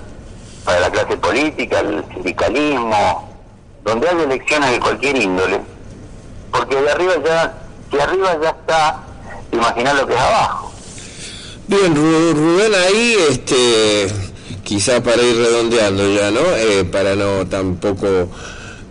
para 0.65 0.81
la 0.81 0.91
clase 0.91 1.17
política, 1.17 1.81
el 1.81 2.05
sindicalismo, 2.13 3.34
donde 3.85 4.09
hay 4.09 4.23
elecciones 4.23 4.71
de 4.73 4.81
cualquier 4.81 5.17
índole, 5.17 5.61
porque 6.51 6.77
de 6.77 6.91
arriba 6.91 7.15
ya, 7.25 7.55
de 7.91 8.03
arriba 8.03 8.39
ya 8.43 8.51
está, 8.51 9.05
imaginar 9.53 9.97
lo 9.97 10.07
que 10.07 10.15
es 10.15 10.21
abajo. 10.21 10.73
Bien, 11.67 11.95
Rubén, 11.95 12.73
ahí, 12.75 13.17
este, 13.31 14.07
quizá 14.63 15.03
para 15.03 15.23
ir 15.23 15.37
redondeando 15.37 16.15
ya, 16.15 16.31
¿no? 16.31 16.41
Eh, 16.57 16.85
para 16.85 17.15
no 17.15 17.47
tampoco 17.47 18.29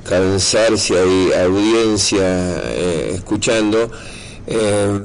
cansar 0.08 0.78
si 0.78 0.96
hay 0.96 1.32
audiencia 1.34 2.24
eh, 2.24 3.12
escuchando. 3.16 3.91
Eh, 4.48 5.00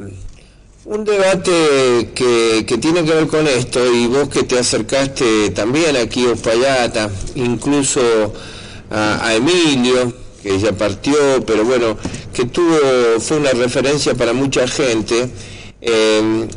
un 0.85 1.05
debate 1.05 2.13
que, 2.15 2.65
que, 2.67 2.79
tiene 2.79 3.05
que 3.05 3.13
ver 3.13 3.27
con 3.27 3.47
esto, 3.47 3.87
y 3.93 4.07
vos 4.07 4.29
que 4.29 4.45
te 4.45 4.59
acercaste 4.59 5.51
también 5.51 5.97
aquí, 5.97 6.27
Ospallata, 6.27 7.11
incluso 7.35 8.33
a, 8.91 9.35
Emilio, 9.35 10.13
que 10.43 10.59
ya 10.59 10.73
partió, 10.73 11.45
pero 11.47 11.65
bueno, 11.65 11.97
que 12.33 12.47
tuvo, 12.47 12.79
fue 13.21 13.39
una 13.39 13.51
referencia 13.51 14.15
para 14.15 14.33
mucha 14.33 14.67
gente. 14.67 15.29
Eh, 15.81 16.49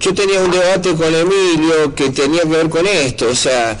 yo 0.00 0.14
tenía 0.14 0.40
un 0.40 0.50
debate 0.50 0.94
con 0.94 1.14
Emilio 1.14 1.94
que 1.94 2.10
tenía 2.10 2.42
que 2.42 2.48
ver 2.48 2.68
con 2.70 2.86
esto, 2.86 3.28
o 3.28 3.34
sea, 3.34 3.78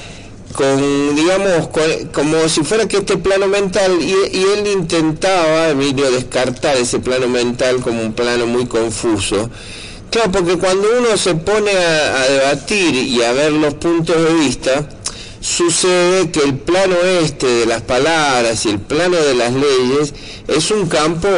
con, 0.54 1.16
digamos, 1.16 1.68
como 2.12 2.48
si 2.48 2.62
fuera 2.62 2.86
que 2.86 2.98
este 2.98 3.16
plano 3.16 3.46
mental, 3.46 3.98
y, 4.02 4.12
él 4.12 4.66
intentaba, 4.66 5.70
Emilio, 5.70 6.10
descartar 6.10 6.76
ese 6.76 6.98
plano 6.98 7.26
mental 7.26 7.80
como 7.80 8.02
un 8.02 8.12
plano 8.12 8.46
muy 8.46 8.66
confuso. 8.66 9.48
Claro, 10.10 10.32
porque 10.32 10.58
cuando 10.58 10.88
uno 10.98 11.16
se 11.16 11.36
pone 11.36 11.70
a 11.70 12.28
debatir 12.28 12.94
y 12.94 13.22
a 13.22 13.32
ver 13.32 13.52
los 13.52 13.74
puntos 13.74 14.16
de 14.16 14.34
vista, 14.34 14.88
sucede 15.40 16.30
que 16.30 16.40
el 16.40 16.54
plano 16.54 16.96
este 17.22 17.46
de 17.46 17.66
las 17.66 17.82
palabras 17.82 18.64
y 18.66 18.70
el 18.70 18.78
plano 18.78 19.16
de 19.16 19.34
las 19.34 19.52
leyes 19.52 20.14
es 20.46 20.70
un 20.70 20.86
campo, 20.86 21.28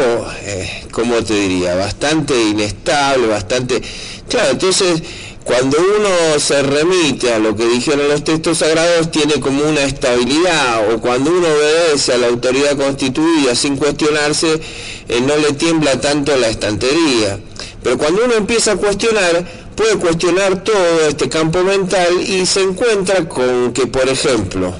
eh, 0.42 0.84
como 0.90 1.22
te 1.22 1.34
diría, 1.34 1.74
bastante 1.74 2.40
inestable, 2.42 3.28
bastante... 3.28 3.80
Claro, 4.28 4.50
entonces 4.50 5.02
cuando 5.44 5.76
uno 5.78 6.38
se 6.38 6.62
remite 6.62 7.32
a 7.32 7.38
lo 7.38 7.56
que 7.56 7.66
dijeron 7.66 8.08
los 8.08 8.22
textos 8.22 8.58
sagrados 8.58 9.10
tiene 9.10 9.40
como 9.40 9.64
una 9.64 9.82
estabilidad 9.82 10.92
o 10.92 11.00
cuando 11.00 11.30
uno 11.30 11.48
obedece 11.48 12.12
a 12.12 12.18
la 12.18 12.28
autoridad 12.28 12.76
constituida 12.76 13.54
sin 13.56 13.76
cuestionarse 13.76 14.60
eh, 15.08 15.20
no 15.20 15.36
le 15.36 15.52
tiembla 15.52 16.00
tanto 16.00 16.36
la 16.36 16.48
estantería. 16.48 17.40
Pero 17.82 17.98
cuando 17.98 18.24
uno 18.24 18.34
empieza 18.34 18.72
a 18.72 18.76
cuestionar, 18.76 19.44
puede 19.74 19.96
cuestionar 19.96 20.62
todo 20.62 21.08
este 21.08 21.28
campo 21.28 21.62
mental 21.64 22.20
y 22.20 22.46
se 22.46 22.62
encuentra 22.62 23.28
con 23.28 23.72
que, 23.72 23.86
por 23.86 24.08
ejemplo, 24.08 24.72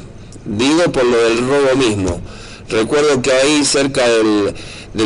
digo 0.44 0.84
por 0.92 1.04
lo 1.04 1.16
del 1.16 1.38
robo 1.38 1.76
mismo, 1.76 2.20
recuerdo 2.68 3.20
que 3.20 3.32
ahí 3.32 3.64
cerca 3.64 4.06
del, 4.08 4.54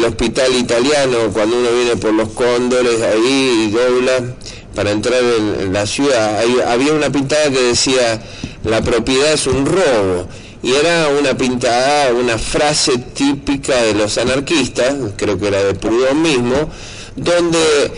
hospital 0.05 0.55
italiano, 0.55 1.31
cuando 1.33 1.59
uno 1.59 1.71
viene 1.71 1.97
por 1.97 2.13
los 2.13 2.29
cóndores, 2.31 3.01
ahí 3.03 3.69
y 3.69 3.71
dobla 3.71 4.35
para 4.75 4.91
entrar 4.91 5.23
en, 5.23 5.73
la 5.73 5.87
ciudad, 5.87 6.39
había 6.67 6.93
una 6.93 7.11
pintada 7.11 7.51
que 7.51 7.63
decía, 7.63 8.23
la 8.65 8.83
propiedad 8.83 9.33
es 9.33 9.47
un 9.47 9.65
robo. 9.65 10.29
Y 10.63 10.73
era 10.73 11.09
una 11.09 11.37
pintada, 11.37 12.13
una 12.13 12.39
frase 12.39 12.99
típica 13.15 13.77
de 13.83 13.95
los 13.95 14.19
anarquistas, 14.19 14.95
creo 15.17 15.39
que 15.39 15.47
era 15.47 15.63
de 15.63 15.75
Proudhon 15.75 16.21
mismo, 16.21 16.71
donde 17.17 17.91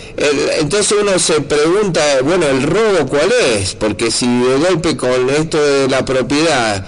entonces 0.60 0.96
uno 1.00 1.18
se 1.18 1.40
pregunta, 1.40 2.00
bueno, 2.22 2.46
el 2.46 2.62
robo 2.62 3.06
cuál 3.08 3.32
es, 3.32 3.74
porque 3.74 4.10
si 4.10 4.26
de 4.26 4.56
golpe 4.58 4.96
con 4.96 5.28
esto 5.30 5.62
de 5.62 5.88
la 5.88 6.04
propiedad 6.04 6.86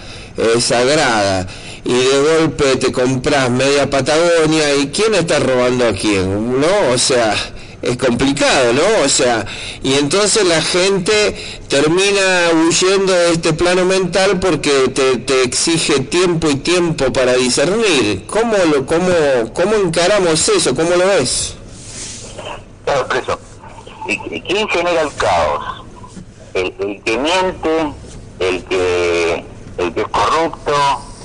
sagrada 0.60 1.46
y 1.84 1.92
de 1.92 2.38
golpe 2.38 2.76
te 2.76 2.92
compras 2.92 3.50
media 3.50 3.90
Patagonia 3.90 4.74
y 4.76 4.88
quién 4.88 5.14
está 5.14 5.38
robando 5.38 5.86
a 5.88 5.92
quién, 5.92 6.60
¿no? 6.60 6.92
O 6.92 6.98
sea, 6.98 7.34
es 7.82 7.96
complicado, 7.96 8.72
¿no? 8.74 9.04
O 9.04 9.08
sea, 9.08 9.46
y 9.82 9.94
entonces 9.94 10.44
la 10.44 10.60
gente 10.60 11.34
termina 11.68 12.50
huyendo 12.54 13.12
de 13.12 13.32
este 13.32 13.52
plano 13.54 13.84
mental 13.86 14.38
porque 14.38 14.88
te, 14.94 15.18
te 15.18 15.42
exige 15.42 16.00
tiempo 16.00 16.50
y 16.50 16.56
tiempo 16.56 17.12
para 17.12 17.34
discernir. 17.34 18.24
¿Cómo, 18.26 18.56
lo, 18.72 18.84
cómo, 18.84 19.08
¿Cómo 19.54 19.74
encaramos 19.76 20.48
eso? 20.48 20.74
¿Cómo 20.74 20.90
lo 20.90 21.06
ves? 21.06 21.54
Claro, 22.84 23.06
preso. 23.08 23.38
¿Quién 24.06 24.68
genera 24.68 25.02
el 25.02 25.14
caos? 25.14 25.84
El, 26.54 27.02
que 27.02 27.18
miente, 27.18 27.92
el 28.40 28.64
que, 28.64 29.44
el 29.78 29.94
que 29.94 30.00
es 30.00 30.08
corrupto, 30.08 30.72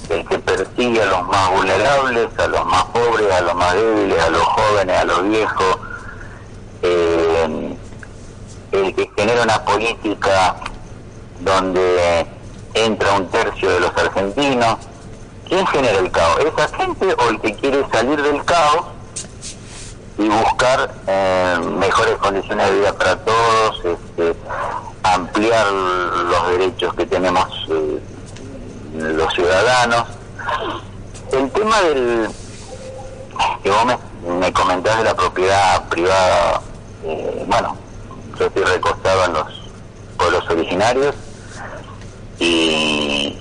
el 0.10 0.26
que 0.28 0.40
persigue 0.40 1.02
a 1.02 1.06
los 1.06 1.28
más 1.28 1.52
vulnerables, 1.52 2.28
a 2.38 2.48
los 2.48 2.66
más 2.66 2.84
pobres, 2.86 3.32
a 3.32 3.42
los 3.42 3.56
más 3.56 3.74
débiles, 3.74 4.20
a 4.20 4.30
los 4.30 4.44
jóvenes, 4.44 4.98
a 4.98 5.06
los 5.06 5.24
viejos, 5.28 5.78
eh, 6.84 7.76
el 8.72 8.96
que 8.96 9.10
genera 9.18 9.44
una 9.44 9.64
política 9.64 10.58
donde 11.40 12.28
entra 12.76 13.14
un 13.14 13.28
tercio 13.30 13.70
de 13.72 13.80
los 13.80 13.98
argentinos. 13.98 14.78
¿Quién 15.48 15.66
genera 15.68 16.00
el 16.00 16.12
caos? 16.12 16.40
¿Esa 16.40 16.68
gente 16.78 17.16
o 17.18 17.30
el 17.30 17.40
que 17.40 17.56
quiere 17.56 17.86
salir 17.92 18.22
del 18.22 18.44
caos 18.46 18.95
y 20.18 20.28
buscar 20.28 20.94
eh, 21.08 21.58
mejores 21.78 22.16
condiciones 22.18 22.70
de 22.70 22.80
vida 22.80 22.94
para 22.94 23.18
todos, 23.18 23.82
este, 23.84 24.36
ampliar 25.04 25.68
los 25.72 26.48
derechos 26.50 26.94
que 26.96 27.06
tenemos 27.06 27.46
eh, 27.70 28.00
los 28.94 29.34
ciudadanos. 29.34 30.06
El 31.32 31.52
tema 31.52 31.82
del 31.82 32.30
que 33.62 33.70
vos 33.70 33.86
me, 34.40 34.54
comentás 34.54 34.98
de 35.00 35.04
la 35.04 35.16
propiedad 35.16 35.88
privada, 35.90 36.62
eh, 37.04 37.44
bueno, 37.48 37.76
yo 38.40 38.46
estoy 38.46 38.64
recostado 38.64 39.26
en 39.26 39.34
los 39.34 39.48
pueblos 40.18 40.50
originarios 40.50 41.16
y, 42.40 43.38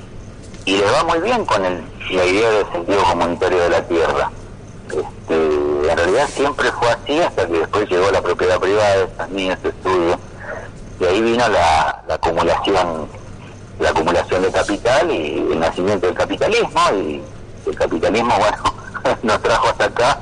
y 0.64 0.76
les 0.76 0.92
va 0.92 1.04
muy 1.04 1.20
bien 1.20 1.44
con 1.44 1.64
el 1.64 1.94
la 2.10 2.24
idea 2.24 2.50
del 2.50 2.72
sentido 2.72 3.02
comunitario 3.02 3.62
de 3.62 3.70
la 3.70 3.82
tierra. 3.82 4.30
Este, 4.88 5.63
en 5.88 5.96
realidad 5.96 6.28
siempre 6.28 6.70
fue 6.72 6.88
así 6.90 7.20
hasta 7.20 7.46
que 7.46 7.58
después 7.58 7.88
llegó 7.88 8.10
la 8.10 8.22
propiedad 8.22 8.58
privada, 8.58 9.04
estas 9.04 9.28
mías, 9.30 9.56
este 9.56 9.68
estudio, 9.68 10.18
y 11.00 11.04
ahí 11.04 11.22
vino 11.22 11.48
la, 11.48 12.02
la 12.06 12.14
acumulación 12.14 13.08
la 13.78 13.90
acumulación 13.90 14.42
de 14.42 14.50
capital 14.50 15.10
y 15.10 15.36
el 15.52 15.60
nacimiento 15.60 16.06
del 16.06 16.14
capitalismo. 16.14 16.80
Y 16.96 17.22
el 17.66 17.76
capitalismo 17.76 18.34
bueno 18.38 18.74
nos 19.22 19.42
trajo 19.42 19.68
hasta 19.68 19.84
acá 19.84 20.18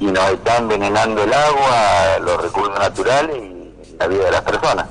y 0.00 0.06
nos 0.06 0.30
está 0.30 0.58
envenenando 0.58 1.22
el 1.22 1.32
agua, 1.32 2.18
los 2.20 2.42
recursos 2.42 2.78
naturales 2.78 3.36
y 3.36 3.96
la 3.98 4.06
vida 4.06 4.24
de 4.24 4.30
las 4.30 4.42
personas. 4.42 4.86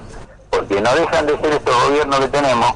Porque 0.49 0.81
no 0.81 0.95
dejan 0.95 1.25
de 1.25 1.37
ser 1.39 1.53
estos 1.53 1.83
gobiernos 1.85 2.19
que 2.19 2.27
tenemos 2.27 2.73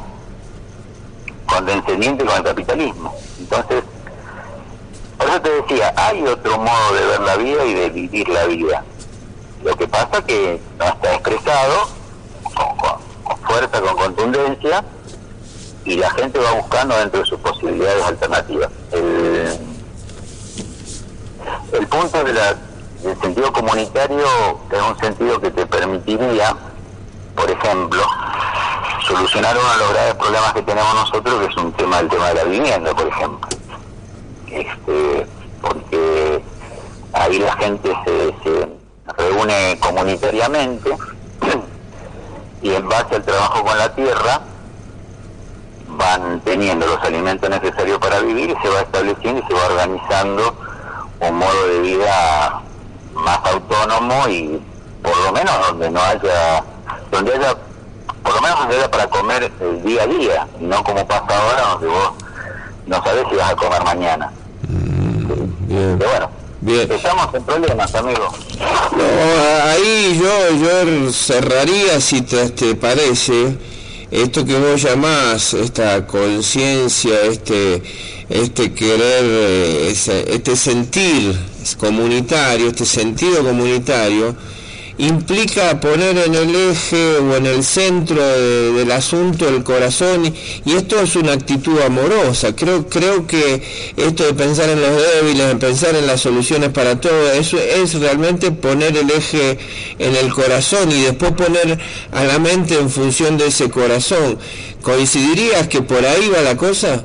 condescendientes 1.46 2.28
con 2.28 2.38
el 2.38 2.44
capitalismo. 2.44 3.16
Entonces 3.40 3.84
por 5.22 5.30
eso 5.30 5.42
te 5.42 5.50
decía 5.50 5.94
hay 5.96 6.24
otro 6.24 6.58
modo 6.58 6.94
de 6.94 7.06
ver 7.06 7.20
la 7.22 7.36
vida 7.38 7.64
y 7.66 7.74
de 7.76 7.90
vivir 7.92 8.28
la 8.28 8.46
vida 8.46 8.84
lo 9.64 9.76
que 9.76 9.88
pasa 9.88 10.24
que 10.24 10.60
no 10.80 10.86
está 10.86 11.14
expresado 11.14 11.88
con, 12.44 13.38
fuerza, 13.42 13.82
con 13.82 13.96
contundencia 13.96 14.84
y 15.86 15.98
la 15.98 16.10
gente 16.12 16.40
va 16.40 16.54
buscando 16.54 16.98
dentro 16.98 17.20
de 17.20 17.26
sus 17.26 17.40
posibilidades 17.40 18.04
alternativas. 18.04 18.70
El, 18.92 19.60
el 21.74 21.88
punto 21.88 22.24
de 22.24 22.34
la, 22.34 22.56
del 23.04 23.20
sentido 23.22 23.52
comunitario 23.54 24.26
es 24.72 24.82
un 24.82 24.98
sentido 25.00 25.40
que 25.40 25.52
te 25.52 25.66
permitiría, 25.66 26.56
por 27.36 27.50
ejemplo, 27.50 28.04
solucionar 29.08 29.58
uno 29.58 29.72
de 29.72 29.78
los 29.78 29.90
graves 29.94 30.16
problemas 30.16 30.54
que 30.54 30.62
tenemos 30.64 30.94
nosotros, 30.94 31.40
que 31.40 31.46
es 31.52 31.58
un 31.58 31.72
tema 31.74 32.00
el 32.00 32.10
tema 32.10 32.30
de 32.30 32.36
la 32.36 32.44
vivienda, 32.46 32.94
por 32.94 33.08
ejemplo. 33.08 33.61
Este, 34.52 35.28
porque 35.62 36.44
ahí 37.14 37.40
la 37.40 37.54
gente 37.54 37.94
se, 38.06 38.36
se 38.44 38.68
reúne 39.18 39.80
comunitariamente 39.80 40.90
y 42.62 42.74
en 42.74 42.90
base 42.90 43.16
al 43.16 43.24
trabajo 43.24 43.64
con 43.64 43.78
la 43.78 43.96
tierra 43.96 44.42
van 45.88 46.42
teniendo 46.42 46.86
los 46.86 47.02
alimentos 47.04 47.50
necesarios 47.50 48.00
para 48.00 48.20
vivir 48.20 48.50
y 48.50 48.62
se 48.62 48.70
va 48.70 48.82
estableciendo 48.82 49.42
y 49.42 49.48
se 49.48 49.54
va 49.54 49.66
organizando 49.68 50.56
un 51.20 51.36
modo 51.36 51.68
de 51.68 51.80
vida 51.80 52.62
más 53.14 53.40
autónomo 53.46 54.28
y 54.28 54.62
por 55.02 55.18
lo 55.18 55.32
menos 55.32 55.68
donde 55.68 55.90
no 55.92 56.02
haya, 56.02 56.64
donde 57.12 57.34
haya, 57.36 57.56
por 58.24 58.36
lo 58.36 58.42
menos 58.42 58.60
donde 58.60 58.76
haya 58.78 58.92
para 58.92 59.08
comer 59.08 59.52
el 59.60 59.84
día 59.84 60.04
a 60.04 60.08
día, 60.08 60.48
no 60.60 60.84
como 60.84 61.08
pasa 61.08 61.26
ahora 61.30 61.62
donde 61.74 61.88
vos 61.88 62.14
no 62.88 63.04
sabés 63.04 63.26
si 63.30 63.36
vas 63.36 63.52
a 63.52 63.56
comer 63.56 63.84
mañana. 63.84 64.32
Bien. 65.72 65.96
Pero 65.98 66.10
bueno, 66.12 66.30
Bien. 66.60 66.92
estamos 66.92 67.34
en 67.34 67.44
problemas, 67.44 67.96
amigo. 67.96 68.28
No, 68.60 69.64
ahí 69.64 70.20
yo, 70.22 70.56
yo 70.58 71.12
cerraría, 71.14 72.00
si 72.02 72.22
te, 72.22 72.50
te 72.50 72.76
parece, 72.76 73.56
esto 74.12 74.46
que 74.46 74.58
vos 74.58 74.82
llamás, 74.82 75.54
esta 75.54 76.06
conciencia, 76.06 77.22
este, 77.22 77.82
este 78.30 78.74
querer, 78.74 79.24
eh, 79.24 79.96
este 80.28 80.56
sentir 80.58 81.40
comunitario, 81.80 82.68
este 82.68 82.86
sentido 82.86 83.42
comunitario, 83.44 84.36
implica 84.98 85.80
poner 85.80 86.18
en 86.18 86.36
el 86.36 86.56
eje 86.56 87.18
o 87.18 87.36
en 87.36 87.46
el 87.46 87.64
centro 87.64 88.22
de- 88.22 88.72
del 88.74 88.92
asunto 88.92 89.48
el 89.48 89.64
corazón 89.64 90.26
y, 90.66 90.74
esto 90.74 91.00
es 91.00 91.16
una 91.16 91.34
actitud 91.34 91.80
amorosa. 91.82 92.56
Creo, 92.56 92.88
creo 92.88 93.26
que 93.26 93.64
esto 93.98 94.24
de 94.26 94.34
pensar 94.34 94.70
en 94.70 94.82
los 94.82 94.92
débiles, 94.92 95.48
de 95.48 95.56
pensar 95.56 95.96
en 95.96 96.06
las 96.08 96.22
soluciones 96.22 96.70
para 96.70 97.00
todo, 97.00 97.32
eso 97.32 97.58
es 97.58 97.94
realmente 98.00 98.52
poner 98.52 98.96
el 98.98 99.10
eje 99.10 99.58
en 99.98 100.16
el 100.16 100.34
corazón 100.34 100.92
y 100.92 101.02
después 101.04 101.32
poner 101.34 101.80
a 102.12 102.24
la 102.24 102.40
mente 102.40 102.78
en 102.78 102.90
función 102.90 103.38
de 103.38 103.48
ese 103.48 103.70
corazón. 103.70 104.38
¿Coincidirías 104.82 105.68
que 105.68 105.82
por 105.82 106.06
ahí 106.06 106.30
va 106.30 106.42
la 106.42 106.58
cosa? 106.58 107.04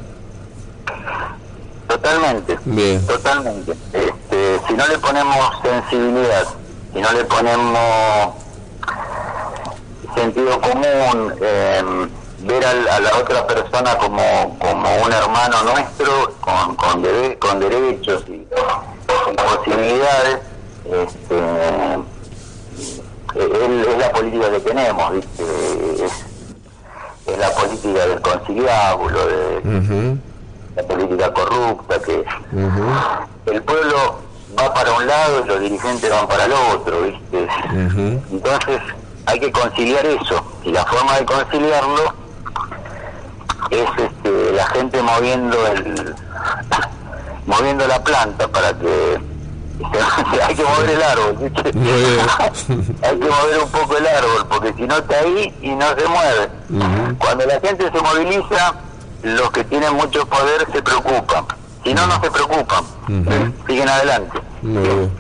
Totalmente. 1.89 2.59
Bien. 2.65 3.01
Totalmente. 3.07 3.73
Este, 3.93 4.61
si 4.67 4.75
no 4.75 4.87
le 4.89 4.99
ponemos 4.99 5.37
sensibilidad, 5.63 6.47
si 6.97 7.03
no 7.03 7.13
le 7.13 7.25
ponemos 7.27 8.35
sentido 10.15 10.59
común, 10.63 11.35
eh, 11.43 12.09
ver 12.39 12.65
al- 12.65 12.89
a, 12.89 13.01
la 13.01 13.17
otra 13.19 13.47
persona 13.47 13.99
como, 13.99 14.59
como 14.59 14.97
un 15.05 15.13
hermano 15.13 15.63
nuestro, 15.65 16.33
con, 16.41 16.75
con, 16.77 17.03
debe- 17.03 17.39
con 17.39 17.61
derechos 17.61 18.25
y, 18.29 18.33
y 18.33 18.49
posibilidades, 19.37 20.39
este, 20.85 21.39
es, 23.35 23.87
es 23.89 23.99
la 23.99 24.11
política 24.13 24.51
que 24.53 24.61
tenemos, 24.61 25.13
¿viste? 25.13 25.43
Es, 26.07 26.13
es 27.27 27.39
la 27.39 27.51
política 27.51 28.07
del 28.07 28.21
conciliábulo, 28.23 29.27
de, 29.27 30.19
la 30.77 30.83
política 30.83 31.35
corrupta, 31.35 31.99
que 32.01 32.25
ujú, 32.53 33.53
el 33.53 33.63
pueblo 33.63 34.26
va 34.59 34.73
para 34.75 34.93
un 34.93 35.07
lado 35.07 35.45
y 35.45 35.49
los 35.49 35.61
dirigentes 35.61 36.11
van 36.11 36.27
para 36.27 36.45
el 36.45 36.53
otro, 36.53 37.03
¿viste? 37.03 37.49
Entonces 38.33 38.81
hay 39.27 39.41
que 39.41 39.53
conciliar 39.53 40.07
eso, 40.07 40.45
y 40.65 40.73
la 40.73 40.85
forma 40.85 41.17
de 41.19 41.27
conciliarlo 41.27 42.15
es 43.71 43.89
este, 43.99 44.53
la 44.53 44.67
gente 44.69 45.03
moviendo 45.03 45.67
el 45.67 46.15
moviendo 47.47 47.87
la 47.87 48.03
planta 48.03 48.47
para 48.49 48.73
que 48.79 49.21
hay 50.47 50.55
que 50.55 50.63
mover 50.65 50.91
el 50.91 51.03
árbol, 51.03 51.37
hay 53.03 53.19
que 53.19 53.29
mover 53.29 53.59
un 53.63 53.71
poco 53.71 53.97
el 53.99 54.07
árbol, 54.07 54.47
porque 54.49 54.73
si 54.75 54.83
no 54.83 54.97
está 54.97 55.19
ahí 55.19 55.55
y 55.61 55.71
no 55.75 55.87
se 55.95 56.09
mueve. 56.09 56.49
Cuando 57.19 57.45
la 57.45 57.61
gente 57.61 57.91
se 57.91 58.01
moviliza, 58.01 58.75
los 59.23 59.51
que 59.51 59.65
tienen 59.65 59.95
mucho 59.95 60.27
poder 60.27 60.67
se 60.73 60.83
preocupan. 60.83 61.45
Si 61.87 61.95
no, 61.95 62.05
no 62.07 62.21
se 62.21 62.31
preocupan. 62.33 62.85
Siguen 63.69 63.89
adelante. 63.89 64.41
Muy 64.63 64.83
bien. 64.83 65.13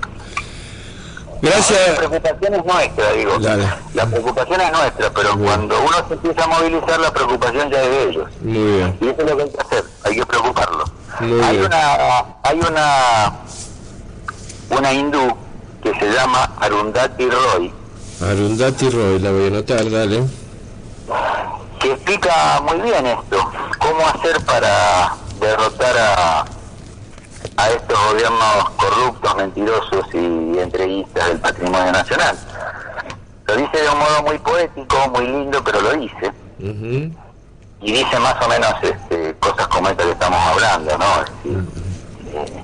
La 1.43 1.51
Gracias. 1.51 1.99
preocupación 1.99 2.55
es 2.55 2.65
nuestra, 2.65 3.13
digo. 3.13 3.39
Dale. 3.39 3.69
La 3.95 4.07
preocupación 4.07 4.61
es 4.61 4.73
nuestra, 4.73 5.11
pero 5.11 5.39
cuando 5.39 5.81
uno 5.81 6.09
se 6.09 6.15
empieza 6.15 6.43
a 6.45 6.47
movilizar, 6.49 6.99
la 6.99 7.13
preocupación 7.13 7.71
ya 7.71 7.83
es 7.83 7.89
de 7.91 8.03
ellos. 8.09 8.29
Muy 8.41 8.53
bien. 8.59 8.99
Y 9.01 9.09
eso 9.09 9.23
es 9.23 9.31
lo 9.31 9.37
que 9.37 9.43
hay 9.45 9.51
que 9.51 9.61
hacer, 9.61 9.85
hay 10.05 10.15
que 10.17 10.27
preocuparlo. 10.27 10.85
Muy 11.21 11.41
hay 11.41 11.57
bien. 11.59 11.67
una 11.67 12.25
hay 12.43 12.59
una 12.59 13.33
una 14.71 14.93
hindú 14.93 15.37
que 15.85 15.95
se 16.01 16.11
llama 16.11 16.51
Arundhati 16.61 17.29
Roy, 17.31 17.73
Arundhati 18.21 18.91
Roy, 18.91 19.19
la 19.21 19.31
voy 19.31 19.45
a 19.45 19.47
anotar, 19.47 19.89
dale. 19.91 20.25
que 21.79 21.93
explica 21.93 22.61
muy 22.63 22.81
bien 22.81 23.07
esto, 23.07 23.51
cómo 23.79 24.07
hacer 24.09 24.45
para 24.45 25.15
derrotar 25.41 25.97
a, 25.97 26.45
a 27.57 27.69
estos 27.71 27.99
gobiernos 28.11 28.71
corruptos, 28.77 29.37
mentirosos 29.37 30.07
y 30.15 30.59
entreguistas 30.59 31.29
del 31.29 31.39
patrimonio 31.41 31.93
nacional. 31.93 32.37
Lo 33.47 33.57
dice 33.57 33.79
de 33.83 33.89
un 33.89 33.99
modo 33.99 34.23
muy 34.27 34.39
poético, 34.39 34.97
muy 35.15 35.27
lindo, 35.27 35.63
pero 35.65 35.81
lo 35.81 35.93
dice. 35.93 36.33
Y 37.83 37.93
dice 37.93 38.19
más 38.19 38.35
o 38.45 38.49
menos 38.49 38.75
este, 38.83 39.35
cosas 39.39 39.69
como 39.69 39.89
esta 39.89 40.03
que 40.05 40.11
estamos 40.11 40.39
hablando, 40.41 40.99
¿no? 40.99 41.05
Es 41.05 41.45
decir, 41.45 41.65
eh, 42.35 42.63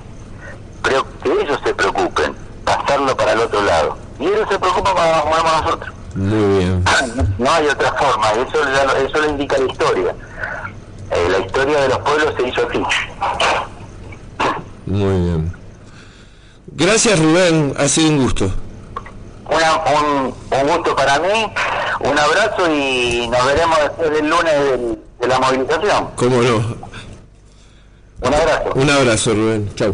pero 0.81 1.05
que 1.21 1.31
ellos 1.41 1.59
se 1.63 1.73
preocupen, 1.73 2.35
pasarlo 2.65 3.15
para 3.15 3.31
el 3.33 3.39
otro 3.41 3.61
lado. 3.61 3.97
Y 4.19 4.25
ellos 4.27 4.47
se 4.49 4.59
preocupan 4.59 4.93
cuando 4.93 5.15
nos 5.15 5.25
movemos 5.25 5.63
nosotros. 5.63 5.95
Muy 6.15 6.57
bien. 6.59 6.83
No 7.39 7.51
hay 7.51 7.67
otra 7.67 7.91
forma, 7.93 8.31
eso, 8.31 8.59
ya 8.75 8.83
lo- 8.85 8.95
eso 8.95 9.17
lo 9.19 9.29
indica 9.29 9.57
la 9.57 9.71
historia. 9.71 10.15
Eh, 11.11 11.27
la 11.29 11.37
historia 11.39 11.79
de 11.81 11.89
los 11.89 11.97
pueblos 11.99 12.33
se 12.37 12.47
hizo 12.47 12.67
así. 12.67 12.83
Muy 14.85 15.19
bien. 15.21 15.53
Gracias 16.67 17.19
Rubén, 17.19 17.73
ha 17.77 17.87
sido 17.87 18.09
un 18.09 18.23
gusto. 18.23 18.51
Una- 19.45 19.83
un, 19.99 20.33
un 20.61 20.67
gusto 20.77 20.95
para 20.95 21.19
mí, 21.19 21.45
un 22.01 22.17
abrazo 22.17 22.71
y 22.71 23.27
nos 23.27 23.45
veremos 23.45 23.77
después 23.81 24.11
del 24.11 24.29
lunes 24.29 24.53
del- 24.53 24.99
de 25.19 25.27
la 25.27 25.39
movilización. 25.39 26.07
¿Cómo 26.15 26.41
no? 26.41 26.57
Un 28.21 28.33
abrazo. 28.33 28.71
Un 28.75 28.89
abrazo 28.89 29.33
Rubén. 29.33 29.69
Chau. 29.75 29.93